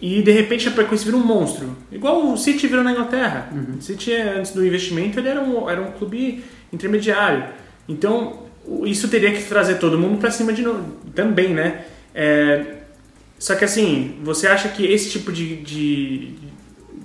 e 0.00 0.22
de 0.22 0.30
repente 0.30 0.66
a 0.66 0.70
Chapecoense 0.70 1.04
vira 1.04 1.16
um 1.16 1.24
monstro, 1.24 1.76
igual 1.92 2.32
o 2.32 2.36
City 2.36 2.66
virou 2.66 2.82
na 2.82 2.92
Inglaterra. 2.92 3.50
O 3.78 3.82
City, 3.82 4.12
antes 4.12 4.52
do 4.52 4.64
investimento, 4.66 5.18
ele 5.18 5.28
era 5.28 5.40
um, 5.40 5.68
era 5.68 5.80
um 5.80 5.90
clube 5.92 6.42
intermediário. 6.72 7.44
Então, 7.88 8.44
o- 8.66 8.86
isso 8.86 9.08
teria 9.08 9.32
que 9.32 9.42
trazer 9.42 9.74
todo 9.76 9.98
mundo 9.98 10.18
para 10.18 10.30
cima 10.30 10.52
de 10.52 10.62
novo, 10.62 10.84
também, 11.14 11.48
né? 11.52 11.84
É, 12.14 12.76
só 13.38 13.54
que 13.54 13.64
assim, 13.64 14.16
você 14.22 14.46
acha 14.46 14.68
que 14.68 14.84
esse 14.84 15.10
tipo 15.10 15.30
de, 15.32 15.56
de, 15.56 16.34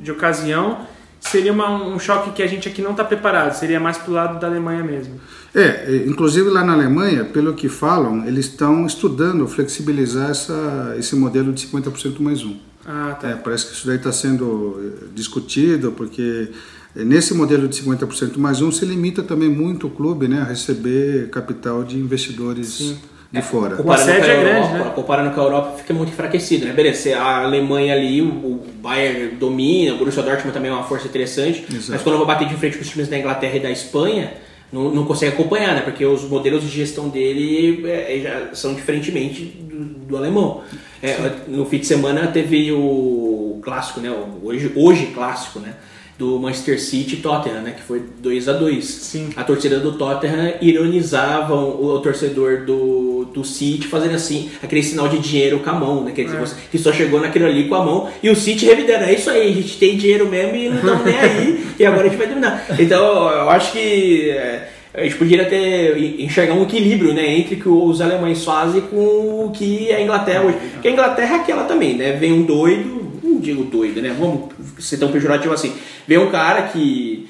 de 0.02 0.12
ocasião 0.12 0.80
seria 1.20 1.52
uma- 1.52 1.72
um 1.88 1.98
choque 2.00 2.32
que 2.32 2.44
a 2.44 2.48
gente 2.48 2.68
aqui 2.68 2.82
não 2.82 2.92
está 2.92 3.04
preparado, 3.04 3.54
seria 3.54 3.80
mais 3.80 3.98
pro 3.98 4.14
lado 4.14 4.40
da 4.40 4.48
Alemanha 4.48 4.84
mesmo. 4.84 5.20
É, 5.54 5.86
e, 5.90 6.08
inclusive 6.10 6.50
lá 6.50 6.64
na 6.64 6.74
Alemanha, 6.74 7.26
pelo 7.26 7.54
que 7.54 7.68
falam, 7.68 8.26
eles 8.28 8.46
estão 8.46 8.86
estudando 8.86 9.48
flexibilizar 9.48 10.30
essa, 10.30 10.96
esse 11.00 11.16
modelo 11.16 11.52
de 11.52 11.66
50% 11.66 12.20
mais 12.20 12.44
um. 12.44 12.56
Ah, 12.86 13.18
tá. 13.20 13.30
É, 13.30 13.36
parece 13.36 13.68
que 13.68 13.74
isso 13.74 13.88
daí 13.88 13.98
está 13.98 14.12
sendo 14.12 14.80
eh, 14.80 15.06
discutido, 15.14 15.92
porque 15.92 16.50
nesse 16.96 17.34
modelo 17.34 17.68
de 17.68 17.82
50% 17.82 18.38
mais 18.38 18.62
um 18.62 18.72
se 18.72 18.86
limita 18.86 19.24
também 19.24 19.50
muito 19.50 19.88
o 19.88 19.90
clube 19.90 20.28
né, 20.28 20.42
a 20.42 20.44
receber 20.44 21.30
capital 21.30 21.84
de 21.84 21.98
investidores 21.98 22.96
de 23.32 23.42
fora. 23.42 23.76
Comparando 23.76 24.06
sede 24.06 24.20
com 24.20 24.26
a 24.26 24.30
é 24.30 24.40
grande, 24.40 24.60
Europa, 24.60 24.86
né? 24.86 24.92
comparando 24.96 25.32
com 25.32 25.42
a 25.42 25.44
Europa, 25.44 25.78
fica 25.78 25.94
muito 25.94 26.10
enfraquecido, 26.10 26.66
né? 26.66 26.74
Beleza, 26.74 27.02
se 27.02 27.14
a 27.14 27.44
Alemanha 27.44 27.94
ali, 27.94 28.22
o, 28.22 28.64
Bayern 28.82 29.36
domina, 29.36 29.96
o 29.96 29.98
Borussia 29.98 30.24
Dortmund 30.24 30.54
também 30.54 30.72
é 30.72 30.74
uma 30.74 30.84
força 30.84 31.08
interessante, 31.08 31.66
Exato. 31.70 31.92
mas 31.92 32.02
quando 32.02 32.14
eu 32.14 32.18
vou 32.20 32.28
bater 32.28 32.48
de 32.48 32.56
frente 32.56 32.78
com 32.78 32.84
os 32.84 32.90
times 32.90 33.08
da 33.08 33.18
Inglaterra 33.18 33.58
e 33.58 33.60
da 33.60 33.72
Espanha, 33.72 34.34
não, 34.72 34.92
não 34.92 35.06
consegue 35.06 35.34
acompanhar, 35.34 35.74
né? 35.76 35.82
Porque 35.82 36.06
os 36.06 36.24
modelos 36.24 36.64
de 36.64 36.70
gestão 36.70 37.10
dele 37.10 37.86
é, 37.88 38.20
já 38.22 38.56
são 38.56 38.74
diferentemente 38.74 39.44
do, 39.44 39.84
do 40.08 40.18
alemão. 40.18 40.62
É, 41.02 41.18
no 41.48 41.66
fim 41.66 41.80
de 41.80 41.86
semana 41.86 42.28
teve 42.28 42.72
o 42.72 43.60
clássico, 43.62 44.00
né? 44.00 44.14
Hoje, 44.42 44.72
hoje 44.76 45.08
clássico, 45.08 45.60
né? 45.60 45.74
Do 46.18 46.40
Manchester 46.40 46.80
City 46.80 47.16
e 47.16 47.18
Tottenham, 47.18 47.62
né? 47.62 47.72
Que 47.72 47.82
foi 47.82 48.02
2 48.20 48.48
a 48.48 48.54
2 48.54 48.86
Sim. 48.86 49.30
a 49.36 49.44
torcida 49.44 49.80
do 49.80 49.98
Tottenham 49.98 50.54
ironizava 50.62 51.54
o, 51.56 51.96
o 51.96 52.00
torcedor 52.00 52.66
do, 52.66 53.26
do 53.34 53.44
City 53.44 53.88
fazendo 53.88 54.16
assim, 54.16 54.50
aquele 54.64 54.82
sinal 54.82 55.10
de 55.10 55.20
dinheiro 55.20 55.60
com 55.60 55.70
a 55.70 55.74
mão, 55.74 56.04
né? 56.04 56.14
Quer 56.16 56.24
dizer, 56.24 56.40
você, 56.40 56.56
que 56.72 56.78
só 56.78 56.94
chegou 56.94 57.20
naquilo 57.20 57.46
ali 57.46 57.68
com 57.68 57.76
a 57.76 57.84
mão 57.84 58.10
e 58.24 58.30
o 58.30 58.36
City 58.36 58.66
revidando, 58.66 59.04
é 59.04 59.14
isso 59.14 59.30
aí, 59.30 59.52
a 59.52 59.54
gente 59.54 59.78
tem 59.78 59.98
dinheiro 59.98 60.30
mesmo 60.30 60.56
e 60.56 60.70
não 60.70 60.78
estamos 60.78 61.06
nem 61.06 61.20
aí 61.20 61.68
e 61.78 61.86
agora 61.86 62.04
a 62.04 62.10
gente 62.10 62.18
vai 62.18 62.28
terminar. 62.28 62.66
Então 62.80 63.30
eu 63.30 63.50
acho 63.50 63.74
que 63.74 64.30
é, 64.30 64.70
a 64.96 65.04
gente 65.04 65.16
poderia 65.16 65.46
ter 65.46 66.22
enxergar 66.22 66.54
um 66.54 66.64
equilíbrio 66.64 67.14
né, 67.14 67.38
entre 67.38 67.58
que 67.58 67.68
os 67.68 68.00
alemães 68.00 68.44
fazem 68.44 68.82
com 68.82 69.46
o 69.46 69.52
que 69.54 69.92
a 69.92 70.02
Inglaterra 70.02 70.46
hoje. 70.46 70.58
Porque 70.74 70.88
a 70.88 70.92
Inglaterra 70.92 71.36
é 71.36 71.40
aquela 71.40 71.64
também, 71.66 71.96
né? 71.96 72.14
Vem 72.14 72.32
um 72.32 72.44
doido, 72.44 73.20
não 73.22 73.40
digo 73.40 73.64
doido, 73.64 74.02
né? 74.02 74.16
Vamos 74.18 74.50
ser 74.80 74.98
tão 74.98 75.12
pejorativo 75.12 75.54
assim. 75.54 75.74
Vem 76.08 76.18
um 76.18 76.32
cara 76.32 76.64
que 76.64 77.28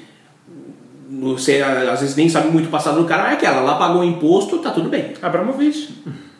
você 1.08 1.62
às 1.62 2.00
vezes 2.00 2.16
nem 2.16 2.28
sabe 2.28 2.48
muito 2.48 2.66
o 2.66 2.70
passado 2.70 3.00
do 3.00 3.06
cara, 3.06 3.30
é 3.30 3.34
aquela, 3.34 3.60
lá 3.60 3.76
pagou 3.76 4.04
imposto, 4.04 4.58
tá 4.58 4.70
tudo 4.70 4.88
bem. 4.88 5.12
Abramovich. 5.20 5.88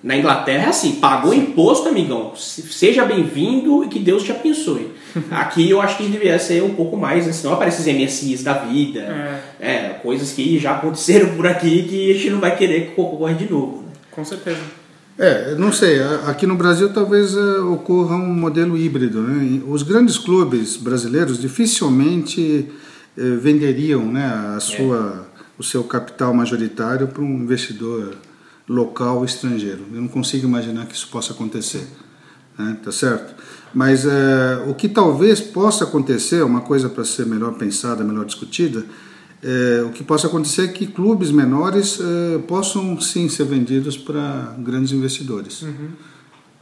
Na 0.06 0.16
Inglaterra 0.16 0.66
é 0.66 0.68
assim, 0.68 0.92
pagou 1.00 1.32
Sim. 1.32 1.38
imposto, 1.38 1.88
amigão, 1.88 2.32
seja 2.36 3.04
bem-vindo 3.04 3.82
e 3.82 3.88
que 3.88 3.98
Deus 3.98 4.22
te 4.22 4.30
abençoe. 4.30 4.92
Aqui 5.32 5.68
eu 5.68 5.80
acho 5.80 5.96
que 5.96 6.04
deveria 6.04 6.38
ser 6.38 6.62
um 6.62 6.76
pouco 6.76 6.96
mais, 6.96 7.26
assim, 7.26 7.44
não 7.44 7.54
aparece 7.54 7.80
os 7.80 7.88
MSIs 7.88 8.44
da 8.44 8.52
vida, 8.52 9.00
é. 9.58 9.68
é. 9.68 9.88
coisas 10.00 10.30
que 10.30 10.60
já 10.60 10.76
aconteceram 10.76 11.34
por 11.34 11.44
aqui 11.44 11.82
que 11.82 12.12
a 12.12 12.14
gente 12.14 12.30
não 12.30 12.38
vai 12.38 12.56
querer 12.56 12.92
que 12.94 13.00
ocorra 13.00 13.34
de 13.34 13.50
novo. 13.50 13.78
Né? 13.78 13.88
Com 14.12 14.24
certeza. 14.24 14.60
É, 15.18 15.56
não 15.56 15.72
sei, 15.72 16.00
aqui 16.24 16.46
no 16.46 16.54
Brasil 16.54 16.92
talvez 16.92 17.34
uh, 17.34 17.72
ocorra 17.72 18.14
um 18.14 18.32
modelo 18.32 18.78
híbrido. 18.78 19.20
Né? 19.20 19.60
Os 19.66 19.82
grandes 19.82 20.16
clubes 20.18 20.76
brasileiros 20.76 21.36
dificilmente 21.40 22.70
uh, 23.18 23.40
venderiam 23.40 24.06
né, 24.06 24.54
a 24.54 24.60
sua, 24.60 25.26
é. 25.36 25.42
o 25.58 25.64
seu 25.64 25.82
capital 25.82 26.32
majoritário 26.32 27.08
para 27.08 27.24
um 27.24 27.42
investidor 27.42 28.14
local 28.68 29.24
estrangeiro. 29.24 29.84
Eu 29.92 30.00
não 30.00 30.08
consigo 30.08 30.46
imaginar 30.46 30.86
que 30.86 30.94
isso 30.94 31.08
possa 31.08 31.32
acontecer. 31.32 31.86
Né? 32.58 32.76
Tá 32.82 32.90
certo? 32.90 33.34
Mas 33.74 34.04
uh, 34.04 34.68
o 34.68 34.74
que 34.74 34.88
talvez 34.88 35.40
possa 35.40 35.84
acontecer, 35.84 36.42
uma 36.42 36.62
coisa 36.62 36.88
para 36.88 37.04
ser 37.04 37.26
melhor 37.26 37.54
pensada, 37.54 38.02
melhor 38.02 38.24
discutida, 38.24 38.84
é, 39.42 39.82
o 39.82 39.90
que 39.90 40.02
possa 40.02 40.26
acontecer 40.26 40.64
é 40.64 40.68
que 40.68 40.86
clubes 40.86 41.30
menores 41.30 42.00
é, 42.00 42.38
possam 42.38 42.98
sim 43.00 43.28
ser 43.28 43.44
vendidos 43.44 43.96
para 43.96 44.54
grandes 44.58 44.92
investidores. 44.92 45.62
Uhum. 45.62 45.90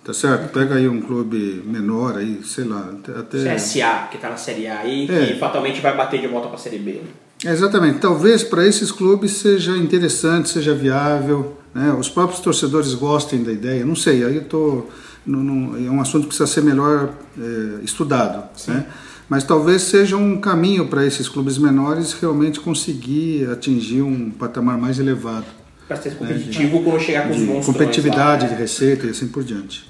Tá 0.05 0.13
certo? 0.13 0.53
Pega 0.53 0.75
aí 0.75 0.87
um 0.87 1.01
clube 1.01 1.63
menor 1.65 2.19
aí, 2.19 2.41
sei 2.45 2.65
lá, 2.65 2.93
até. 3.19 3.55
CSA, 3.55 4.09
que 4.11 4.17
está 4.17 4.29
na 4.29 4.37
Série 4.37 4.67
A 4.67 4.81
aí, 4.81 5.09
é. 5.11 5.27
que 5.27 5.39
fatalmente 5.39 5.81
vai 5.81 5.97
bater 5.97 6.21
de 6.21 6.27
volta 6.27 6.49
para 6.49 6.57
a 6.57 6.61
Série 6.61 6.79
B. 6.79 6.93
Né? 6.93 7.53
Exatamente. 7.53 8.01
Talvez 8.01 8.43
para 8.43 8.67
esses 8.67 8.93
clubes 8.93 9.31
seja 9.33 9.75
interessante, 9.79 10.51
seja 10.51 10.75
viável, 10.75 11.57
né? 11.75 11.93
os 11.99 12.09
próprios 12.09 12.41
torcedores 12.41 12.95
gostem 12.95 13.43
da 13.43 13.53
ideia. 13.53 13.85
Não 13.85 13.97
sei, 13.97 14.25
aí 14.25 14.37
eu 14.37 14.45
tô. 14.45 14.87
é 15.27 15.91
um 15.91 16.01
assunto 16.01 16.23
que 16.23 16.29
precisa 16.29 16.47
ser 16.47 16.63
melhor 16.63 17.11
é, 17.39 17.85
estudado. 17.85 18.45
Sim. 18.57 18.73
Né? 18.73 18.87
mas 19.29 19.45
talvez 19.45 19.83
seja 19.83 20.17
um 20.17 20.39
caminho 20.39 20.87
para 20.87 21.05
esses 21.05 21.29
clubes 21.29 21.59
menores 21.59 22.13
realmente 22.13 22.61
conseguir 22.61 23.49
atingir 23.51 24.03
um 24.03 24.31
patamar 24.31 24.79
mais 24.79 24.99
elevado. 24.99 25.47
Para 25.89 25.97
ser 25.97 26.17
competitivo 26.17 26.79
né? 26.79 26.85
quando 26.85 27.01
chegar 27.01 27.29
com 27.29 27.35
os 27.35 27.43
bons 27.43 27.67
Competitividade 27.67 28.45
lá, 28.45 28.51
né? 28.51 28.55
de 28.55 28.61
receita 28.61 29.07
e 29.07 29.11
assim 29.11 29.29
por 29.29 29.43
diante. 29.43 29.87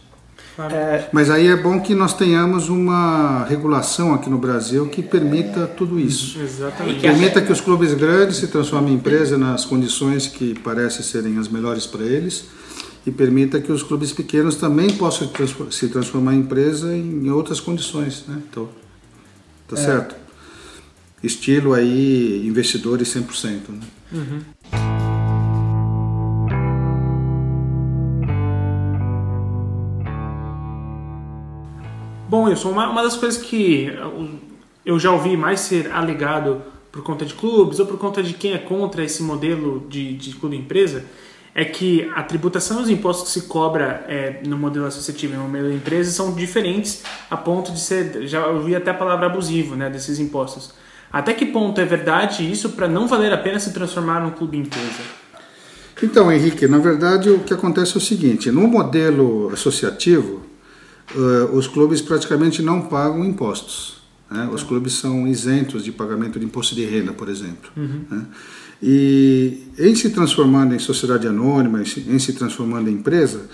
É, 0.58 1.08
mas 1.12 1.30
aí 1.30 1.48
é 1.48 1.56
bom 1.56 1.80
que 1.80 1.94
nós 1.94 2.14
tenhamos 2.14 2.68
uma 2.68 3.44
regulação 3.44 4.14
aqui 4.14 4.30
no 4.30 4.38
Brasil 4.38 4.86
que 4.88 5.02
permita 5.02 5.66
tudo 5.66 5.98
isso. 5.98 6.40
Exatamente. 6.40 7.00
Permita 7.00 7.42
que 7.42 7.50
os 7.50 7.60
clubes 7.60 7.92
grandes 7.94 8.36
se 8.36 8.46
transformem 8.46 8.92
em 8.92 8.96
empresa 8.96 9.36
nas 9.36 9.64
condições 9.64 10.28
que 10.28 10.58
parecem 10.60 11.02
serem 11.02 11.38
as 11.38 11.48
melhores 11.48 11.86
para 11.86 12.04
eles 12.04 12.46
e 13.06 13.10
permita 13.10 13.60
que 13.60 13.72
os 13.72 13.82
clubes 13.82 14.12
pequenos 14.12 14.54
também 14.54 14.90
possam 14.90 15.28
se 15.70 15.88
transformar 15.88 16.34
em 16.34 16.38
empresa 16.38 16.94
em 16.96 17.28
outras 17.30 17.58
condições. 17.58 18.24
Né? 18.28 18.40
Então, 18.48 18.68
tá 19.68 19.76
é. 19.76 19.84
certo? 19.84 20.14
Estilo 21.22 21.74
aí 21.74 22.46
investidores 22.46 23.08
100%. 23.08 23.60
Né? 23.70 23.80
Uhum. 24.12 24.93
Bom, 32.34 32.46
Wilson, 32.46 32.70
uma, 32.70 32.90
uma 32.90 33.00
das 33.00 33.16
coisas 33.16 33.40
que 33.40 33.96
eu 34.84 34.98
já 34.98 35.12
ouvi 35.12 35.36
mais 35.36 35.60
ser 35.60 35.92
alegado 35.92 36.60
por 36.90 37.00
conta 37.00 37.24
de 37.24 37.32
clubes 37.32 37.78
ou 37.78 37.86
por 37.86 37.96
conta 37.96 38.24
de 38.24 38.34
quem 38.34 38.54
é 38.54 38.58
contra 38.58 39.04
esse 39.04 39.22
modelo 39.22 39.86
de, 39.88 40.14
de 40.14 40.34
clube 40.34 40.56
empresa 40.56 41.04
é 41.54 41.64
que 41.64 42.10
a 42.12 42.24
tributação 42.24 42.80
e 42.80 42.82
os 42.82 42.90
impostos 42.90 43.32
que 43.32 43.40
se 43.40 43.46
cobra 43.46 44.04
é, 44.08 44.40
no 44.44 44.58
modelo 44.58 44.84
associativo 44.84 45.34
e 45.34 45.36
no 45.36 45.44
modelo 45.44 45.68
de 45.68 45.76
empresa 45.76 46.10
são 46.10 46.34
diferentes 46.34 47.04
a 47.30 47.36
ponto 47.36 47.70
de 47.70 47.78
ser, 47.78 48.26
já 48.26 48.48
ouvi 48.48 48.74
até 48.74 48.90
a 48.90 48.94
palavra 48.94 49.26
abusivo, 49.26 49.76
né, 49.76 49.88
desses 49.88 50.18
impostos. 50.18 50.74
Até 51.12 51.34
que 51.34 51.46
ponto 51.46 51.80
é 51.80 51.84
verdade 51.84 52.50
isso 52.50 52.70
para 52.70 52.88
não 52.88 53.06
valer 53.06 53.32
a 53.32 53.38
pena 53.38 53.60
se 53.60 53.72
transformar 53.72 54.20
num 54.20 54.32
clube 54.32 54.58
empresa? 54.58 55.04
Então, 56.02 56.32
Henrique, 56.32 56.66
na 56.66 56.78
verdade 56.78 57.30
o 57.30 57.44
que 57.44 57.54
acontece 57.54 57.94
é 57.94 57.98
o 57.98 58.00
seguinte: 58.00 58.50
no 58.50 58.66
modelo 58.66 59.50
associativo, 59.52 60.43
uh, 61.14 61.56
os 61.56 61.66
clubes 61.66 62.00
praticamente 62.00 62.62
não 62.62 62.82
pagam 62.82 63.24
impostos. 63.24 64.02
Né? 64.30 64.48
Os 64.52 64.62
clubes 64.62 64.94
são 64.94 65.26
isentos 65.26 65.84
de 65.84 65.92
pagamento 65.92 66.38
de 66.38 66.44
imposto 66.44 66.74
de 66.74 66.84
renda, 66.84 67.12
por 67.12 67.28
exemplo. 67.28 67.70
Uhum. 67.76 68.04
Né? 68.10 68.26
E 68.82 69.62
em 69.78 69.94
se 69.94 70.10
transformando 70.10 70.74
em 70.74 70.78
sociedade 70.78 71.26
anônima, 71.26 71.82
em 71.82 72.18
se 72.18 72.32
transformando 72.32 72.90
em 72.90 72.94
empresa, 72.94 73.48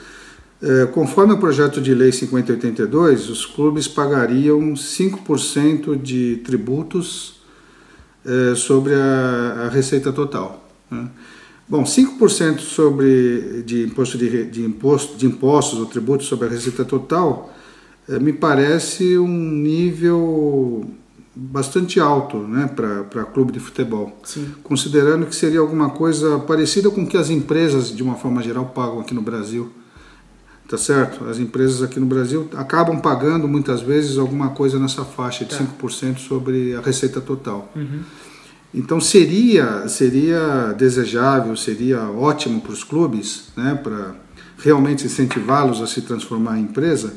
eh, 0.62 0.86
conforme 0.92 1.32
o 1.32 1.38
projeto 1.38 1.80
de 1.80 1.94
lei 1.94 2.12
5082, 2.12 3.30
os 3.30 3.46
clubes 3.46 3.88
pagariam 3.88 4.74
5% 4.74 5.96
de 6.01 6.36
tributos 6.44 7.40
eh, 8.24 8.55
sobre 8.55 8.94
a, 8.94 9.66
a, 9.66 9.68
receita 9.70 10.12
total. 10.12 10.68
Né? 10.90 11.09
Bom, 11.70 11.84
5% 11.84 12.58
sobre 12.58 13.62
de 13.62 13.84
imposto 13.84 14.18
de, 14.18 14.44
de, 14.46 14.64
imposto, 14.64 15.16
de 15.16 15.24
impostos 15.24 15.78
ou 15.78 15.86
tributos 15.86 16.26
sobre 16.26 16.48
a 16.48 16.50
receita 16.50 16.84
total 16.84 17.54
eh, 18.08 18.18
me 18.18 18.32
parece 18.32 19.16
um 19.16 19.28
nível 19.28 20.84
bastante 21.32 22.00
alto 22.00 22.38
né, 22.38 22.66
para 22.66 23.24
clube 23.24 23.52
de 23.52 23.60
futebol. 23.60 24.18
Sim. 24.24 24.52
Considerando 24.64 25.26
que 25.26 25.34
seria 25.34 25.60
alguma 25.60 25.90
coisa 25.90 26.40
parecida 26.40 26.90
com 26.90 27.04
o 27.04 27.06
que 27.06 27.16
as 27.16 27.30
empresas, 27.30 27.94
de 27.94 28.02
uma 28.02 28.16
forma 28.16 28.42
geral, 28.42 28.66
pagam 28.66 28.98
aqui 28.98 29.14
no 29.14 29.22
Brasil. 29.22 29.70
Tá 30.68 30.76
certo? 30.76 31.24
As 31.28 31.38
empresas 31.38 31.82
aqui 31.82 31.98
no 31.98 32.06
Brasil 32.06 32.48
acabam 32.56 33.00
pagando 33.00 33.48
muitas 33.48 33.80
vezes 33.80 34.18
alguma 34.18 34.50
coisa 34.50 34.78
nessa 34.78 35.04
faixa 35.04 35.44
de 35.44 35.56
tá. 35.56 35.64
5% 35.64 36.18
sobre 36.18 36.74
a 36.74 36.80
receita 36.80 37.20
total. 37.20 37.70
Uhum. 37.74 38.00
Então 38.72 39.00
seria, 39.00 39.88
seria 39.88 40.72
desejável, 40.72 41.56
seria 41.56 42.02
ótimo 42.02 42.60
para 42.60 42.72
os 42.72 42.84
clubes, 42.84 43.48
né, 43.56 43.78
para 43.82 44.14
realmente 44.58 45.04
incentivá-los 45.04 45.82
a 45.82 45.86
se 45.86 46.02
transformar 46.02 46.58
em 46.58 46.62
empresa, 46.62 47.14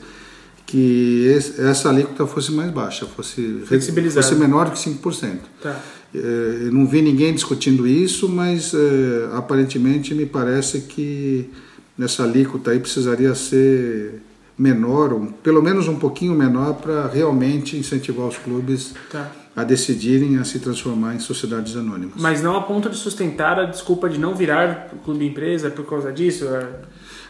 que 0.65 1.25
esse, 1.27 1.61
essa 1.61 1.89
alíquota 1.89 2.25
fosse 2.25 2.51
mais 2.51 2.71
baixa, 2.71 3.05
fosse, 3.05 3.63
fosse 3.67 4.35
menor 4.35 4.71
que 4.71 4.77
5%. 4.77 5.37
Tá. 5.61 5.79
É, 6.15 6.69
não 6.71 6.87
vi 6.87 7.01
ninguém 7.01 7.33
discutindo 7.33 7.87
isso, 7.87 8.29
mas 8.29 8.73
é, 8.73 9.29
aparentemente 9.35 10.13
me 10.13 10.25
parece 10.25 10.81
que 10.81 11.49
essa 11.99 12.23
alíquota 12.23 12.71
aí 12.71 12.79
precisaria 12.79 13.35
ser 13.35 14.21
menor, 14.57 15.13
um, 15.13 15.27
pelo 15.27 15.61
menos 15.61 15.87
um 15.87 15.97
pouquinho 15.97 16.33
menor, 16.33 16.75
para 16.75 17.07
realmente 17.07 17.77
incentivar 17.77 18.27
os 18.27 18.37
clubes 18.37 18.93
tá. 19.11 19.31
A 19.55 19.63
decidirem 19.63 20.37
a 20.37 20.43
se 20.43 20.59
transformar 20.59 21.15
em 21.15 21.19
sociedades 21.19 21.75
anônimas. 21.75 22.15
Mas 22.17 22.41
não 22.41 22.55
a 22.55 22.61
ponto 22.61 22.89
de 22.89 22.97
sustentar 22.97 23.59
a 23.59 23.65
desculpa 23.65 24.09
de 24.09 24.17
não 24.17 24.33
virar 24.33 24.89
clube 25.03 25.27
empresa 25.27 25.69
por 25.69 25.85
causa 25.85 26.11
disso? 26.11 26.45
É... 26.47 26.67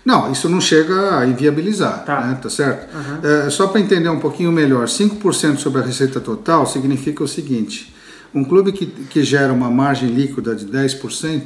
Não, 0.06 0.32
isso 0.32 0.50
não 0.50 0.62
chega 0.62 1.20
a 1.20 1.26
inviabilizar, 1.26 2.04
tá, 2.06 2.26
né? 2.28 2.40
tá 2.42 2.50
certo? 2.50 2.94
Uhum. 2.94 3.46
É, 3.46 3.50
só 3.50 3.68
para 3.68 3.80
entender 3.80 4.10
um 4.10 4.20
pouquinho 4.20 4.52
melhor, 4.52 4.88
5% 4.88 5.58
sobre 5.58 5.82
a 5.82 5.84
receita 5.84 6.20
total 6.20 6.66
significa 6.66 7.24
o 7.24 7.28
seguinte, 7.28 7.94
um 8.34 8.44
clube 8.44 8.72
que, 8.72 8.86
que 8.86 9.24
gera 9.24 9.54
uma 9.54 9.70
margem 9.70 10.10
líquida 10.10 10.56
de 10.56 10.66
10%, 10.66 11.44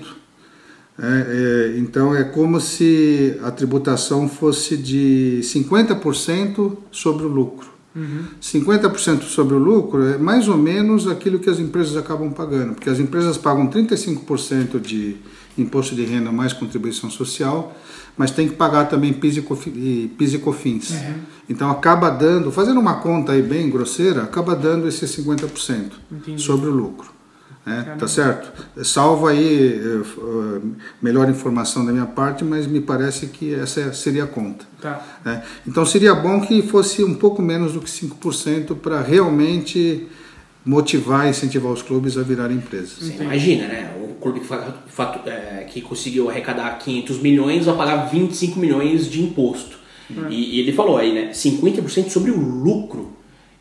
é, 0.99 1.73
é, 1.75 1.77
então 1.77 2.15
é 2.15 2.23
como 2.23 2.59
se 2.59 3.39
a 3.43 3.51
tributação 3.51 4.27
fosse 4.27 4.75
de 4.75 5.39
50% 5.43 6.77
sobre 6.91 7.25
o 7.25 7.29
lucro. 7.29 7.76
Uhum. 7.97 8.25
50% 8.39 9.23
sobre 9.23 9.55
o 9.55 9.57
lucro 9.57 10.05
é 10.05 10.19
mais 10.19 10.47
ou 10.47 10.55
menos 10.55 11.07
aquilo 11.07 11.39
que 11.39 11.49
as 11.49 11.59
empresas 11.59 11.97
acabam 11.97 12.31
pagando, 12.31 12.75
porque 12.75 12.91
as 12.91 12.99
empresas 12.99 13.37
pagam 13.37 13.67
35% 13.67 14.79
de 14.79 15.17
imposto 15.57 15.95
de 15.95 16.05
renda 16.05 16.31
mais 16.31 16.53
contribuição 16.53 17.09
social, 17.09 17.75
mas 18.15 18.29
tem 18.29 18.47
que 18.47 18.55
pagar 18.55 18.85
também 18.85 19.11
PIS 19.11 19.37
e 19.37 19.41
COFINS. 19.41 20.91
Uhum. 20.91 21.13
Então 21.49 21.71
acaba 21.71 22.11
dando, 22.11 22.51
fazendo 22.51 22.79
uma 22.79 22.95
conta 22.95 23.31
aí 23.31 23.41
bem 23.41 23.67
grosseira, 23.67 24.21
acaba 24.23 24.55
dando 24.55 24.87
esses 24.87 25.09
50% 25.17 25.91
Entendi. 26.11 26.41
sobre 26.41 26.69
o 26.69 26.71
lucro. 26.71 27.16
Né? 27.67 27.95
Tá 27.99 28.07
certo? 28.07 28.65
Salvo 28.81 29.27
aí 29.27 29.77
uh, 29.77 30.75
melhor 31.01 31.29
informação 31.29 31.85
da 31.85 31.91
minha 31.91 32.05
parte, 32.05 32.45
mas 32.45 32.65
me 32.65 32.79
parece 32.79 33.27
que 33.27 33.53
essa 33.53 33.91
seria 33.93 34.23
a 34.23 34.27
conta. 34.27 34.65
Tá. 34.81 35.05
Né? 35.25 35.43
Então 35.67 35.85
seria 35.85 36.15
bom 36.15 36.39
que 36.39 36.61
fosse 36.61 37.03
um 37.03 37.13
pouco 37.13 37.41
menos 37.41 37.73
do 37.73 37.81
que 37.81 37.89
5% 37.89 38.73
para 38.77 39.01
realmente 39.01 40.07
motivar 40.65 41.27
e 41.27 41.31
incentivar 41.31 41.69
os 41.71 41.81
clubes 41.81 42.17
a 42.17 42.23
virarem 42.23 42.55
empresas. 42.55 42.99
Você 42.99 43.21
imagina, 43.21 43.67
né? 43.67 43.91
O 44.01 44.13
clube 44.15 44.39
que, 44.39 45.29
é, 45.29 45.65
que, 45.69 45.81
conseguiu 45.81 46.29
arrecadar 46.29 46.77
500 46.79 47.19
milhões 47.19 47.65
vai 47.65 47.75
pagar 47.75 48.05
25 48.05 48.57
milhões 48.59 49.09
de 49.09 49.21
imposto. 49.21 49.77
Uhum. 50.09 50.29
E, 50.29 50.55
e, 50.55 50.59
ele 50.61 50.71
falou 50.71 50.97
aí, 50.97 51.13
né? 51.13 51.31
50% 51.31 52.09
sobre 52.09 52.31
o 52.31 52.39
lucro. 52.39 53.16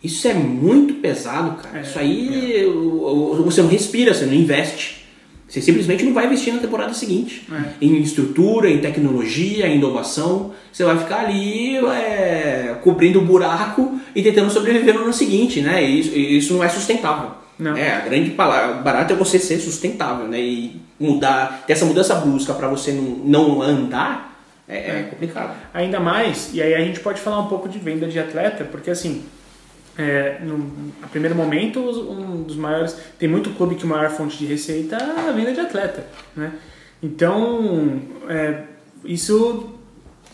Isso 0.06 0.28
é 0.28 0.34
muito 0.34 0.94
pesado, 0.94 1.60
cara. 1.60 1.78
É, 1.78 1.82
Isso 1.82 1.98
aí 1.98 2.62
é. 2.62 3.42
você 3.42 3.60
não 3.60 3.68
respira, 3.68 4.14
você 4.14 4.24
não 4.24 4.34
investe. 4.34 5.04
Você 5.48 5.60
simplesmente 5.60 6.04
não 6.04 6.12
vai 6.12 6.26
investir 6.26 6.52
na 6.54 6.60
temporada 6.60 6.94
seguinte. 6.94 7.46
É. 7.52 7.84
Em 7.84 8.00
estrutura, 8.00 8.70
em 8.70 8.78
tecnologia, 8.78 9.66
em 9.66 9.76
inovação. 9.76 10.52
Você 10.72 10.84
vai 10.84 10.98
ficar 10.98 11.20
ali 11.20 11.76
é, 11.76 12.76
cobrindo 12.82 13.20
o 13.20 13.24
buraco 13.24 13.98
e 14.14 14.22
tentando 14.22 14.50
sobreviver 14.50 14.94
no 14.94 15.02
ano 15.02 15.12
seguinte, 15.12 15.60
né? 15.60 15.84
E 15.84 16.00
isso, 16.00 16.16
isso 16.16 16.54
não 16.54 16.62
é 16.62 16.68
sustentável. 16.68 17.30
Não. 17.58 17.76
É, 17.76 17.94
a 17.94 18.00
grande 18.00 18.30
palavra, 18.30 18.82
barato 18.82 19.12
é 19.12 19.16
você 19.16 19.38
ser 19.38 19.58
sustentável, 19.58 20.28
né? 20.28 20.40
E 20.40 20.80
mudar, 21.00 21.64
ter 21.66 21.72
essa 21.72 21.84
mudança 21.84 22.14
brusca 22.14 22.54
para 22.54 22.68
você 22.68 22.92
não, 22.92 23.02
não 23.02 23.62
andar 23.62 24.36
é, 24.68 24.76
é, 24.76 25.02
complicado. 25.04 25.56
Ainda 25.72 26.00
mais, 26.00 26.50
e 26.52 26.60
aí 26.60 26.74
a 26.74 26.80
gente 26.80 27.00
pode 27.00 27.20
falar 27.20 27.40
um 27.40 27.46
pouco 27.46 27.68
de 27.68 27.78
venda 27.78 28.06
de 28.08 28.18
atleta, 28.18 28.64
porque 28.64 28.90
assim, 28.90 29.24
é, 29.98 30.38
no 30.42 30.92
a 31.02 31.06
primeiro 31.06 31.34
momento, 31.34 31.80
um 31.80 32.42
dos 32.42 32.56
maiores. 32.56 32.96
Tem 33.18 33.28
muito 33.28 33.50
clube 33.50 33.76
que 33.76 33.84
a 33.84 33.88
maior 33.88 34.10
fonte 34.10 34.36
de 34.36 34.46
receita 34.46 34.96
é 34.96 35.28
a 35.28 35.32
venda 35.32 35.52
de 35.52 35.60
atleta. 35.60 36.06
Né? 36.34 36.52
Então, 37.02 38.00
é, 38.28 38.62
isso. 39.04 39.72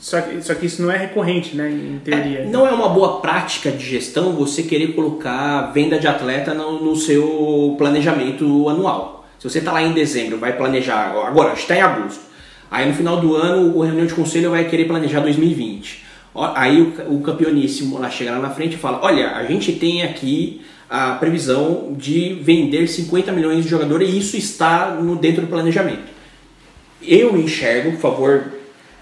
Só 0.00 0.20
que, 0.20 0.42
só 0.42 0.54
que 0.56 0.66
isso 0.66 0.82
não 0.82 0.90
é 0.90 0.96
recorrente, 0.96 1.54
né, 1.54 1.70
em 1.70 2.00
teoria. 2.04 2.40
É, 2.40 2.46
não 2.46 2.66
é 2.66 2.72
uma 2.72 2.88
boa 2.88 3.20
prática 3.20 3.70
de 3.70 3.84
gestão 3.84 4.32
você 4.32 4.64
querer 4.64 4.96
colocar 4.96 5.70
venda 5.70 5.96
de 5.96 6.08
atleta 6.08 6.52
no, 6.52 6.84
no 6.84 6.96
seu 6.96 7.76
planejamento 7.78 8.68
anual. 8.68 9.24
Se 9.38 9.48
você 9.48 9.60
está 9.60 9.70
lá 9.70 9.80
em 9.80 9.92
dezembro, 9.92 10.38
vai 10.38 10.56
planejar. 10.56 11.12
Agora, 11.24 11.52
está 11.52 11.76
em 11.76 11.80
agosto. 11.80 12.20
Aí 12.68 12.88
no 12.88 12.94
final 12.94 13.20
do 13.20 13.36
ano, 13.36 13.76
o 13.76 13.82
reunião 13.82 14.06
de 14.06 14.14
conselho 14.14 14.50
vai 14.50 14.68
querer 14.68 14.86
planejar 14.86 15.20
2020. 15.20 16.01
Aí 16.34 16.80
o, 16.80 17.16
o 17.16 17.20
campeoníssimo 17.20 17.98
lá 17.98 18.08
chega 18.08 18.32
lá 18.32 18.38
na 18.38 18.50
frente 18.50 18.74
e 18.74 18.78
fala: 18.78 19.00
Olha, 19.02 19.32
a 19.32 19.44
gente 19.44 19.72
tem 19.72 20.02
aqui 20.02 20.62
a 20.88 21.14
previsão 21.14 21.94
de 21.96 22.34
vender 22.34 22.86
50 22.86 23.32
milhões 23.32 23.64
de 23.64 23.70
jogadores 23.70 24.08
e 24.08 24.18
isso 24.18 24.36
está 24.36 24.90
no, 24.90 25.16
dentro 25.16 25.42
do 25.42 25.48
planejamento. 25.48 26.12
Eu 27.00 27.36
enxergo, 27.36 27.92
por 27.92 28.00
favor, 28.00 28.52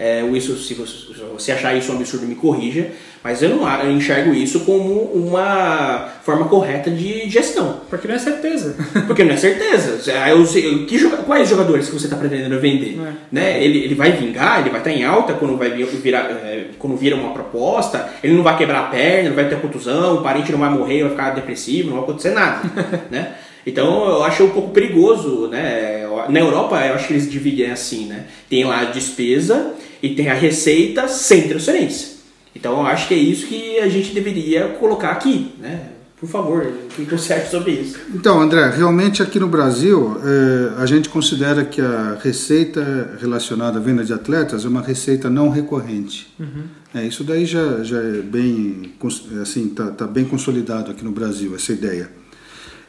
é, 0.03 0.24
isso, 0.34 0.57
se 0.57 0.72
você 0.72 1.53
achar 1.53 1.76
isso 1.76 1.92
um 1.92 1.96
absurdo, 1.96 2.26
me 2.26 2.34
corrija, 2.34 2.86
mas 3.22 3.42
eu 3.42 3.51
não 3.51 3.70
eu 3.82 3.92
enxergo 3.92 4.32
isso 4.32 4.61
como 4.61 5.03
uma 5.12 6.09
forma 6.22 6.48
correta 6.48 6.90
de 6.90 7.28
gestão. 7.28 7.82
Porque 7.90 8.09
não 8.09 8.14
é 8.14 8.18
certeza. 8.18 8.76
Porque 9.07 9.22
não 9.22 9.34
é 9.34 9.36
certeza. 9.36 10.11
Eu 10.26 10.46
sei, 10.46 10.86
que, 10.86 10.98
quais 11.26 11.51
jogadores 11.51 11.86
que 11.86 11.92
você 11.92 12.07
está 12.07 12.16
pretendendo 12.16 12.59
vender? 12.59 12.98
É. 12.98 13.12
Né? 13.30 13.62
Ele, 13.62 13.84
ele 13.84 13.94
vai 13.94 14.12
vingar, 14.12 14.61
ele 14.61 14.70
vai 14.70 14.80
estar 14.80 14.90
tá 14.90 14.96
em 14.96 15.05
alta 15.05 15.34
quando, 15.34 15.59
vai 15.59 15.70
virar, 15.70 16.30
é, 16.30 16.68
quando 16.78 16.96
vira 16.96 17.14
uma 17.14 17.34
proposta, 17.34 18.09
ele 18.24 18.32
não 18.32 18.42
vai 18.42 18.57
quebrar 18.57 18.86
a 18.86 18.88
perna, 18.88 19.28
não 19.28 19.36
vai 19.36 19.51
ter 19.51 19.61
contusão, 19.61 20.14
o 20.14 20.22
parente 20.22 20.51
não 20.51 20.59
vai 20.59 20.70
morrer, 20.70 21.03
vai 21.03 21.11
ficar 21.11 21.30
depressivo, 21.34 21.90
não 21.90 21.96
vai 21.96 22.05
acontecer 22.05 22.30
nada. 22.30 22.62
né? 23.12 23.34
Então 23.66 24.09
eu 24.09 24.24
acho 24.24 24.44
um 24.44 24.51
pouco 24.51 24.70
perigoso, 24.70 25.46
né? 25.48 26.09
Na 26.30 26.40
Europa 26.40 26.76
eu 26.86 26.94
acho 26.94 27.07
que 27.07 27.12
eles 27.12 27.30
dividem 27.30 27.70
assim, 27.70 28.07
né? 28.07 28.24
Tem 28.48 28.64
lá 28.64 28.80
a 28.80 28.84
despesa 28.84 29.74
e 30.03 30.11
tem 30.14 30.28
a 30.28 30.34
receita 30.34 31.09
sem 31.09 31.48
transferência. 31.48 32.20
Então 32.55 32.72
eu 32.80 32.86
acho 32.86 33.09
que 33.09 33.14
é 33.14 33.18
isso 33.18 33.46
que 33.46 33.78
a 33.78 33.88
gente 33.88 34.12
deveria 34.12 34.68
colocar 34.80 35.11
aqui, 35.11 35.53
né? 35.61 35.90
Por 36.20 36.28
favor, 36.28 36.66
o 36.66 36.88
que 36.88 37.05
você 37.05 37.32
acha 37.32 37.46
sobre 37.46 37.72
isso? 37.72 37.98
Então, 38.14 38.38
André, 38.38 38.68
realmente 38.68 39.22
aqui 39.22 39.40
no 39.40 39.48
Brasil 39.48 40.20
é, 40.22 40.82
a 40.82 40.84
gente 40.84 41.09
considera 41.09 41.64
que 41.64 41.80
a 41.80 42.18
receita 42.22 43.16
relacionada 43.18 43.78
à 43.78 43.80
venda 43.80 44.05
de 44.05 44.12
atletas 44.12 44.66
é 44.66 44.68
uma 44.68 44.82
receita 44.82 45.30
não 45.30 45.48
recorrente. 45.48 46.30
Uhum. 46.38 46.64
É, 46.94 47.07
isso 47.07 47.24
daí 47.24 47.46
já, 47.46 47.82
já 47.82 47.98
é 47.98 48.20
bem, 48.20 48.92
assim, 49.40 49.68
tá, 49.68 49.86
tá 49.92 50.07
bem 50.07 50.26
consolidado 50.26 50.90
aqui 50.90 51.03
no 51.03 51.11
Brasil, 51.11 51.55
essa 51.57 51.72
ideia. 51.72 52.11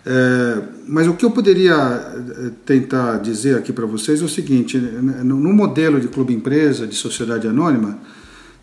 É, 0.05 0.61
mas 0.87 1.07
o 1.07 1.13
que 1.13 1.23
eu 1.23 1.31
poderia 1.31 1.75
é, 1.75 2.49
tentar 2.65 3.17
dizer 3.17 3.57
aqui 3.57 3.71
para 3.71 3.85
vocês 3.85 4.21
é 4.21 4.25
o 4.25 4.29
seguinte: 4.29 4.77
no, 4.77 5.35
no 5.37 5.53
modelo 5.53 5.99
de 5.99 6.07
clube 6.07 6.33
empresa, 6.33 6.87
de 6.87 6.95
sociedade 6.95 7.47
anônima, 7.47 7.99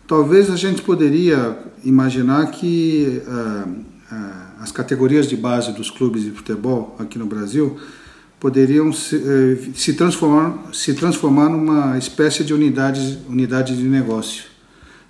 Talvez 0.09 0.49
a 0.49 0.55
gente 0.55 0.81
poderia 0.81 1.55
imaginar 1.85 2.49
que 2.49 3.21
uh, 3.27 3.69
uh, 3.69 4.15
as 4.59 4.71
categorias 4.71 5.27
de 5.27 5.37
base 5.37 5.71
dos 5.71 5.91
clubes 5.91 6.23
de 6.23 6.31
futebol 6.31 6.95
aqui 6.97 7.19
no 7.19 7.27
Brasil 7.27 7.79
poderiam 8.39 8.91
se, 8.91 9.71
se, 9.75 9.93
transformar, 9.93 10.73
se 10.73 10.95
transformar 10.95 11.47
numa 11.47 11.95
espécie 11.95 12.43
de 12.43 12.55
unidade, 12.55 13.19
unidade 13.29 13.77
de 13.77 13.83
negócio. 13.83 14.45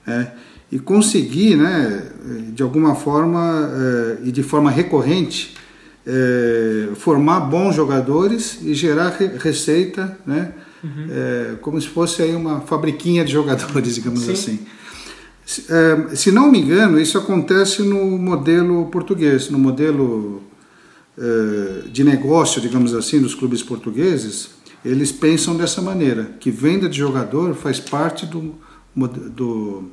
Né? 0.06 0.34
E 0.70 0.78
conseguir, 0.78 1.56
né, 1.56 2.12
de 2.54 2.62
alguma 2.62 2.94
forma 2.94 3.72
e 4.22 4.34
de 4.34 4.44
forma 4.44 4.70
recorrente, 4.70 5.56
formar 6.95 7.41
bons 7.41 7.76
jogadores 7.76 8.60
e 8.62 8.74
gerar 8.74 9.10
re 9.10 9.28
receita, 9.38 10.18
né, 10.26 10.53
uhum. 10.84 11.57
como 11.62 11.80
se 11.80 11.88
fosse 11.88 12.22
aí 12.22 12.36
uma 12.36 12.62
fabriquinha 12.62 13.24
de 13.24 13.32
jogadores, 13.32 13.95
digamos 13.95 14.22
Sim. 14.22 14.32
assim. 14.32 14.60
É, 15.68 16.16
se 16.16 16.32
não 16.32 16.51
me 16.51 16.60
engano, 16.60 16.99
isso 16.99 17.18
acontece 17.18 17.82
no 17.82 18.18
modelo 18.20 18.86
português, 18.88 19.49
no 19.49 19.57
modelo 19.57 20.43
é, 21.18 21.89
de 21.89 22.03
negócio, 22.03 22.62
digamos 22.62 22.93
assim, 22.93 23.20
dos 23.20 23.34
clubes 23.34 23.64
portugueses. 23.64 24.51
Eles 24.86 25.12
pensam 25.12 25.57
dessa 25.57 25.82
maneira, 25.82 26.36
que 26.39 26.51
venda 26.51 26.88
de 26.88 26.99
jogador 26.99 27.55
faz 27.55 27.80
parte 27.80 28.28
do, 28.28 28.55
do 29.36 29.89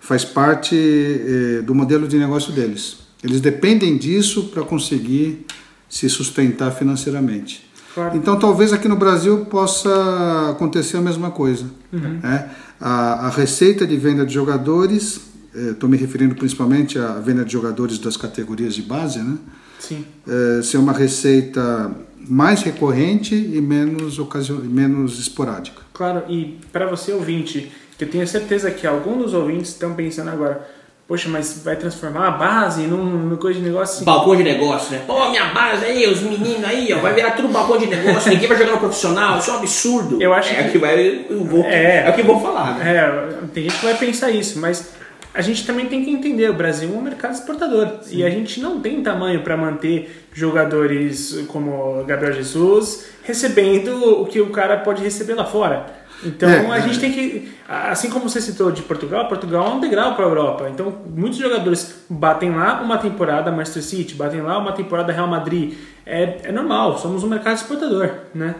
faz 0.00 0.24
parte 0.24 0.74
é, 0.76 1.62
do 1.62 1.74
modelo 1.74 2.08
de 2.08 2.16
negócio 2.16 2.52
deles. 2.52 3.05
Eles 3.22 3.40
dependem 3.40 3.96
disso 3.96 4.44
para 4.44 4.62
conseguir 4.62 5.46
se 5.88 6.08
sustentar 6.08 6.70
financeiramente. 6.72 7.66
Claro. 7.94 8.16
Então, 8.16 8.38
talvez 8.38 8.72
aqui 8.72 8.88
no 8.88 8.96
Brasil 8.96 9.46
possa 9.46 10.50
acontecer 10.50 10.98
a 10.98 11.00
mesma 11.00 11.30
coisa. 11.30 11.64
Uhum. 11.92 12.20
Né? 12.22 12.50
A, 12.78 13.26
a 13.26 13.30
receita 13.30 13.86
de 13.86 13.96
venda 13.96 14.26
de 14.26 14.34
jogadores, 14.34 15.20
estou 15.54 15.88
eh, 15.88 15.92
me 15.92 15.96
referindo 15.96 16.34
principalmente 16.34 16.98
à 16.98 17.14
venda 17.14 17.44
de 17.44 17.52
jogadores 17.52 17.98
das 17.98 18.16
categorias 18.16 18.74
de 18.74 18.82
base, 18.82 19.20
né? 19.20 19.38
Sim. 19.78 20.04
É, 20.26 20.62
ser 20.62 20.78
uma 20.78 20.92
receita 20.92 21.90
mais 22.28 22.62
recorrente 22.62 23.34
e 23.34 23.60
menos, 23.60 24.18
ocasio... 24.18 24.56
menos 24.56 25.18
esporádica. 25.18 25.82
Claro, 25.92 26.24
e 26.28 26.58
para 26.72 26.86
você 26.86 27.12
ouvinte, 27.12 27.70
que 27.96 28.04
eu 28.04 28.10
tenho 28.10 28.26
certeza 28.26 28.70
que 28.70 28.86
alguns 28.86 29.24
dos 29.24 29.34
ouvintes 29.34 29.70
estão 29.70 29.94
pensando 29.94 30.30
agora, 30.30 30.68
Poxa, 31.08 31.28
mas 31.28 31.62
vai 31.64 31.76
transformar 31.76 32.26
a 32.26 32.30
base 32.32 32.82
num, 32.82 33.04
numa 33.04 33.36
coisa 33.36 33.60
de 33.60 33.64
negócio 33.64 33.96
assim. 33.96 34.04
Balcão 34.04 34.34
de 34.34 34.42
negócio, 34.42 34.90
né? 34.90 35.04
Pô, 35.06 35.30
minha 35.30 35.44
base 35.46 35.84
aí, 35.84 36.04
os 36.08 36.20
meninos 36.20 36.64
aí, 36.64 36.92
ó, 36.92 36.98
vai 36.98 37.14
virar 37.14 37.30
tudo 37.30 37.46
balcão 37.46 37.78
de 37.78 37.86
negócio, 37.86 38.28
ninguém 38.32 38.48
vai 38.48 38.58
jogar 38.58 38.72
no 38.72 38.78
profissional, 38.78 39.38
isso 39.38 39.50
é 39.50 39.52
um 39.52 39.56
absurdo. 39.58 40.20
Eu 40.20 40.34
acho 40.34 40.52
é 40.52 40.64
que... 40.64 40.68
o 40.68 40.72
que 40.72 40.78
vai, 40.78 41.26
eu 41.30 41.44
vou, 41.44 41.64
é, 41.64 42.08
é 42.08 42.10
o 42.10 42.12
que 42.12 42.22
vou 42.22 42.40
falar, 42.40 42.74
né? 42.74 42.96
É, 42.96 43.46
tem 43.54 43.62
gente 43.62 43.78
que 43.78 43.84
vai 43.84 43.94
pensar 43.94 44.30
isso, 44.30 44.58
mas 44.58 44.96
a 45.32 45.40
gente 45.42 45.64
também 45.64 45.86
tem 45.86 46.04
que 46.04 46.10
entender, 46.10 46.50
o 46.50 46.54
Brasil 46.54 46.90
é 46.92 46.98
um 46.98 47.02
mercado 47.02 47.34
exportador 47.34 47.98
Sim. 48.02 48.16
e 48.16 48.24
a 48.24 48.30
gente 48.30 48.58
não 48.58 48.80
tem 48.80 49.00
tamanho 49.00 49.42
para 49.42 49.56
manter 49.56 50.26
jogadores 50.32 51.44
como 51.46 52.02
Gabriel 52.04 52.32
Jesus 52.32 53.06
recebendo 53.22 54.22
o 54.22 54.26
que 54.26 54.40
o 54.40 54.50
cara 54.50 54.78
pode 54.78 55.04
receber 55.04 55.34
lá 55.34 55.44
fora. 55.44 55.86
Então 56.24 56.48
é, 56.48 56.72
a 56.72 56.80
gente 56.80 56.98
tem 56.98 57.12
que, 57.12 57.52
assim 57.68 58.08
como 58.10 58.28
você 58.28 58.40
citou 58.40 58.70
de 58.70 58.82
Portugal, 58.82 59.28
Portugal 59.28 59.66
é 59.66 59.70
um 59.70 59.80
degrau 59.80 60.14
para 60.14 60.24
a 60.24 60.28
Europa. 60.28 60.68
Então 60.68 60.92
muitos 61.14 61.38
jogadores 61.38 61.94
batem 62.08 62.54
lá 62.54 62.80
uma 62.82 62.98
temporada 62.98 63.50
Manchester 63.50 63.82
City, 63.82 64.14
batem 64.14 64.40
lá 64.40 64.58
uma 64.58 64.72
temporada 64.72 65.12
Real 65.12 65.28
Madrid. 65.28 65.74
É, 66.04 66.40
é 66.44 66.52
normal, 66.52 66.98
somos 66.98 67.22
um 67.22 67.28
mercado 67.28 67.56
exportador, 67.56 68.10
né? 68.34 68.54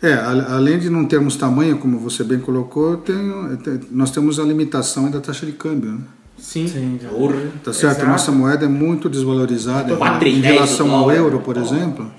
É, 0.00 0.14
além 0.14 0.78
de 0.78 0.88
não 0.88 1.04
termos 1.06 1.34
tamanho, 1.34 1.78
como 1.78 1.98
você 1.98 2.22
bem 2.22 2.38
colocou, 2.38 2.98
tem, 2.98 3.16
nós 3.90 4.12
temos 4.12 4.38
a 4.38 4.44
limitação 4.44 5.10
da 5.10 5.20
taxa 5.20 5.44
de 5.44 5.52
câmbio, 5.52 5.90
né? 5.92 5.98
Sim. 6.38 6.66
Sim. 6.68 6.98
Tá 7.64 7.72
certo? 7.72 7.96
Exato. 7.98 8.06
Nossa 8.10 8.32
moeda 8.32 8.64
é 8.64 8.68
muito 8.68 9.08
desvalorizada 9.08 9.92
em 10.26 10.40
relação 10.40 10.94
ao 10.94 11.10
euro, 11.10 11.40
por 11.40 11.56
exemplo. 11.56 12.10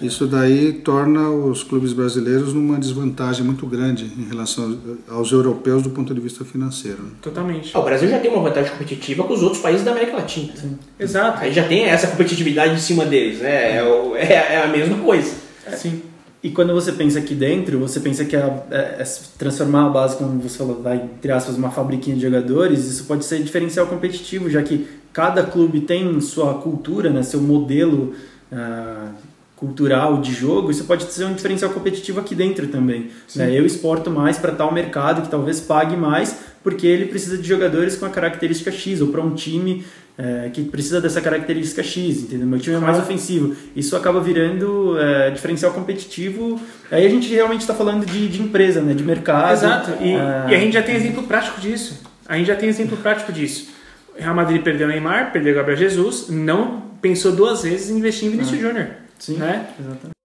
isso 0.00 0.26
daí 0.26 0.72
torna 0.72 1.28
os 1.28 1.62
clubes 1.62 1.92
brasileiros 1.92 2.54
numa 2.54 2.78
desvantagem 2.78 3.44
muito 3.44 3.66
grande 3.66 4.04
em 4.18 4.26
relação 4.28 4.78
aos 5.08 5.30
europeus 5.32 5.82
do 5.82 5.90
ponto 5.90 6.14
de 6.14 6.20
vista 6.20 6.44
financeiro. 6.44 7.02
né? 7.02 7.10
Totalmente. 7.20 7.70
Ah, 7.74 7.80
o 7.80 7.84
Brasil 7.84 8.08
já 8.08 8.18
tem 8.18 8.30
uma 8.32 8.42
vantagem 8.42 8.70
competitiva 8.72 9.24
com 9.24 9.34
os 9.34 9.42
outros 9.42 9.60
países 9.60 9.84
da 9.84 9.90
América 9.90 10.16
Latina. 10.16 10.52
Exato. 10.98 11.40
Aí 11.42 11.52
já 11.52 11.64
tem 11.64 11.84
essa 11.84 12.06
competitividade 12.06 12.74
em 12.74 12.78
cima 12.78 13.04
deles, 13.04 13.40
né? 13.40 13.76
É, 13.76 13.82
é- 14.16 14.54
é 14.54 14.62
a 14.64 14.68
mesma 14.68 14.96
coisa. 14.98 15.32
Sim. 15.76 16.02
E 16.42 16.50
quando 16.50 16.72
você 16.72 16.92
pensa 16.92 17.18
aqui 17.18 17.34
dentro, 17.34 17.78
você 17.78 18.00
pensa 18.00 18.24
que 18.24 18.34
a, 18.34 18.64
é, 18.70 19.02
é 19.02 19.04
transformar 19.38 19.86
a 19.86 19.88
base, 19.90 20.16
como 20.16 20.40
você 20.40 20.56
falou, 20.56 20.80
vai, 20.82 20.96
entre 20.96 21.30
aspas, 21.30 21.56
uma 21.56 21.70
fabriquinha 21.70 22.16
de 22.16 22.22
jogadores, 22.22 22.86
isso 22.86 23.04
pode 23.04 23.24
ser 23.26 23.42
diferencial 23.42 23.86
competitivo, 23.86 24.48
já 24.48 24.62
que 24.62 24.86
cada 25.12 25.42
clube 25.42 25.80
tem 25.80 26.18
sua 26.20 26.54
cultura, 26.54 27.10
né, 27.10 27.22
seu 27.22 27.42
modelo 27.42 28.14
ah, 28.50 29.10
cultural 29.54 30.22
de 30.22 30.32
jogo, 30.32 30.70
isso 30.70 30.84
pode 30.84 31.04
ser 31.04 31.26
um 31.26 31.34
diferencial 31.34 31.70
competitivo 31.70 32.18
aqui 32.18 32.34
dentro 32.34 32.66
também. 32.68 33.10
né? 33.36 33.52
Eu 33.52 33.66
exporto 33.66 34.10
mais 34.10 34.38
para 34.38 34.52
tal 34.52 34.72
mercado 34.72 35.20
que 35.20 35.28
talvez 35.28 35.60
pague 35.60 35.94
mais, 35.94 36.34
porque 36.64 36.86
ele 36.86 37.04
precisa 37.04 37.36
de 37.36 37.46
jogadores 37.46 37.96
com 37.96 38.06
a 38.06 38.08
característica 38.08 38.72
X, 38.72 39.02
ou 39.02 39.08
para 39.08 39.20
um 39.20 39.34
time 39.34 39.84
é, 40.18 40.50
que 40.52 40.62
precisa 40.64 41.00
dessa 41.00 41.20
característica 41.20 41.82
X, 41.82 42.22
entendeu? 42.24 42.46
Meu 42.46 42.58
time 42.58 42.76
é 42.76 42.78
mais 42.78 42.98
ofensivo. 42.98 43.56
Isso 43.74 43.96
acaba 43.96 44.20
virando 44.20 44.98
é, 44.98 45.30
diferencial 45.30 45.72
competitivo. 45.72 46.60
Aí 46.90 47.06
a 47.06 47.08
gente 47.08 47.32
realmente 47.32 47.62
está 47.62 47.74
falando 47.74 48.04
de, 48.04 48.28
de 48.28 48.42
empresa, 48.42 48.80
né? 48.82 48.92
De 48.94 49.02
mercado. 49.02 49.52
Exato. 49.52 49.90
E, 50.02 50.14
Ah, 50.14 50.46
e 50.50 50.54
a 50.54 50.58
gente 50.58 50.72
já 50.74 50.82
tem 50.82 50.94
exemplo 50.94 51.22
prático 51.24 51.60
disso. 51.60 52.02
A 52.28 52.36
gente 52.36 52.46
já 52.46 52.54
tem 52.56 52.68
exemplo 52.68 52.96
prático 52.98 53.32
disso. 53.32 53.70
Real 54.16 54.34
Madrid 54.34 54.62
perdeu 54.62 54.86
o 54.86 54.90
Neymar, 54.90 55.32
perdeu 55.32 55.52
o 55.52 55.56
Gabriel 55.56 55.78
Jesus, 55.78 56.28
não 56.28 56.82
pensou 57.00 57.32
duas 57.32 57.62
vezes 57.62 57.88
em 57.90 57.96
investir 57.96 58.28
em 58.28 58.32
Vinícius 58.32 58.60
Júnior. 58.60 58.88
Sim, 59.18 59.36
Né? 59.38 59.66
exatamente. 59.78 60.19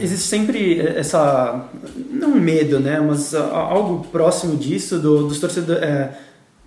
Existe 0.00 0.26
sempre 0.26 0.80
essa 0.80 1.68
não 2.10 2.30
medo, 2.30 2.78
né, 2.80 3.00
mas 3.00 3.34
ah, 3.34 3.50
algo 3.52 4.06
próximo 4.10 4.56
disso 4.56 4.98
do, 4.98 5.28
dos 5.28 5.38
torcedores 5.38 5.82
é, 5.82 6.12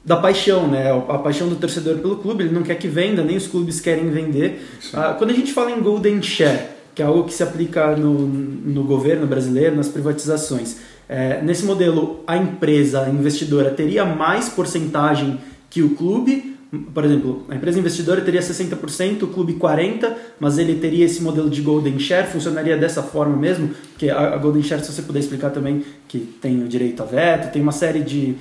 da 0.04 0.18
paixão, 0.18 0.68
né, 0.68 0.92
a 0.92 1.18
paixão 1.18 1.48
do 1.48 1.56
torcedor 1.56 1.98
pelo 1.98 2.18
clube. 2.18 2.44
Ele 2.44 2.54
não 2.54 2.64
quer 2.64 2.76
que 2.76 2.88
venda, 2.88 3.24
nem 3.24 3.38
os 3.38 3.48
clubes 3.48 3.80
querem 3.80 4.10
vender. 4.10 4.68
Ah, 4.94 5.16
quando 5.18 5.32
a 5.32 5.34
gente 5.34 5.54
fala 5.54 5.72
em 5.72 5.80
golden 5.80 6.22
share, 6.22 6.60
que 6.94 7.02
é 7.02 7.06
algo 7.06 7.24
que 7.24 7.34
se 7.34 7.44
aplica 7.44 7.96
no, 7.96 8.14
no 8.14 8.84
governo 8.84 9.26
brasileiro, 9.26 9.76
nas 9.76 9.88
privatizações, 9.88 10.78
é, 11.08 11.42
nesse 11.42 11.66
modelo 11.66 12.24
a 12.26 12.38
empresa 12.38 13.04
a 13.04 13.10
investidora 13.10 13.72
teria 13.72 14.06
mais 14.06 14.50
porcentagem 14.50 15.40
que 15.70 15.82
o 15.82 15.96
clube 15.96 16.51
por 16.94 17.04
exemplo, 17.04 17.46
a 17.50 17.56
empresa 17.56 17.78
investidora 17.80 18.22
teria 18.22 18.40
60%, 18.40 19.24
o 19.24 19.28
clube 19.28 19.54
40%, 19.56 20.14
mas 20.40 20.58
ele 20.58 20.76
teria 20.76 21.06
esse 21.06 21.22
modelo 21.22 21.50
de 21.50 21.62
Golden 21.62 22.00
Share, 22.00 22.28
funcionaria 22.28 22.78
dessa 22.78 23.04
forma 23.04 23.36
mesmo, 23.36 23.72
que 23.98 24.10
a, 24.10 24.36
a 24.36 24.38
Golden 24.38 24.64
Share, 24.64 24.82
se 24.82 24.92
você 24.92 25.02
puder 25.02 25.20
explicar 25.20 25.50
também, 25.50 25.84
que 26.08 26.20
tem 26.20 26.64
o 26.64 26.70
direito 26.70 27.04
a 27.04 27.06
veto, 27.06 27.52
tem 27.52 27.62
uma 27.62 27.74
série 27.74 28.00
de, 28.00 28.36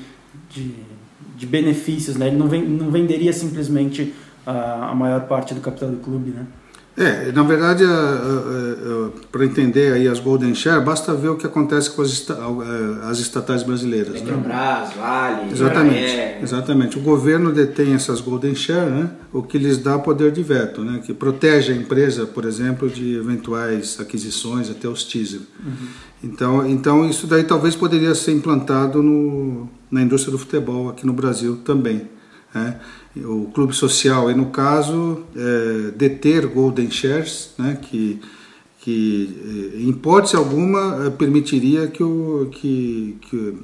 de, 0.48 0.74
de 1.36 1.46
benefícios, 1.46 2.16
né? 2.16 2.28
ele 2.28 2.36
não, 2.36 2.46
vem, 2.46 2.62
não 2.64 2.88
venderia 2.88 3.32
simplesmente 3.32 4.14
a, 4.46 4.90
a 4.90 4.94
maior 4.94 5.22
parte 5.22 5.52
do 5.52 5.60
capital 5.60 5.90
do 5.90 5.96
clube, 5.96 6.30
né? 6.30 6.46
É, 7.00 7.32
na 7.32 7.42
verdade, 7.42 7.82
para 9.32 9.42
entender 9.42 9.94
aí 9.94 10.06
as 10.06 10.20
Golden 10.20 10.54
Share, 10.54 10.84
basta 10.84 11.14
ver 11.14 11.28
o 11.28 11.36
que 11.36 11.46
acontece 11.46 11.90
com 11.90 12.02
as, 12.02 12.28
eh, 12.28 12.34
as 13.04 13.18
estatais 13.18 13.62
brasileiras. 13.62 14.12
Né? 14.12 14.20
Petrobras, 14.20 14.92
Vale, 14.92 15.50
Exatamente, 15.50 16.42
exatamente. 16.42 16.98
O 16.98 17.00
governo 17.00 17.52
detém 17.52 17.94
essas 17.94 18.20
golden 18.20 18.54
share, 18.54 18.90
né? 18.90 19.10
o 19.32 19.42
que 19.42 19.56
lhes 19.56 19.78
dá 19.78 19.98
poder 19.98 20.30
de 20.30 20.42
veto, 20.42 20.82
né? 20.82 21.00
que 21.02 21.14
protege 21.14 21.72
a 21.72 21.74
empresa, 21.74 22.26
por 22.26 22.44
exemplo, 22.44 22.86
de 22.90 23.14
eventuais 23.14 23.98
aquisições, 23.98 24.70
até 24.70 24.86
os 24.86 25.02
teaser. 25.02 25.40
Então, 26.22 26.68
então 26.68 27.08
isso 27.08 27.26
daí 27.26 27.44
talvez 27.44 27.74
poderia 27.74 28.14
ser 28.14 28.32
implantado 28.32 29.02
no, 29.02 29.70
na 29.90 30.02
indústria 30.02 30.32
do 30.32 30.38
futebol 30.38 30.90
aqui 30.90 31.06
no 31.06 31.14
Brasil 31.14 31.56
também. 31.64 32.10
Né? 32.54 32.78
O 33.16 33.50
clube 33.52 33.74
social, 33.74 34.30
e 34.30 34.34
no 34.34 34.46
caso, 34.46 35.24
é, 35.34 35.90
deter 35.90 36.46
golden 36.46 36.90
shares, 36.90 37.50
né? 37.58 37.76
que 37.80 38.20
que 38.80 39.72
eh, 39.74 39.82
em 39.82 39.90
hipótese 39.90 40.36
alguma 40.36 41.06
eh, 41.06 41.10
permitiria 41.10 41.86
que, 41.86 42.02
o, 42.02 42.48
que, 42.50 43.18
que 43.20 43.58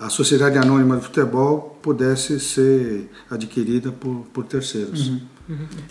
a 0.00 0.08
sociedade 0.08 0.58
anônima 0.58 0.96
de 0.96 1.04
futebol 1.04 1.78
pudesse 1.82 2.40
ser 2.40 3.10
adquirida 3.30 3.92
por, 3.92 4.26
por 4.32 4.44
terceiros. 4.44 5.12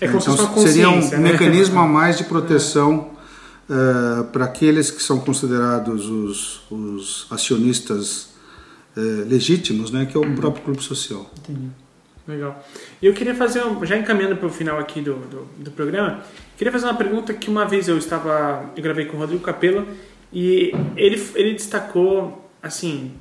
É 0.01 0.07
como 0.07 0.19
se 0.19 0.27
fosse 0.27 0.41
uma 0.41 0.51
Então, 0.51 0.67
seria 0.67 0.89
um 0.89 1.09
né? 1.09 1.31
mecanismo 1.31 1.79
a 1.79 1.87
mais 1.87 2.17
de 2.17 2.23
proteção 2.25 3.11
eh, 3.69 4.23
para 4.31 4.45
aqueles 4.45 4.89
que 4.89 5.01
são 5.01 5.19
considerados 5.19 6.07
os, 6.09 6.61
os 6.71 7.27
acionistas 7.29 8.29
eh, 8.97 9.25
legítimos, 9.27 9.91
né, 9.91 10.05
que 10.05 10.17
é 10.17 10.19
o 10.19 10.35
próprio 10.35 10.63
clube 10.63 10.83
social. 10.83 11.31
Legal. 12.27 12.63
E 13.01 13.05
eu 13.05 13.13
queria 13.13 13.35
fazer, 13.35 13.61
já 13.83 13.97
encaminhando 13.97 14.35
para 14.35 14.47
o 14.47 14.49
final 14.49 14.79
aqui 14.79 14.99
do, 14.99 15.13
do, 15.13 15.47
do 15.57 15.71
programa, 15.71 16.23
queria 16.57 16.71
fazer 16.71 16.85
uma 16.85 16.95
pergunta 16.95 17.33
que 17.33 17.49
uma 17.49 17.65
vez 17.65 17.87
eu 17.87 17.97
estava, 17.97 18.71
eu 18.75 18.81
gravei 18.81 19.05
com 19.05 19.15
o 19.17 19.19
Rodrigo 19.19 19.43
Capello 19.43 19.87
e 20.33 20.71
ele, 20.97 21.23
ele 21.35 21.53
destacou, 21.53 22.49
assim, 22.63 23.13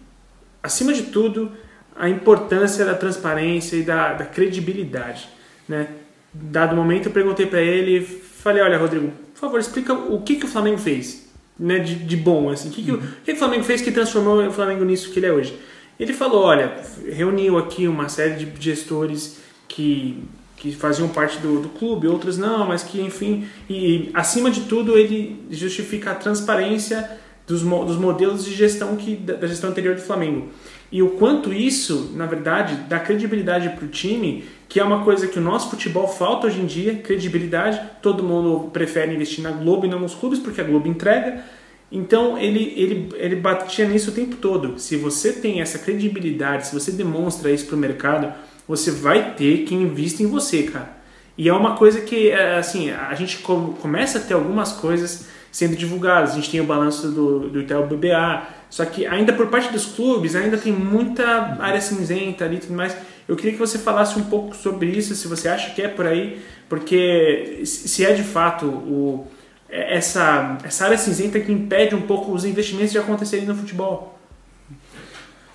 acima 0.62 0.92
de 0.92 1.04
tudo, 1.04 1.52
a 1.94 2.08
importância 2.08 2.84
da 2.84 2.94
transparência 2.94 3.76
e 3.76 3.82
da, 3.82 4.14
da 4.14 4.24
credibilidade, 4.24 5.28
né? 5.68 5.88
Dado 6.32 6.72
o 6.72 6.76
momento, 6.76 7.06
eu 7.06 7.12
perguntei 7.12 7.46
para 7.46 7.60
ele, 7.60 8.00
falei, 8.00 8.62
olha, 8.62 8.76
Rodrigo, 8.76 9.12
por 9.34 9.40
favor, 9.40 9.60
explica 9.60 9.92
o 9.92 10.20
que, 10.22 10.36
que 10.36 10.46
o 10.46 10.48
Flamengo 10.48 10.78
fez, 10.78 11.32
né, 11.56 11.78
de, 11.78 11.94
de 11.94 12.16
bom, 12.16 12.50
assim, 12.50 12.70
o 12.70 12.72
que, 12.72 12.82
que, 12.82 12.90
o, 12.90 12.96
o 12.96 13.00
que, 13.00 13.26
que 13.26 13.32
o 13.34 13.36
Flamengo 13.36 13.62
fez 13.62 13.80
que 13.80 13.92
transformou 13.92 14.44
o 14.44 14.50
Flamengo 14.50 14.84
nisso 14.84 15.12
que 15.12 15.20
ele 15.20 15.26
é 15.26 15.32
hoje? 15.32 15.56
Ele 15.98 16.12
falou, 16.12 16.44
olha, 16.44 16.76
reuniu 17.08 17.56
aqui 17.58 17.86
uma 17.86 18.08
série 18.08 18.44
de 18.44 18.62
gestores 18.62 19.38
que, 19.68 20.24
que 20.56 20.72
faziam 20.72 21.08
parte 21.08 21.38
do, 21.38 21.60
do 21.60 21.68
clube, 21.68 22.08
outros 22.08 22.36
não, 22.36 22.66
mas 22.66 22.82
que, 22.82 23.00
enfim, 23.00 23.46
e 23.70 24.10
acima 24.12 24.50
de 24.50 24.62
tudo 24.62 24.98
ele 24.98 25.46
justifica 25.50 26.10
a 26.10 26.14
transparência 26.14 27.18
dos, 27.46 27.62
dos 27.62 27.96
modelos 27.96 28.44
de 28.44 28.54
gestão 28.54 28.96
que, 28.96 29.16
da 29.16 29.46
gestão 29.46 29.70
anterior 29.70 29.94
do 29.94 30.00
Flamengo. 30.00 30.48
E 30.90 31.02
o 31.02 31.10
quanto 31.10 31.52
isso, 31.52 32.12
na 32.14 32.26
verdade, 32.26 32.76
dá 32.88 33.00
credibilidade 33.00 33.68
para 33.70 33.84
o 33.84 33.88
time, 33.88 34.44
que 34.68 34.78
é 34.78 34.84
uma 34.84 35.02
coisa 35.02 35.26
que 35.26 35.38
o 35.38 35.42
nosso 35.42 35.70
futebol 35.70 36.06
falta 36.06 36.46
hoje 36.46 36.60
em 36.60 36.66
dia, 36.66 36.94
credibilidade. 36.94 37.80
Todo 38.00 38.22
mundo 38.22 38.70
prefere 38.70 39.12
investir 39.12 39.42
na 39.42 39.50
Globo 39.50 39.86
e 39.86 39.88
não 39.88 39.98
nos 39.98 40.14
clubes, 40.14 40.38
porque 40.38 40.60
a 40.60 40.64
Globo 40.64 40.86
entrega. 40.86 41.42
Então 41.90 42.36
ele, 42.38 42.72
ele, 42.76 43.08
ele 43.14 43.36
batia 43.36 43.86
nisso 43.86 44.10
o 44.10 44.14
tempo 44.14 44.36
todo. 44.36 44.78
Se 44.78 44.96
você 44.96 45.32
tem 45.32 45.60
essa 45.60 45.78
credibilidade, 45.78 46.66
se 46.66 46.74
você 46.74 46.90
demonstra 46.90 47.50
isso 47.50 47.66
para 47.66 47.76
o 47.76 47.78
mercado, 47.78 48.32
você 48.66 48.90
vai 48.90 49.34
ter 49.34 49.64
quem 49.64 49.82
invista 49.82 50.22
em 50.22 50.26
você, 50.26 50.64
cara. 50.64 50.96
E 51.36 51.48
é 51.48 51.52
uma 51.52 51.76
coisa 51.76 52.00
que, 52.00 52.30
é, 52.30 52.56
assim, 52.56 52.90
a 52.90 53.14
gente 53.14 53.38
com- 53.38 53.72
começa 53.74 54.18
a 54.18 54.20
ter 54.20 54.34
algumas 54.34 54.72
coisas 54.72 55.26
sendo 55.50 55.76
divulgadas. 55.76 56.32
A 56.32 56.34
gente 56.36 56.50
tem 56.50 56.60
o 56.60 56.64
balanço 56.64 57.08
do, 57.08 57.48
do 57.48 57.60
Itaú 57.60 57.86
BBA, 57.86 58.42
só 58.70 58.84
que 58.84 59.06
ainda 59.06 59.32
por 59.32 59.48
parte 59.48 59.72
dos 59.72 59.86
clubes, 59.86 60.34
ainda 60.34 60.56
tem 60.56 60.72
muita 60.72 61.56
área 61.60 61.80
cinzenta 61.80 62.44
ali 62.44 62.56
e 62.56 62.60
tudo 62.60 62.74
mais. 62.74 62.96
Eu 63.28 63.36
queria 63.36 63.52
que 63.52 63.58
você 63.58 63.78
falasse 63.78 64.18
um 64.18 64.24
pouco 64.24 64.54
sobre 64.54 64.88
isso, 64.88 65.14
se 65.14 65.26
você 65.28 65.48
acha 65.48 65.70
que 65.70 65.80
é 65.80 65.88
por 65.88 66.06
aí, 66.06 66.40
porque 66.68 67.62
se 67.64 68.04
é 68.04 68.12
de 68.12 68.22
fato 68.22 68.66
o, 68.66 69.26
essa, 69.74 70.58
essa 70.62 70.84
área 70.84 70.96
cinzenta 70.96 71.40
que 71.40 71.50
impede 71.50 71.94
um 71.94 72.02
pouco 72.02 72.32
os 72.32 72.44
investimentos 72.44 72.92
de 72.92 72.98
acontecerem 72.98 73.44
no 73.44 73.54
futebol. 73.56 74.18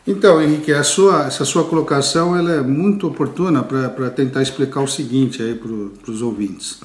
Então, 0.05 0.41
Henrique, 0.41 0.74
a 0.74 0.84
sua, 0.84 1.28
essa 1.28 1.45
sua 1.45 1.63
colocação 1.65 2.36
ela 2.36 2.51
é 2.53 2.61
muito 2.61 3.07
oportuna 3.07 3.63
para 3.63 4.09
tentar 4.09 4.41
explicar 4.41 4.82
o 4.82 4.88
seguinte 4.88 5.41
aí 5.41 5.55
para 5.55 6.11
os 6.11 6.22
ouvintes. 6.22 6.82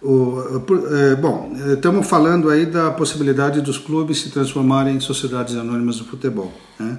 O, 0.00 0.60
por- 0.60 0.82
é, 0.92 1.14
bom, 1.14 1.52
é, 1.56 1.74
estamos 1.74 2.08
falando 2.08 2.48
aí 2.48 2.66
da 2.66 2.90
possibilidade 2.90 3.60
dos 3.60 3.78
clubes 3.78 4.20
se 4.20 4.30
transformarem 4.30 4.96
em 4.96 5.00
sociedades 5.00 5.54
anônimas 5.56 5.98
do 5.98 6.04
futebol. 6.04 6.52
Né? 6.78 6.98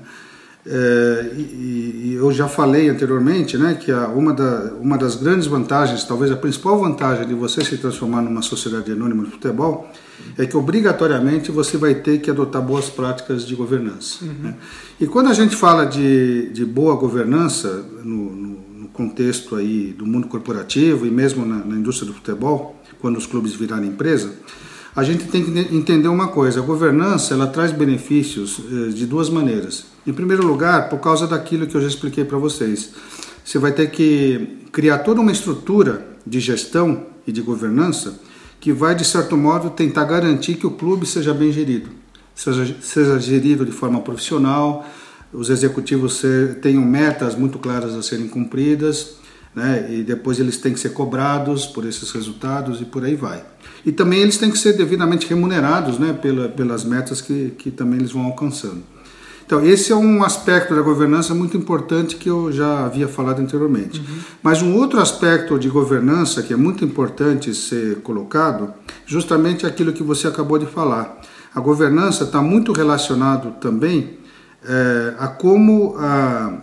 É, 0.66 1.32
e, 1.36 1.42
e 1.42 2.14
eu 2.16 2.32
já 2.32 2.48
falei 2.48 2.88
anteriormente 2.88 3.58
né, 3.58 3.76
que 3.76 3.92
a, 3.92 4.08
uma, 4.08 4.34
da, 4.34 4.74
uma 4.80 4.98
das 4.98 5.16
grandes 5.16 5.46
vantagens, 5.46 6.06
talvez 6.06 6.32
a 6.32 6.38
principal 6.38 6.80
vantagem 6.80 7.28
de 7.28 7.34
você 7.34 7.64
se 7.66 7.78
transformar 7.78 8.22
numa 8.22 8.42
sociedade 8.42 8.92
anônima 8.92 9.26
de 9.26 9.32
futebol 9.32 9.92
é 10.38 10.46
que 10.46 10.56
obrigatoriamente 10.56 11.52
você 11.52 11.78
vai 11.78 11.96
ter 11.96 12.20
que 12.20 12.32
adotar 12.32 12.62
boas 12.62 12.90
práticas 12.90 13.46
de 13.46 13.56
governança. 13.56 14.24
né? 14.26 14.56
E 15.02 15.06
quando 15.06 15.28
a 15.28 15.34
gente 15.34 15.56
fala 15.56 15.86
de, 15.86 16.50
de 16.54 16.64
boa 16.66 16.96
governança 16.96 17.84
no, 18.02 18.32
no, 18.32 18.60
no 18.80 18.88
contexto 18.88 19.58
aí 19.58 19.94
do 19.98 20.06
mundo 20.06 20.28
corporativo 20.28 21.06
e 21.06 21.12
mesmo 21.12 21.46
na, 21.46 21.58
na 21.58 21.76
indústria 21.76 22.08
do 22.08 22.14
futebol, 22.14 22.80
quando 23.02 23.18
os 23.18 23.26
clubes 23.26 23.54
virarem 23.54 23.90
empresa, 23.90 24.34
a 24.96 25.04
gente 25.04 25.26
tem 25.26 25.44
que 25.44 25.76
entender 25.76 26.08
uma 26.08 26.28
coisa: 26.28 26.60
a 26.60 26.64
governança 26.64 27.34
ela 27.34 27.48
traz 27.48 27.72
benefícios 27.72 28.60
eh, 28.60 28.90
de 28.90 29.06
duas 29.06 29.30
maneiras. 29.30 29.86
Em 30.06 30.14
primeiro 30.14 30.46
lugar, 30.46 30.90
por 30.90 31.00
causa 31.00 31.26
daquilo 31.26 31.66
que 31.66 31.76
eu 31.76 31.82
já 31.82 31.88
expliquei 31.88 32.24
para 32.24 32.38
vocês, 32.38 32.92
você 33.44 33.58
vai 33.58 33.72
ter 33.72 33.90
que 33.90 34.60
criar 34.72 35.00
toda 35.00 35.22
uma 35.22 35.32
estrutura 35.32 36.06
de 36.26 36.40
gestão 36.40 37.06
e 37.26 37.32
de 37.32 37.42
governança 37.42 38.20
que 38.60 38.72
vai, 38.72 38.96
de 38.96 39.04
certo 39.04 39.36
modo, 39.36 39.70
tentar 39.70 40.06
garantir 40.06 40.56
que 40.56 40.66
o 40.66 40.72
clube 40.72 41.06
seja 41.06 41.34
bem 41.34 41.52
gerido, 41.52 41.90
seja, 42.34 42.76
seja 42.82 43.20
gerido 43.20 43.66
de 43.66 43.74
forma 43.74 44.00
profissional, 44.00 44.86
os 45.34 45.50
executivos 45.50 46.22
tenham 46.62 46.82
metas 46.82 47.36
muito 47.36 47.60
claras 47.60 47.94
a 47.94 48.02
serem 48.02 48.28
cumpridas, 48.28 49.18
né, 49.56 49.88
e 49.90 50.04
depois 50.04 50.40
eles 50.40 50.58
têm 50.58 50.74
que 50.74 50.80
ser 50.80 50.90
cobrados 50.90 51.66
por 51.66 51.86
esses 51.86 52.12
resultados 52.12 52.82
e 52.82 52.86
por 52.86 53.04
aí 53.04 53.16
vai. 53.16 53.44
E 53.86 53.92
também 53.92 54.22
eles 54.22 54.38
têm 54.38 54.50
que 54.50 54.58
ser 54.58 54.74
devidamente 54.74 55.28
remunerados 55.28 56.00
né, 56.00 56.14
pela, 56.14 56.50
pelas 56.50 56.84
metas 56.84 57.22
que, 57.22 57.54
que 57.58 57.70
também 57.70 58.00
eles 58.00 58.12
vão 58.12 58.26
alcançando. 58.26 58.82
Então, 59.46 59.64
esse 59.64 59.92
é 59.92 59.96
um 59.96 60.24
aspecto 60.24 60.74
da 60.74 60.82
governança 60.82 61.36
muito 61.36 61.58
importante 61.58 62.16
que 62.16 62.30
eu 62.30 62.52
já 62.52 62.86
havia 62.86 63.08
falado 63.08 63.40
anteriormente. 63.40 64.00
Uhum. 64.00 64.18
Mas 64.42 64.62
um 64.62 64.76
outro 64.76 65.00
aspecto 65.02 65.60
de 65.60 65.70
governança 65.70 66.42
que 66.42 66.54
é 66.54 66.56
muito 66.56 66.84
importante 66.86 67.54
ser 67.54 67.98
colocado, 67.98 68.74
justamente 69.06 69.66
aquilo 69.66 69.92
que 69.92 70.02
você 70.02 70.28
acabou 70.28 70.58
de 70.58 70.66
falar. 70.66 71.20
A 71.54 71.60
governança 71.60 72.24
está 72.24 72.42
muito 72.42 72.72
relacionado 72.72 73.52
também 73.60 74.18
é, 74.66 75.14
a 75.20 75.28
como 75.28 75.96
a, 75.98 76.54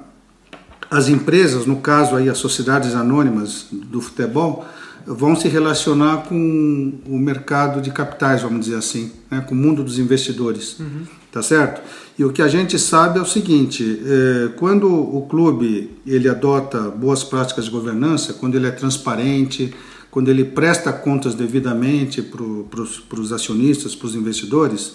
as 0.90 1.08
empresas, 1.08 1.66
no 1.66 1.76
caso 1.76 2.16
aí 2.16 2.28
as 2.28 2.38
sociedades 2.38 2.94
anônimas 2.94 3.66
do 3.70 4.00
futebol, 4.00 4.66
vão 5.06 5.34
se 5.34 5.48
relacionar 5.48 6.24
com 6.28 6.92
o 7.06 7.18
mercado 7.18 7.80
de 7.80 7.90
capitais, 7.90 8.42
vamos 8.42 8.66
dizer 8.66 8.76
assim, 8.76 9.12
né, 9.30 9.40
com 9.40 9.54
o 9.54 9.58
mundo 9.58 9.82
dos 9.82 9.98
investidores, 9.98 10.78
uhum. 10.78 11.02
tá 11.32 11.42
certo? 11.42 11.80
E 12.18 12.24
o 12.24 12.32
que 12.32 12.42
a 12.42 12.48
gente 12.48 12.78
sabe 12.78 13.18
é 13.18 13.22
o 13.22 13.26
seguinte: 13.26 14.02
é, 14.04 14.48
quando 14.56 14.86
o 14.92 15.22
clube 15.22 15.90
ele 16.06 16.28
adota 16.28 16.78
boas 16.90 17.24
práticas 17.24 17.64
de 17.66 17.70
governança, 17.70 18.34
quando 18.34 18.56
ele 18.56 18.66
é 18.66 18.70
transparente, 18.70 19.72
quando 20.10 20.28
ele 20.28 20.44
presta 20.44 20.92
contas 20.92 21.34
devidamente 21.34 22.20
para 22.20 23.20
os 23.20 23.32
acionistas, 23.32 23.94
para 23.94 24.06
os 24.06 24.14
investidores, 24.14 24.94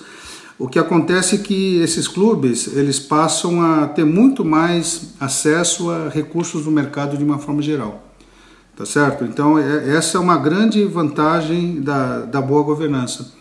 o 0.57 0.67
que 0.67 0.79
acontece 0.79 1.35
é 1.35 1.37
que 1.37 1.79
esses 1.81 2.07
clubes 2.07 2.67
eles 2.75 2.99
passam 2.99 3.61
a 3.61 3.87
ter 3.87 4.05
muito 4.05 4.45
mais 4.45 5.13
acesso 5.19 5.89
a 5.89 6.07
recursos 6.09 6.63
do 6.63 6.71
mercado 6.71 7.17
de 7.17 7.23
uma 7.23 7.37
forma 7.37 7.61
geral. 7.61 8.03
Tá 8.75 8.85
certo? 8.85 9.23
Então, 9.23 9.57
é, 9.57 9.95
essa 9.95 10.17
é 10.17 10.19
uma 10.19 10.37
grande 10.37 10.83
vantagem 10.83 11.81
da, 11.81 12.21
da 12.21 12.41
boa 12.41 12.61
governança. 12.61 13.33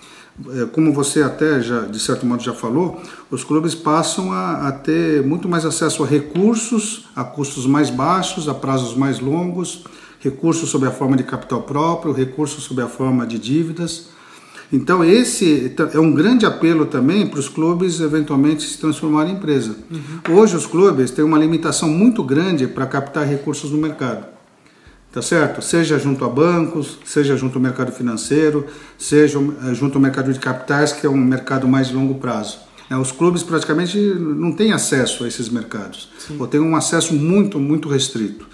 É, 0.49 0.67
como 0.67 0.93
você 0.93 1.23
até 1.23 1.61
já, 1.61 1.83
de 1.83 1.99
certo 1.99 2.27
modo, 2.27 2.43
já 2.43 2.53
falou, 2.53 3.01
os 3.31 3.45
clubes 3.45 3.75
passam 3.75 4.33
a, 4.33 4.69
a 4.69 4.73
ter 4.73 5.25
muito 5.25 5.49
mais 5.49 5.65
acesso 5.65 6.03
a 6.03 6.07
recursos, 6.07 7.07
a 7.15 7.23
custos 7.23 7.67
mais 7.67 7.91
baixos, 7.91 8.49
a 8.49 8.55
prazos 8.55 8.97
mais 8.97 9.21
longos, 9.21 9.85
recursos 10.21 10.71
sob 10.71 10.87
a 10.87 10.91
forma 10.91 11.17
de 11.17 11.23
capital 11.23 11.63
próprio, 11.63 12.13
recursos 12.13 12.65
sob 12.65 12.81
a 12.83 12.89
forma 12.89 13.27
de 13.27 13.39
dívidas. 13.39 14.14
Então, 14.73 15.05
esse 15.05 15.75
é 15.93 16.01
um 16.01 16.13
grande 16.13 16.47
apelo 16.47 16.87
também 16.87 17.27
para 17.27 17.39
os 17.39 17.49
clubes 17.49 18.01
eventualmente 18.01 18.63
se 18.65 18.79
transformarem 18.79 19.35
em 19.35 19.37
empresa. 19.37 19.77
Uhum. 19.91 20.37
Hoje, 20.37 20.57
os 20.57 20.67
clubes 20.67 21.11
têm 21.11 21.25
uma 21.25 21.39
limitação 21.39 21.89
muito 21.89 22.23
grande 22.23 22.67
para 22.67 22.87
captar 22.87 23.27
recursos 23.27 23.71
no 23.71 23.79
mercado 23.79 24.35
tá 25.15 25.23
certo? 25.23 25.63
Seja 25.63 25.97
junto 25.97 26.25
a 26.25 26.29
bancos, 26.29 26.99
seja 27.05 27.37
junto 27.37 27.57
ao 27.57 27.63
mercado 27.63 27.93
financeiro, 27.93 28.67
seja 28.99 29.39
eh, 29.65 29.73
junto 29.73 29.95
ao 29.97 30.03
mercado 30.03 30.33
de 30.33 30.41
capitais, 30.41 30.93
que 30.93 31.07
é 31.07 31.09
um 31.09 31.17
mercado 31.17 31.69
mais 31.69 31.87
de 31.87 31.95
longo 31.95 32.17
prazo. 32.17 32.59
É, 32.91 32.97
os 32.97 33.13
clubes 33.13 33.45
praticamente 33.45 33.97
não 33.97 34.51
têm 34.51 34.73
acesso 34.73 35.23
a 35.23 35.29
esses 35.29 35.49
mercados, 35.49 36.11
Sim. 36.19 36.37
ou 36.39 36.49
têm 36.49 36.61
um 36.61 36.75
acesso 36.75 37.15
muito, 37.15 37.61
muito 37.61 37.89
restrito. 37.89 38.45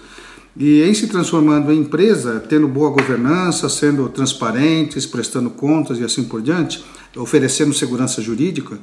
E 0.55 0.83
em 0.83 0.93
se 0.93 1.07
transformando 1.07 1.71
em 1.71 1.79
empresa, 1.79 2.43
tendo 2.47 2.67
boa 2.67 2.89
governança, 2.89 3.69
sendo 3.69 4.09
transparentes, 4.09 5.05
prestando 5.05 5.49
contas 5.49 5.97
e 5.99 6.03
assim 6.03 6.25
por 6.25 6.41
diante, 6.41 6.83
oferecendo 7.15 7.73
segurança 7.73 8.21
jurídica, 8.21 8.77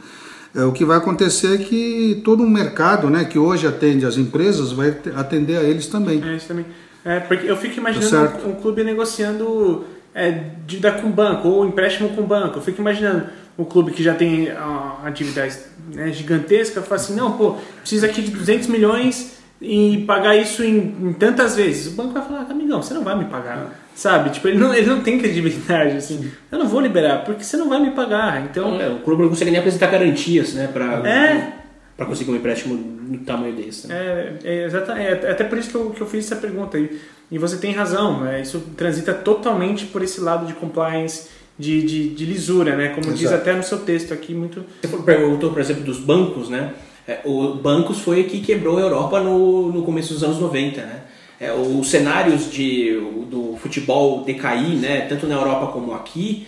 é, 0.55 0.65
o 0.65 0.73
que 0.73 0.85
vai 0.85 0.97
acontecer 0.97 1.55
é 1.55 1.59
que 1.59 2.23
todo 2.25 2.43
um 2.43 2.49
mercado 2.49 3.11
né, 3.11 3.25
que 3.25 3.39
hoje 3.39 3.67
atende 3.67 4.07
as 4.07 4.17
empresas 4.17 4.73
vai 4.73 4.97
atender 5.15 5.59
a 5.59 5.63
eles 5.63 5.87
também. 5.87 6.23
É, 6.25 6.37
isso 6.37 6.49
também. 6.49 6.65
É, 7.05 7.21
porque 7.21 7.51
eu 7.51 7.57
fico 7.57 7.79
imaginando 7.79 8.11
tá 8.11 8.47
um, 8.47 8.51
um, 8.51 8.55
clube 8.55 8.83
negociando 8.83 9.85
é, 10.15 10.45
dívida 10.67 10.93
com 10.93 11.11
banco 11.11 11.49
ou 11.49 11.67
empréstimo 11.67 12.09
com 12.11 12.23
banco. 12.23 12.59
Eu 12.59 12.63
fico 12.63 12.81
imaginando 12.81 13.27
um 13.59 13.65
clube 13.65 13.93
que 13.93 14.03
já 14.03 14.15
tem 14.15 14.51
a, 14.51 15.01
a 15.05 15.11
dívida 15.11 15.47
né, 15.95 16.13
gigantesca, 16.13 16.81
fala 16.81 17.01
assim, 17.01 17.15
não, 17.15 17.33
pô, 17.33 17.57
precisa 17.81 18.07
aqui 18.07 18.23
de 18.23 18.31
200 18.31 18.69
milhões 18.69 19.38
e 19.61 20.05
pagar 20.07 20.37
isso 20.37 20.63
em, 20.63 20.95
em, 21.01 21.13
tantas 21.13 21.57
vezes. 21.57 21.93
O 21.93 21.97
banco 21.97 22.13
vai 22.13 22.23
falar, 22.23 22.47
amigão, 22.51 22.83
você 22.83 22.95
não 22.95 23.03
vai 23.03 23.17
me 23.19 23.25
pagar, 23.25 23.79
sabe? 23.95 24.31
Tipo, 24.31 24.49
ele 24.49 24.59
não, 24.59 24.73
ele 24.73 24.87
não 24.87 25.01
tem 25.01 25.19
credibilidade, 25.19 25.97
assim. 25.97 26.31
Eu 26.51 26.59
não 26.59 26.69
vou 26.69 26.81
liberar, 26.81 27.25
porque 27.25 27.43
você 27.43 27.57
não 27.57 27.69
vai 27.69 27.81
me 27.81 27.91
pagar. 27.91 28.45
Então... 28.45 28.81
É, 28.81 28.89
o 28.89 29.01
clube 29.01 29.23
não 29.23 29.29
consegue 29.31 29.51
nem 29.51 29.59
apresentar 29.61 29.89
garantias, 29.89 30.55
né? 30.55 30.69
Pra... 30.73 31.09
É 31.09 31.59
para 31.99 32.07
conseguir 32.07 32.31
um 32.31 32.37
empréstimo 32.37 32.77
no 32.77 33.19
tamanho 33.19 33.57
desse. 33.57 33.89
Né? 33.89 33.97
É, 33.97 34.39
é, 34.45 34.65
exatamente. 34.67 35.27
É 35.27 35.33
até 35.33 35.43
por 35.43 35.59
isso 35.59 35.69
que 35.69 35.75
eu, 35.75 35.91
que 35.91 36.01
eu 36.01 36.07
fiz 36.07 36.27
essa 36.27 36.37
pergunta. 36.37 36.79
E, 36.79 36.97
e 37.29 37.39
você 37.39 37.57
tem 37.57 37.73
razão, 37.73 38.21
né? 38.21 38.41
isso 38.41 38.61
transita 38.77 39.13
totalmente 39.13 39.85
por 39.87 40.01
esse 40.01 40.21
lado 40.21 40.47
de 40.47 40.53
compliance, 40.53 41.29
de, 41.59 41.83
de, 41.83 42.11
de 42.11 42.25
lisura, 42.25 42.77
né? 42.77 42.91
como 42.91 43.09
Exato. 43.09 43.19
diz 43.19 43.33
até 43.33 43.53
no 43.53 43.65
seu 43.65 43.79
texto 43.79 44.15
aqui. 44.15 44.33
muito. 44.33 44.65
Você 44.81 44.97
perguntou, 44.99 45.51
por 45.51 45.61
exemplo, 45.61 45.83
dos 45.83 45.99
bancos, 45.99 46.49
né? 46.49 46.73
É, 47.09 47.21
o 47.25 47.55
bancos 47.55 48.01
foi 48.01 48.25
que 48.25 48.41
quebrou 48.41 48.77
a 48.77 48.83
Europa 48.83 49.19
no, 49.19 49.73
no 49.73 49.83
começo 49.83 50.13
dos 50.13 50.23
anos 50.23 50.39
90, 50.39 50.83
né? 50.83 51.01
É, 51.41 51.51
os 51.51 51.89
cenários 51.89 52.53
de, 52.53 53.01
do 53.31 53.57
futebol 53.63 54.25
decair, 54.25 54.77
né, 54.77 55.03
tanto 55.09 55.27
na 55.27 55.37
Europa 55.37 55.69
como 55.73 55.95
aqui, 55.95 56.47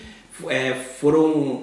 é, 0.48 0.74
foram 1.00 1.62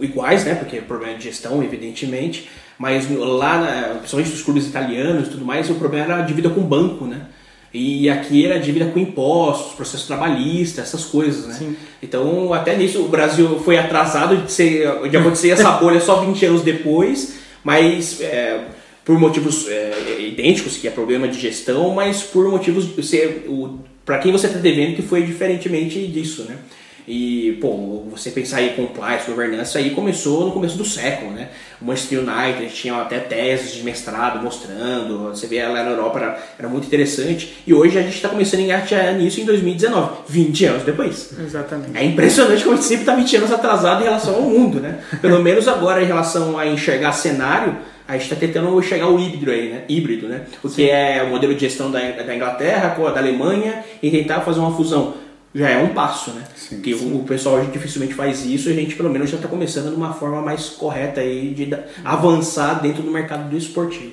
iguais, 0.00 0.44
né, 0.44 0.54
porque 0.54 0.76
é 0.76 0.80
problema 0.80 1.18
de 1.18 1.24
gestão, 1.24 1.60
evidentemente, 1.60 2.48
mas 2.78 3.10
lá, 3.10 3.58
na, 3.58 3.94
principalmente 3.96 4.30
dos 4.30 4.42
clubes 4.42 4.66
italianos 4.68 5.26
e 5.26 5.30
tudo 5.32 5.44
mais, 5.44 5.68
o 5.68 5.74
problema 5.74 6.04
era 6.04 6.16
a 6.18 6.22
dívida 6.22 6.48
com 6.48 6.60
o 6.60 6.64
banco, 6.64 7.04
né? 7.04 7.26
E 7.74 8.08
aqui 8.08 8.46
era 8.46 8.54
a 8.54 8.58
dívida 8.58 8.86
com 8.86 8.98
impostos, 8.98 9.74
processo 9.74 10.06
trabalhista, 10.06 10.80
essas 10.80 11.04
coisas, 11.04 11.46
né? 11.46 11.54
Sim. 11.54 11.76
Então, 12.02 12.54
até 12.54 12.74
nisso, 12.76 13.02
o 13.02 13.08
Brasil 13.08 13.60
foi 13.62 13.76
atrasado 13.76 14.38
de, 14.38 14.50
ser, 14.50 15.08
de 15.10 15.16
acontecer 15.16 15.50
essa 15.50 15.72
bolha 15.72 16.00
só 16.00 16.20
20 16.20 16.46
anos 16.46 16.62
depois, 16.62 17.37
mas 17.68 18.22
é, 18.22 18.64
por 19.04 19.20
motivos 19.20 19.68
é, 19.68 20.22
idênticos, 20.22 20.78
que 20.78 20.88
é 20.88 20.90
problema 20.90 21.28
de 21.28 21.38
gestão, 21.38 21.90
mas 21.94 22.22
por 22.22 22.48
motivos, 22.48 22.86
para 24.06 24.16
quem 24.16 24.32
você 24.32 24.46
está 24.46 24.58
devendo, 24.58 24.96
que 24.96 25.02
foi 25.02 25.22
diferentemente 25.22 26.06
disso, 26.06 26.44
né? 26.44 26.56
E, 27.08 27.56
pô, 27.58 28.04
você 28.10 28.30
pensar 28.30 28.60
em 28.60 28.74
compliance, 28.74 29.30
governança, 29.30 29.78
aí 29.78 29.90
começou 29.90 30.44
no 30.44 30.52
começo 30.52 30.76
do 30.76 30.84
século, 30.84 31.30
né? 31.30 31.48
O 31.80 31.86
Manchester 31.86 32.18
United 32.18 32.70
tinha 32.74 32.94
até 33.00 33.18
teses 33.18 33.72
de 33.72 33.82
mestrado 33.82 34.42
mostrando, 34.42 35.30
você 35.30 35.46
vê 35.46 35.66
lá 35.66 35.82
na 35.82 35.92
Europa, 35.92 36.18
era, 36.18 36.38
era 36.58 36.68
muito 36.68 36.86
interessante. 36.86 37.62
E 37.66 37.72
hoje 37.72 37.98
a 37.98 38.02
gente 38.02 38.16
está 38.16 38.28
começando 38.28 38.60
a 38.60 38.62
engatear 38.64 39.14
nisso 39.14 39.40
em 39.40 39.46
2019, 39.46 40.10
20 40.28 40.64
anos 40.66 40.82
depois. 40.82 41.30
Exatamente. 41.38 41.96
É 41.96 42.04
impressionante 42.04 42.62
como 42.62 42.74
a 42.74 42.76
gente 42.76 42.86
sempre 42.86 43.04
está 43.04 43.14
20 43.14 43.36
anos 43.38 43.52
atrasado 43.52 44.02
em 44.02 44.04
relação 44.04 44.34
ao 44.34 44.42
mundo, 44.42 44.78
né? 44.78 44.98
Pelo 45.22 45.42
menos 45.42 45.66
agora 45.66 46.02
em 46.02 46.06
relação 46.06 46.58
a 46.58 46.66
enxergar 46.66 47.12
cenário, 47.12 47.74
a 48.06 48.12
gente 48.12 48.24
está 48.24 48.36
tentando 48.36 48.82
chegar 48.82 49.06
ao 49.06 49.18
híbrido 49.18 49.50
aí, 49.50 49.70
né? 49.70 49.84
Híbrido, 49.88 50.28
né? 50.28 50.42
O 50.62 50.68
que 50.68 50.90
é 50.90 51.22
o 51.22 51.30
modelo 51.30 51.54
de 51.54 51.60
gestão 51.60 51.90
da, 51.90 52.00
da 52.00 52.36
Inglaterra 52.36 52.90
com 52.90 53.06
a 53.06 53.10
da 53.10 53.20
Alemanha 53.20 53.82
e 54.02 54.10
tentar 54.10 54.40
fazer 54.40 54.60
uma 54.60 54.76
fusão 54.76 55.14
já 55.58 55.68
é 55.68 55.82
um 55.82 55.88
passo, 55.88 56.30
né? 56.30 56.44
Sim, 56.54 56.76
Porque 56.76 56.94
sim. 56.94 57.14
O, 57.16 57.24
pessoal 57.24 57.60
dificilmente 57.64 58.14
faz 58.14 58.46
isso, 58.46 58.68
a 58.68 58.72
gente 58.72 58.94
pelo 58.94 59.10
menos 59.10 59.28
já 59.28 59.36
está 59.36 59.48
começando 59.48 59.90
de 59.90 59.96
uma 59.96 60.12
forma 60.12 60.40
mais 60.40 60.68
correta 60.68 61.20
aí 61.20 61.52
de 61.52 61.68
avançar 62.04 62.80
dentro 62.80 63.02
do 63.02 63.10
mercado 63.10 63.50
do 63.50 63.56
esportivo. 63.56 64.12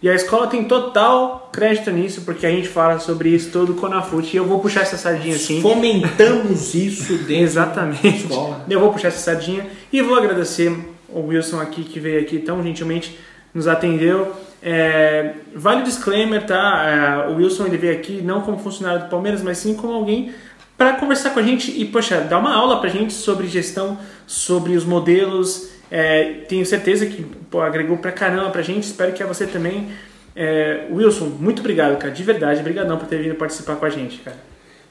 E 0.00 0.08
a 0.08 0.14
escola 0.14 0.46
tem 0.46 0.62
total 0.64 1.50
crédito 1.52 1.90
nisso, 1.90 2.20
porque 2.20 2.46
a 2.46 2.50
gente 2.50 2.68
fala 2.68 3.00
sobre 3.00 3.30
isso 3.30 3.50
todo 3.50 3.74
com 3.74 3.86
a 3.86 4.02
FUT. 4.02 4.32
E 4.32 4.36
eu 4.36 4.44
vou 4.44 4.60
puxar 4.60 4.82
essa 4.82 4.96
sardinha 4.96 5.34
assim. 5.34 5.60
Fomentamos 5.60 6.74
isso 6.76 7.14
dentro 7.14 7.42
Exatamente. 7.42 8.02
da 8.02 8.08
escola. 8.08 8.64
Eu 8.68 8.80
vou 8.80 8.92
puxar 8.92 9.08
essa 9.08 9.18
sardinha 9.18 9.66
e 9.92 10.00
vou 10.00 10.16
agradecer 10.16 10.72
o 11.08 11.20
Wilson 11.20 11.58
aqui, 11.58 11.82
que 11.82 11.98
veio 11.98 12.20
aqui 12.20 12.38
tão 12.38 12.62
gentilmente, 12.62 13.18
nos 13.52 13.66
atendeu. 13.66 14.32
É, 14.62 15.34
vale 15.54 15.82
o 15.82 15.84
disclaimer, 15.84 16.44
tá? 16.44 17.26
É, 17.28 17.30
o 17.30 17.36
Wilson 17.36 17.66
ele 17.66 17.76
veio 17.76 17.94
aqui 17.94 18.20
não 18.22 18.40
como 18.40 18.58
funcionário 18.58 19.04
do 19.04 19.08
Palmeiras, 19.08 19.42
mas 19.42 19.58
sim 19.58 19.74
como 19.74 19.92
alguém 19.92 20.32
para 20.76 20.94
conversar 20.94 21.30
com 21.30 21.40
a 21.40 21.42
gente 21.42 21.70
e, 21.70 21.84
poxa, 21.84 22.20
dar 22.20 22.38
uma 22.38 22.54
aula 22.54 22.80
pra 22.80 22.88
gente 22.88 23.12
sobre 23.12 23.48
gestão, 23.48 23.98
sobre 24.26 24.76
os 24.76 24.84
modelos. 24.84 25.70
É, 25.90 26.44
tenho 26.48 26.64
certeza 26.66 27.06
que 27.06 27.24
pô, 27.50 27.60
agregou 27.60 27.96
pra 27.96 28.12
caramba 28.12 28.50
pra 28.50 28.62
gente, 28.62 28.84
espero 28.84 29.12
que 29.12 29.22
a 29.22 29.26
você 29.26 29.46
também. 29.46 29.88
É, 30.36 30.86
Wilson, 30.92 31.32
muito 31.40 31.60
obrigado, 31.60 31.98
cara, 31.98 32.12
de 32.12 32.22
verdade, 32.22 32.60
obrigadão 32.60 32.96
por 32.96 33.08
ter 33.08 33.20
vindo 33.20 33.34
participar 33.34 33.76
com 33.76 33.86
a 33.86 33.90
gente, 33.90 34.18
cara. 34.18 34.36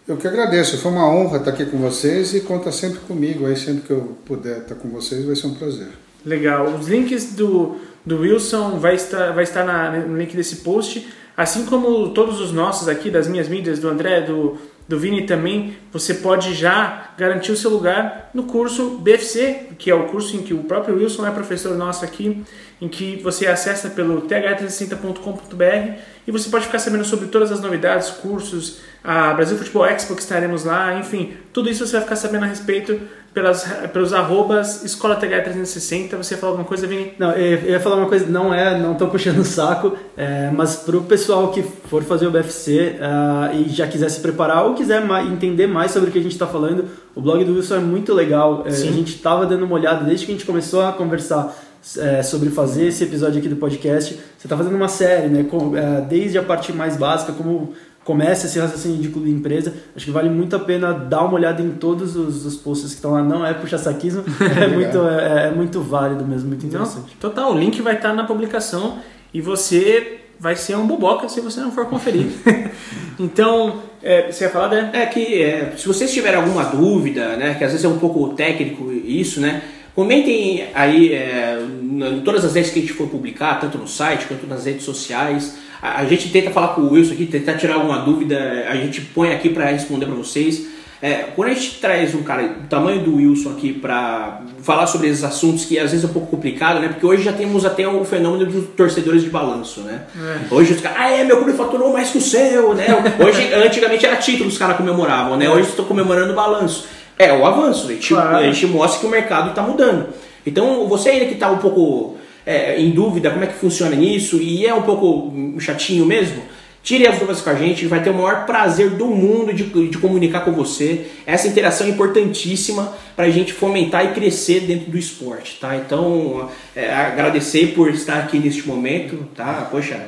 Eu 0.06 0.18
que 0.18 0.28
agradeço, 0.28 0.78
foi 0.78 0.92
uma 0.92 1.08
honra 1.10 1.38
estar 1.38 1.52
aqui 1.52 1.66
com 1.66 1.78
vocês 1.78 2.34
e 2.34 2.42
conta 2.42 2.72
sempre 2.72 3.00
comigo 3.00 3.46
aí, 3.46 3.56
sempre 3.58 3.84
que 3.84 3.92
eu 3.92 4.18
puder 4.26 4.60
estar 4.60 4.76
com 4.76 4.90
vocês, 4.90 5.26
vai 5.26 5.36
ser 5.36 5.48
um 5.48 5.54
prazer. 5.54 5.88
Legal. 6.26 6.66
Os 6.66 6.88
links 6.88 7.34
do, 7.34 7.78
do 8.08 8.22
Wilson 8.22 8.80
vai 8.80 8.96
estar, 8.96 9.34
vai 9.34 9.44
estar 9.44 9.66
na, 9.66 9.92
no 9.92 10.18
link 10.18 10.36
desse 10.36 10.58
post, 10.58 11.06
assim 11.36 11.66
como 11.66 12.10
todos 12.10 12.40
os 12.40 12.54
nossos 12.54 12.88
aqui, 12.88 13.12
das 13.12 13.28
minhas 13.28 13.50
mídias, 13.50 13.80
do 13.80 13.90
André, 13.90 14.22
do, 14.22 14.58
do 14.88 14.98
Vini 14.98 15.26
também, 15.26 15.76
você 15.92 16.14
pode 16.14 16.54
já 16.54 17.12
garantir 17.18 17.52
o 17.52 17.58
seu 17.58 17.70
lugar 17.70 18.30
no 18.34 18.44
curso 18.44 18.98
BFC, 19.00 19.72
que 19.78 19.92
é 19.92 19.96
o 19.96 20.06
curso 20.06 20.38
em 20.38 20.42
que 20.42 20.54
o 20.54 20.64
próprio 20.64 20.96
Wilson 20.96 21.28
é 21.28 21.32
professor 21.32 21.76
nosso 21.76 22.06
aqui, 22.06 22.44
em 22.80 22.88
que 22.88 23.18
você 23.22 23.46
acessa 23.46 23.90
pelo 23.90 24.22
th360.com.br 24.22 26.00
e 26.26 26.32
você 26.32 26.50
pode 26.50 26.66
ficar 26.66 26.80
sabendo 26.80 27.04
sobre 27.04 27.28
todas 27.28 27.52
as 27.52 27.60
novidades, 27.60 28.10
cursos, 28.10 28.80
a 29.04 29.34
Brasil 29.34 29.58
Futebol 29.58 29.86
Expo 29.86 30.16
que 30.16 30.22
estaremos 30.22 30.64
lá, 30.64 30.98
enfim, 30.98 31.34
tudo 31.52 31.70
isso 31.70 31.86
você 31.86 31.94
vai 31.94 32.04
ficar 32.04 32.16
sabendo 32.16 32.46
a 32.46 32.48
respeito 32.48 33.02
pelas, 33.38 33.64
pelos 33.94 34.14
arrobas 34.14 34.84
Escola 34.84 35.16
TH360. 35.16 36.18
Você 36.18 36.34
ia 36.34 36.40
falar 36.40 36.54
alguma 36.54 36.68
coisa, 36.68 36.88
Vini? 36.88 37.14
Não, 37.20 37.32
eu 37.34 37.70
ia 37.70 37.80
falar 37.80 37.98
uma 37.98 38.08
coisa, 38.08 38.26
não 38.26 38.52
é, 38.52 38.76
não 38.80 38.96
tô 38.96 39.08
puxando 39.10 39.38
o 39.38 39.46
saco, 39.46 39.96
é, 40.18 40.50
mas 40.52 40.78
pro 40.78 41.04
pessoal 41.04 41.52
que 41.52 41.62
for 41.62 42.02
fazer 42.02 42.26
o 42.26 42.32
BFC 42.32 42.96
uh, 42.96 43.56
e 43.56 43.70
já 43.70 43.86
quiser 43.86 44.10
se 44.10 44.22
preparar 44.22 44.66
ou 44.66 44.74
quiser 44.74 45.06
mais, 45.06 45.32
entender 45.32 45.68
mais 45.68 45.92
sobre 45.92 46.10
o 46.10 46.12
que 46.12 46.18
a 46.18 46.22
gente 46.22 46.32
está 46.32 46.48
falando, 46.48 46.86
o 47.16 47.22
blog 47.22 47.44
do 47.46 47.54
Wilson 47.54 47.76
é 47.76 47.80
muito 47.80 48.12
legal. 48.12 48.64
É, 48.66 48.70
a 48.70 48.72
gente 48.72 49.14
estava 49.14 49.46
dando 49.46 49.66
uma 49.66 49.76
olhada 49.76 50.04
desde 50.04 50.26
que 50.26 50.32
a 50.32 50.36
gente 50.36 50.46
começou 50.46 50.82
a 50.82 50.92
conversar 50.92 51.56
é, 51.96 52.24
sobre 52.24 52.50
fazer 52.50 52.88
esse 52.88 53.04
episódio 53.04 53.38
aqui 53.38 53.48
do 53.48 53.56
podcast. 53.56 54.16
Você 54.16 54.48
está 54.48 54.58
fazendo 54.58 54.76
uma 54.76 54.88
série, 54.88 55.28
né? 55.28 55.44
Com, 55.44 55.78
é, 55.78 56.02
desde 56.02 56.40
a 56.40 56.44
parte 56.44 56.74
mais 56.74 56.98
básica, 56.98 57.32
como 57.34 57.74
começa 58.08 58.48
esse 58.48 58.58
raciocínio 58.58 59.00
de 59.00 59.10
clube 59.10 59.30
empresa. 59.30 59.74
Acho 59.94 60.06
que 60.06 60.12
vale 60.12 60.30
muito 60.30 60.56
a 60.56 60.60
pena 60.60 60.94
dar 60.94 61.26
uma 61.26 61.34
olhada 61.34 61.62
em 61.62 61.72
todos 61.72 62.16
os, 62.16 62.46
os 62.46 62.56
posts 62.56 62.92
que 62.92 62.96
estão 62.96 63.12
lá. 63.12 63.22
Não 63.22 63.46
é 63.46 63.54
puxa 63.54 63.78
saquismo, 63.78 64.24
é, 64.40 64.68
muito, 64.68 64.98
é, 65.00 65.48
é, 65.48 65.52
muito 65.52 65.82
válido 65.82 66.26
mesmo, 66.26 66.48
muito 66.48 66.66
interessante. 66.66 67.12
Não, 67.12 67.20
total, 67.20 67.54
o 67.54 67.60
link 67.60 67.82
vai 67.82 67.96
estar 67.96 68.14
na 68.14 68.24
publicação 68.24 69.00
e 69.34 69.42
você 69.42 70.20
vai 70.40 70.56
ser 70.56 70.78
um 70.78 70.88
boboca 70.88 71.28
se 71.28 71.42
você 71.42 71.60
não 71.60 71.70
for 71.70 71.86
conferir. 71.88 72.28
então, 73.20 73.82
é, 74.02 74.32
você 74.32 74.46
ia 74.46 74.50
falar, 74.52 74.70
né? 74.70 74.90
É 74.94 75.06
que 75.06 75.44
é, 75.44 75.74
se 75.76 75.86
vocês 75.86 76.14
tiverem 76.14 76.40
alguma 76.40 76.64
dúvida, 76.64 77.36
né, 77.36 77.56
que 77.56 77.64
às 77.66 77.72
vezes 77.72 77.84
é 77.84 77.90
um 77.90 78.00
pouco 78.00 78.30
técnico 78.36 78.90
isso, 78.90 79.42
né, 79.42 79.64
Comentem 79.98 80.68
aí 80.76 81.12
é, 81.12 81.58
em 81.60 82.22
todas 82.22 82.46
as 82.46 82.54
vezes 82.54 82.72
que 82.72 82.78
a 82.78 82.82
gente 82.84 82.94
for 82.94 83.10
publicar, 83.10 83.60
tanto 83.60 83.80
no 83.80 83.88
site 83.88 84.28
quanto 84.28 84.46
nas 84.46 84.64
redes 84.64 84.84
sociais. 84.84 85.58
A, 85.82 86.02
a 86.02 86.06
gente 86.06 86.30
tenta 86.30 86.52
falar 86.52 86.70
com 86.70 86.82
o 86.82 86.94
Wilson 86.94 87.14
aqui, 87.14 87.26
tentar 87.26 87.54
tirar 87.54 87.76
alguma 87.76 88.00
dúvida, 88.00 88.66
a 88.70 88.76
gente 88.76 89.02
põe 89.02 89.34
aqui 89.34 89.50
para 89.50 89.66
responder 89.66 90.06
para 90.06 90.16
vocês. 90.16 90.78
É, 91.00 91.28
quando 91.36 91.50
a 91.50 91.54
gente 91.54 91.76
traz 91.80 92.16
um 92.16 92.24
cara 92.24 92.48
do 92.48 92.68
tamanho 92.68 93.04
do 93.04 93.18
Wilson 93.18 93.52
aqui 93.52 93.72
para 93.72 94.42
falar 94.64 94.88
sobre 94.88 95.08
esses 95.08 95.24
assuntos 95.24 95.64
que 95.64 95.78
às 95.78 95.92
vezes 95.92 96.04
é 96.04 96.10
um 96.10 96.14
pouco 96.14 96.28
complicado, 96.32 96.80
né? 96.80 96.88
Porque 96.88 97.06
hoje 97.06 97.22
já 97.22 97.32
temos 97.32 97.66
até 97.66 97.88
o 97.88 98.04
fenômeno 98.04 98.50
dos 98.50 98.70
torcedores 98.70 99.22
de 99.22 99.30
balanço, 99.30 99.82
né? 99.82 100.02
É. 100.16 100.54
Hoje 100.54 100.74
os 100.74 100.82
caras, 100.82 100.98
ah, 101.00 101.12
é, 101.12 101.24
meu 101.24 101.38
clube 101.38 101.54
faturou 101.54 101.94
mais 101.94 102.10
que 102.10 102.18
o 102.18 102.22
seu, 102.22 102.74
né? 102.74 102.88
Hoje, 103.24 103.54
antigamente 103.54 104.08
era 104.08 104.16
título 104.16 104.50
os 104.50 104.58
caras 104.58 104.76
comemoravam, 104.76 105.38
né? 105.38 105.48
Hoje 105.48 105.70
estou 105.70 105.86
comemorando 105.86 106.34
o 106.34 106.36
balanço. 106.36 106.88
É 107.20 107.32
o 107.32 107.46
avanço, 107.46 107.88
a 107.88 107.94
gente, 107.94 108.14
claro. 108.14 108.38
a 108.38 108.44
gente 108.44 108.66
mostra 108.66 109.00
que 109.00 109.06
o 109.06 109.10
mercado 109.10 109.50
está 109.50 109.62
mudando. 109.62 110.08
Então, 110.46 110.88
você 110.88 111.10
ainda 111.10 111.26
que 111.26 111.34
está 111.34 111.52
um 111.52 111.58
pouco 111.58 112.18
é, 112.48 112.80
em 112.80 112.92
dúvida 112.92 113.30
como 113.30 113.44
é 113.44 113.48
que 113.48 113.56
funciona 113.56 113.94
nisso 113.94 114.42
e 114.42 114.66
é 114.66 114.74
um 114.74 114.84
pouco 114.84 115.60
chatinho 115.60 116.06
mesmo, 116.06 116.42
tire 116.82 117.06
as 117.06 117.16
dúvidas 117.20 117.42
com 117.42 117.50
a 117.50 117.56
gente, 117.56 117.86
vai 117.86 118.02
ter 118.02 118.10
o 118.10 118.14
maior 118.14 118.46
prazer 118.46 118.92
do 118.92 119.08
mundo 119.08 119.54
de, 119.54 119.66
de 119.66 119.98
comunicar 119.98 120.46
com 120.46 120.54
você. 120.54 121.08
Essa 121.26 121.50
interação 121.50 121.86
é 121.86 121.90
importantíssima 121.90 122.96
para 123.18 123.26
a 123.26 123.30
gente 123.30 123.52
fomentar 123.52 124.06
e 124.06 124.14
crescer 124.14 124.62
dentro 124.62 124.90
do 124.90 124.98
esporte, 124.98 125.58
tá? 125.60 125.76
Então, 125.76 126.50
é, 126.74 126.90
agradecer 126.90 127.74
por 127.76 127.90
estar 127.90 128.20
aqui 128.20 128.40
neste 128.40 128.66
momento, 128.66 129.28
tá? 129.36 129.68
Poxa, 129.70 130.00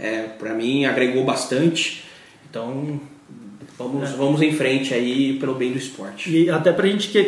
é, 0.00 0.22
para 0.36 0.52
mim 0.52 0.86
agregou 0.86 1.22
bastante. 1.22 2.02
Então, 2.50 3.00
Vamos, 3.76 4.08
é. 4.08 4.12
vamos 4.16 4.40
em 4.40 4.52
frente 4.52 4.94
aí 4.94 5.36
pelo 5.38 5.54
bem 5.54 5.72
do 5.72 5.78
esporte. 5.78 6.30
E 6.30 6.48
até 6.48 6.72
pra 6.72 6.86
gente 6.86 7.08
que, 7.08 7.22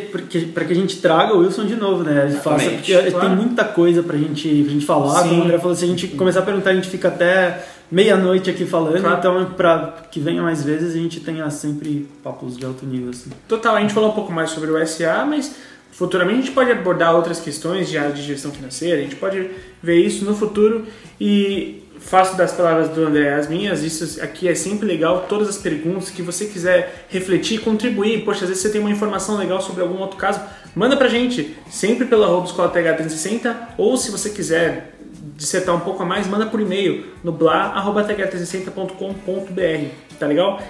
para 0.47 0.65
que 0.65 0.73
a 0.73 0.77
gente 0.77 1.01
traga 1.01 1.35
o 1.35 1.41
Wilson 1.41 1.67
de 1.67 1.75
novo, 1.75 2.05
né? 2.05 2.31
Faça, 2.43 2.71
porque 2.71 2.93
claro. 2.95 3.21
tem 3.21 3.37
muita 3.37 3.65
coisa 3.65 4.03
pra 4.03 4.17
gente, 4.17 4.63
pra 4.63 4.73
gente 4.73 4.87
falar. 4.87 5.23
Sim. 5.23 5.29
Como 5.31 5.41
o 5.41 5.45
André 5.45 5.59
falou, 5.59 5.75
se 5.75 5.85
a 5.85 5.89
gente 5.89 6.09
começar 6.09 6.41
a 6.41 6.43
perguntar, 6.43 6.71
a 6.71 6.75
gente 6.75 6.89
fica 6.89 7.09
até 7.09 7.65
meia-noite 7.91 8.49
aqui 8.49 8.65
falando. 8.65 9.01
Claro. 9.01 9.19
Então, 9.19 9.53
para 9.57 10.05
que 10.11 10.21
venha 10.21 10.41
mais 10.41 10.63
vezes, 10.63 10.95
a 10.95 10.99
gente 10.99 11.19
tenha 11.19 11.51
sempre 11.51 12.09
papos 12.23 12.57
de 12.57 12.65
alto 12.65 12.87
nível. 12.87 13.11
Assim. 13.11 13.31
Total, 13.49 13.75
a 13.75 13.81
gente 13.81 13.93
falou 13.93 14.11
um 14.11 14.15
pouco 14.15 14.33
mais 14.33 14.51
sobre 14.51 14.71
o 14.71 14.87
SA, 14.87 15.27
mas 15.29 15.53
futuramente 15.91 16.39
a 16.39 16.43
gente 16.43 16.53
pode 16.53 16.71
abordar 16.71 17.17
outras 17.17 17.41
questões 17.41 17.89
de 17.89 17.99
área 17.99 18.13
de 18.13 18.23
gestão 18.23 18.53
financeira, 18.53 18.99
a 19.01 19.03
gente 19.03 19.17
pode 19.17 19.51
ver 19.83 19.99
isso 19.99 20.25
no 20.25 20.35
futuro. 20.35 20.87
E 21.21 21.83
faço 22.07 22.37
das 22.37 22.53
palavras 22.53 22.89
do 22.89 23.05
André 23.05 23.35
as 23.35 23.49
minhas, 23.49 23.83
isso 23.83 24.23
aqui 24.23 24.47
é 24.49 24.55
sempre 24.55 24.87
legal, 24.87 25.27
todas 25.29 25.49
as 25.49 25.59
perguntas 25.59 26.09
que 26.09 26.23
você 26.23 26.47
quiser 26.47 27.05
refletir, 27.09 27.59
contribuir, 27.61 28.25
poxa, 28.25 28.45
às 28.45 28.49
vezes 28.49 28.63
você 28.63 28.71
tem 28.71 28.81
uma 28.81 28.91
informação 28.91 29.37
legal 29.37 29.61
sobre 29.61 29.83
algum 29.83 29.99
outro 29.99 30.17
caso, 30.17 30.41
manda 30.75 30.97
pra 30.97 31.09
gente, 31.09 31.57
sempre 31.69 32.07
pela 32.07 32.27
arroba 32.27 32.47
escola 32.47 32.73
TH360, 32.73 33.57
ou 33.77 33.97
se 33.97 34.13
você 34.13 34.31
quiser 34.31 34.93
dissertar 35.35 35.75
um 35.75 35.81
pouco 35.81 36.05
a 36.05 36.07
mais, 36.07 36.29
manda 36.29 36.47
por 36.47 36.61
e-mail 36.61 37.07
no 37.25 37.33
bla.th360.com.br, 37.33 40.19
tá 40.19 40.27
legal? 40.27 40.63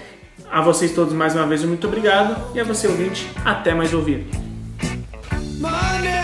A 0.49 0.61
vocês 0.61 0.91
todos 0.91 1.13
mais 1.13 1.35
uma 1.35 1.45
vez, 1.45 1.63
muito 1.63 1.85
obrigado, 1.85 2.55
e 2.55 2.59
a 2.59 2.63
você 2.63 2.87
ouvinte, 2.87 3.29
até 3.45 3.75
mais 3.75 3.93
ouvir. 3.93 4.25
Money, 5.59 6.17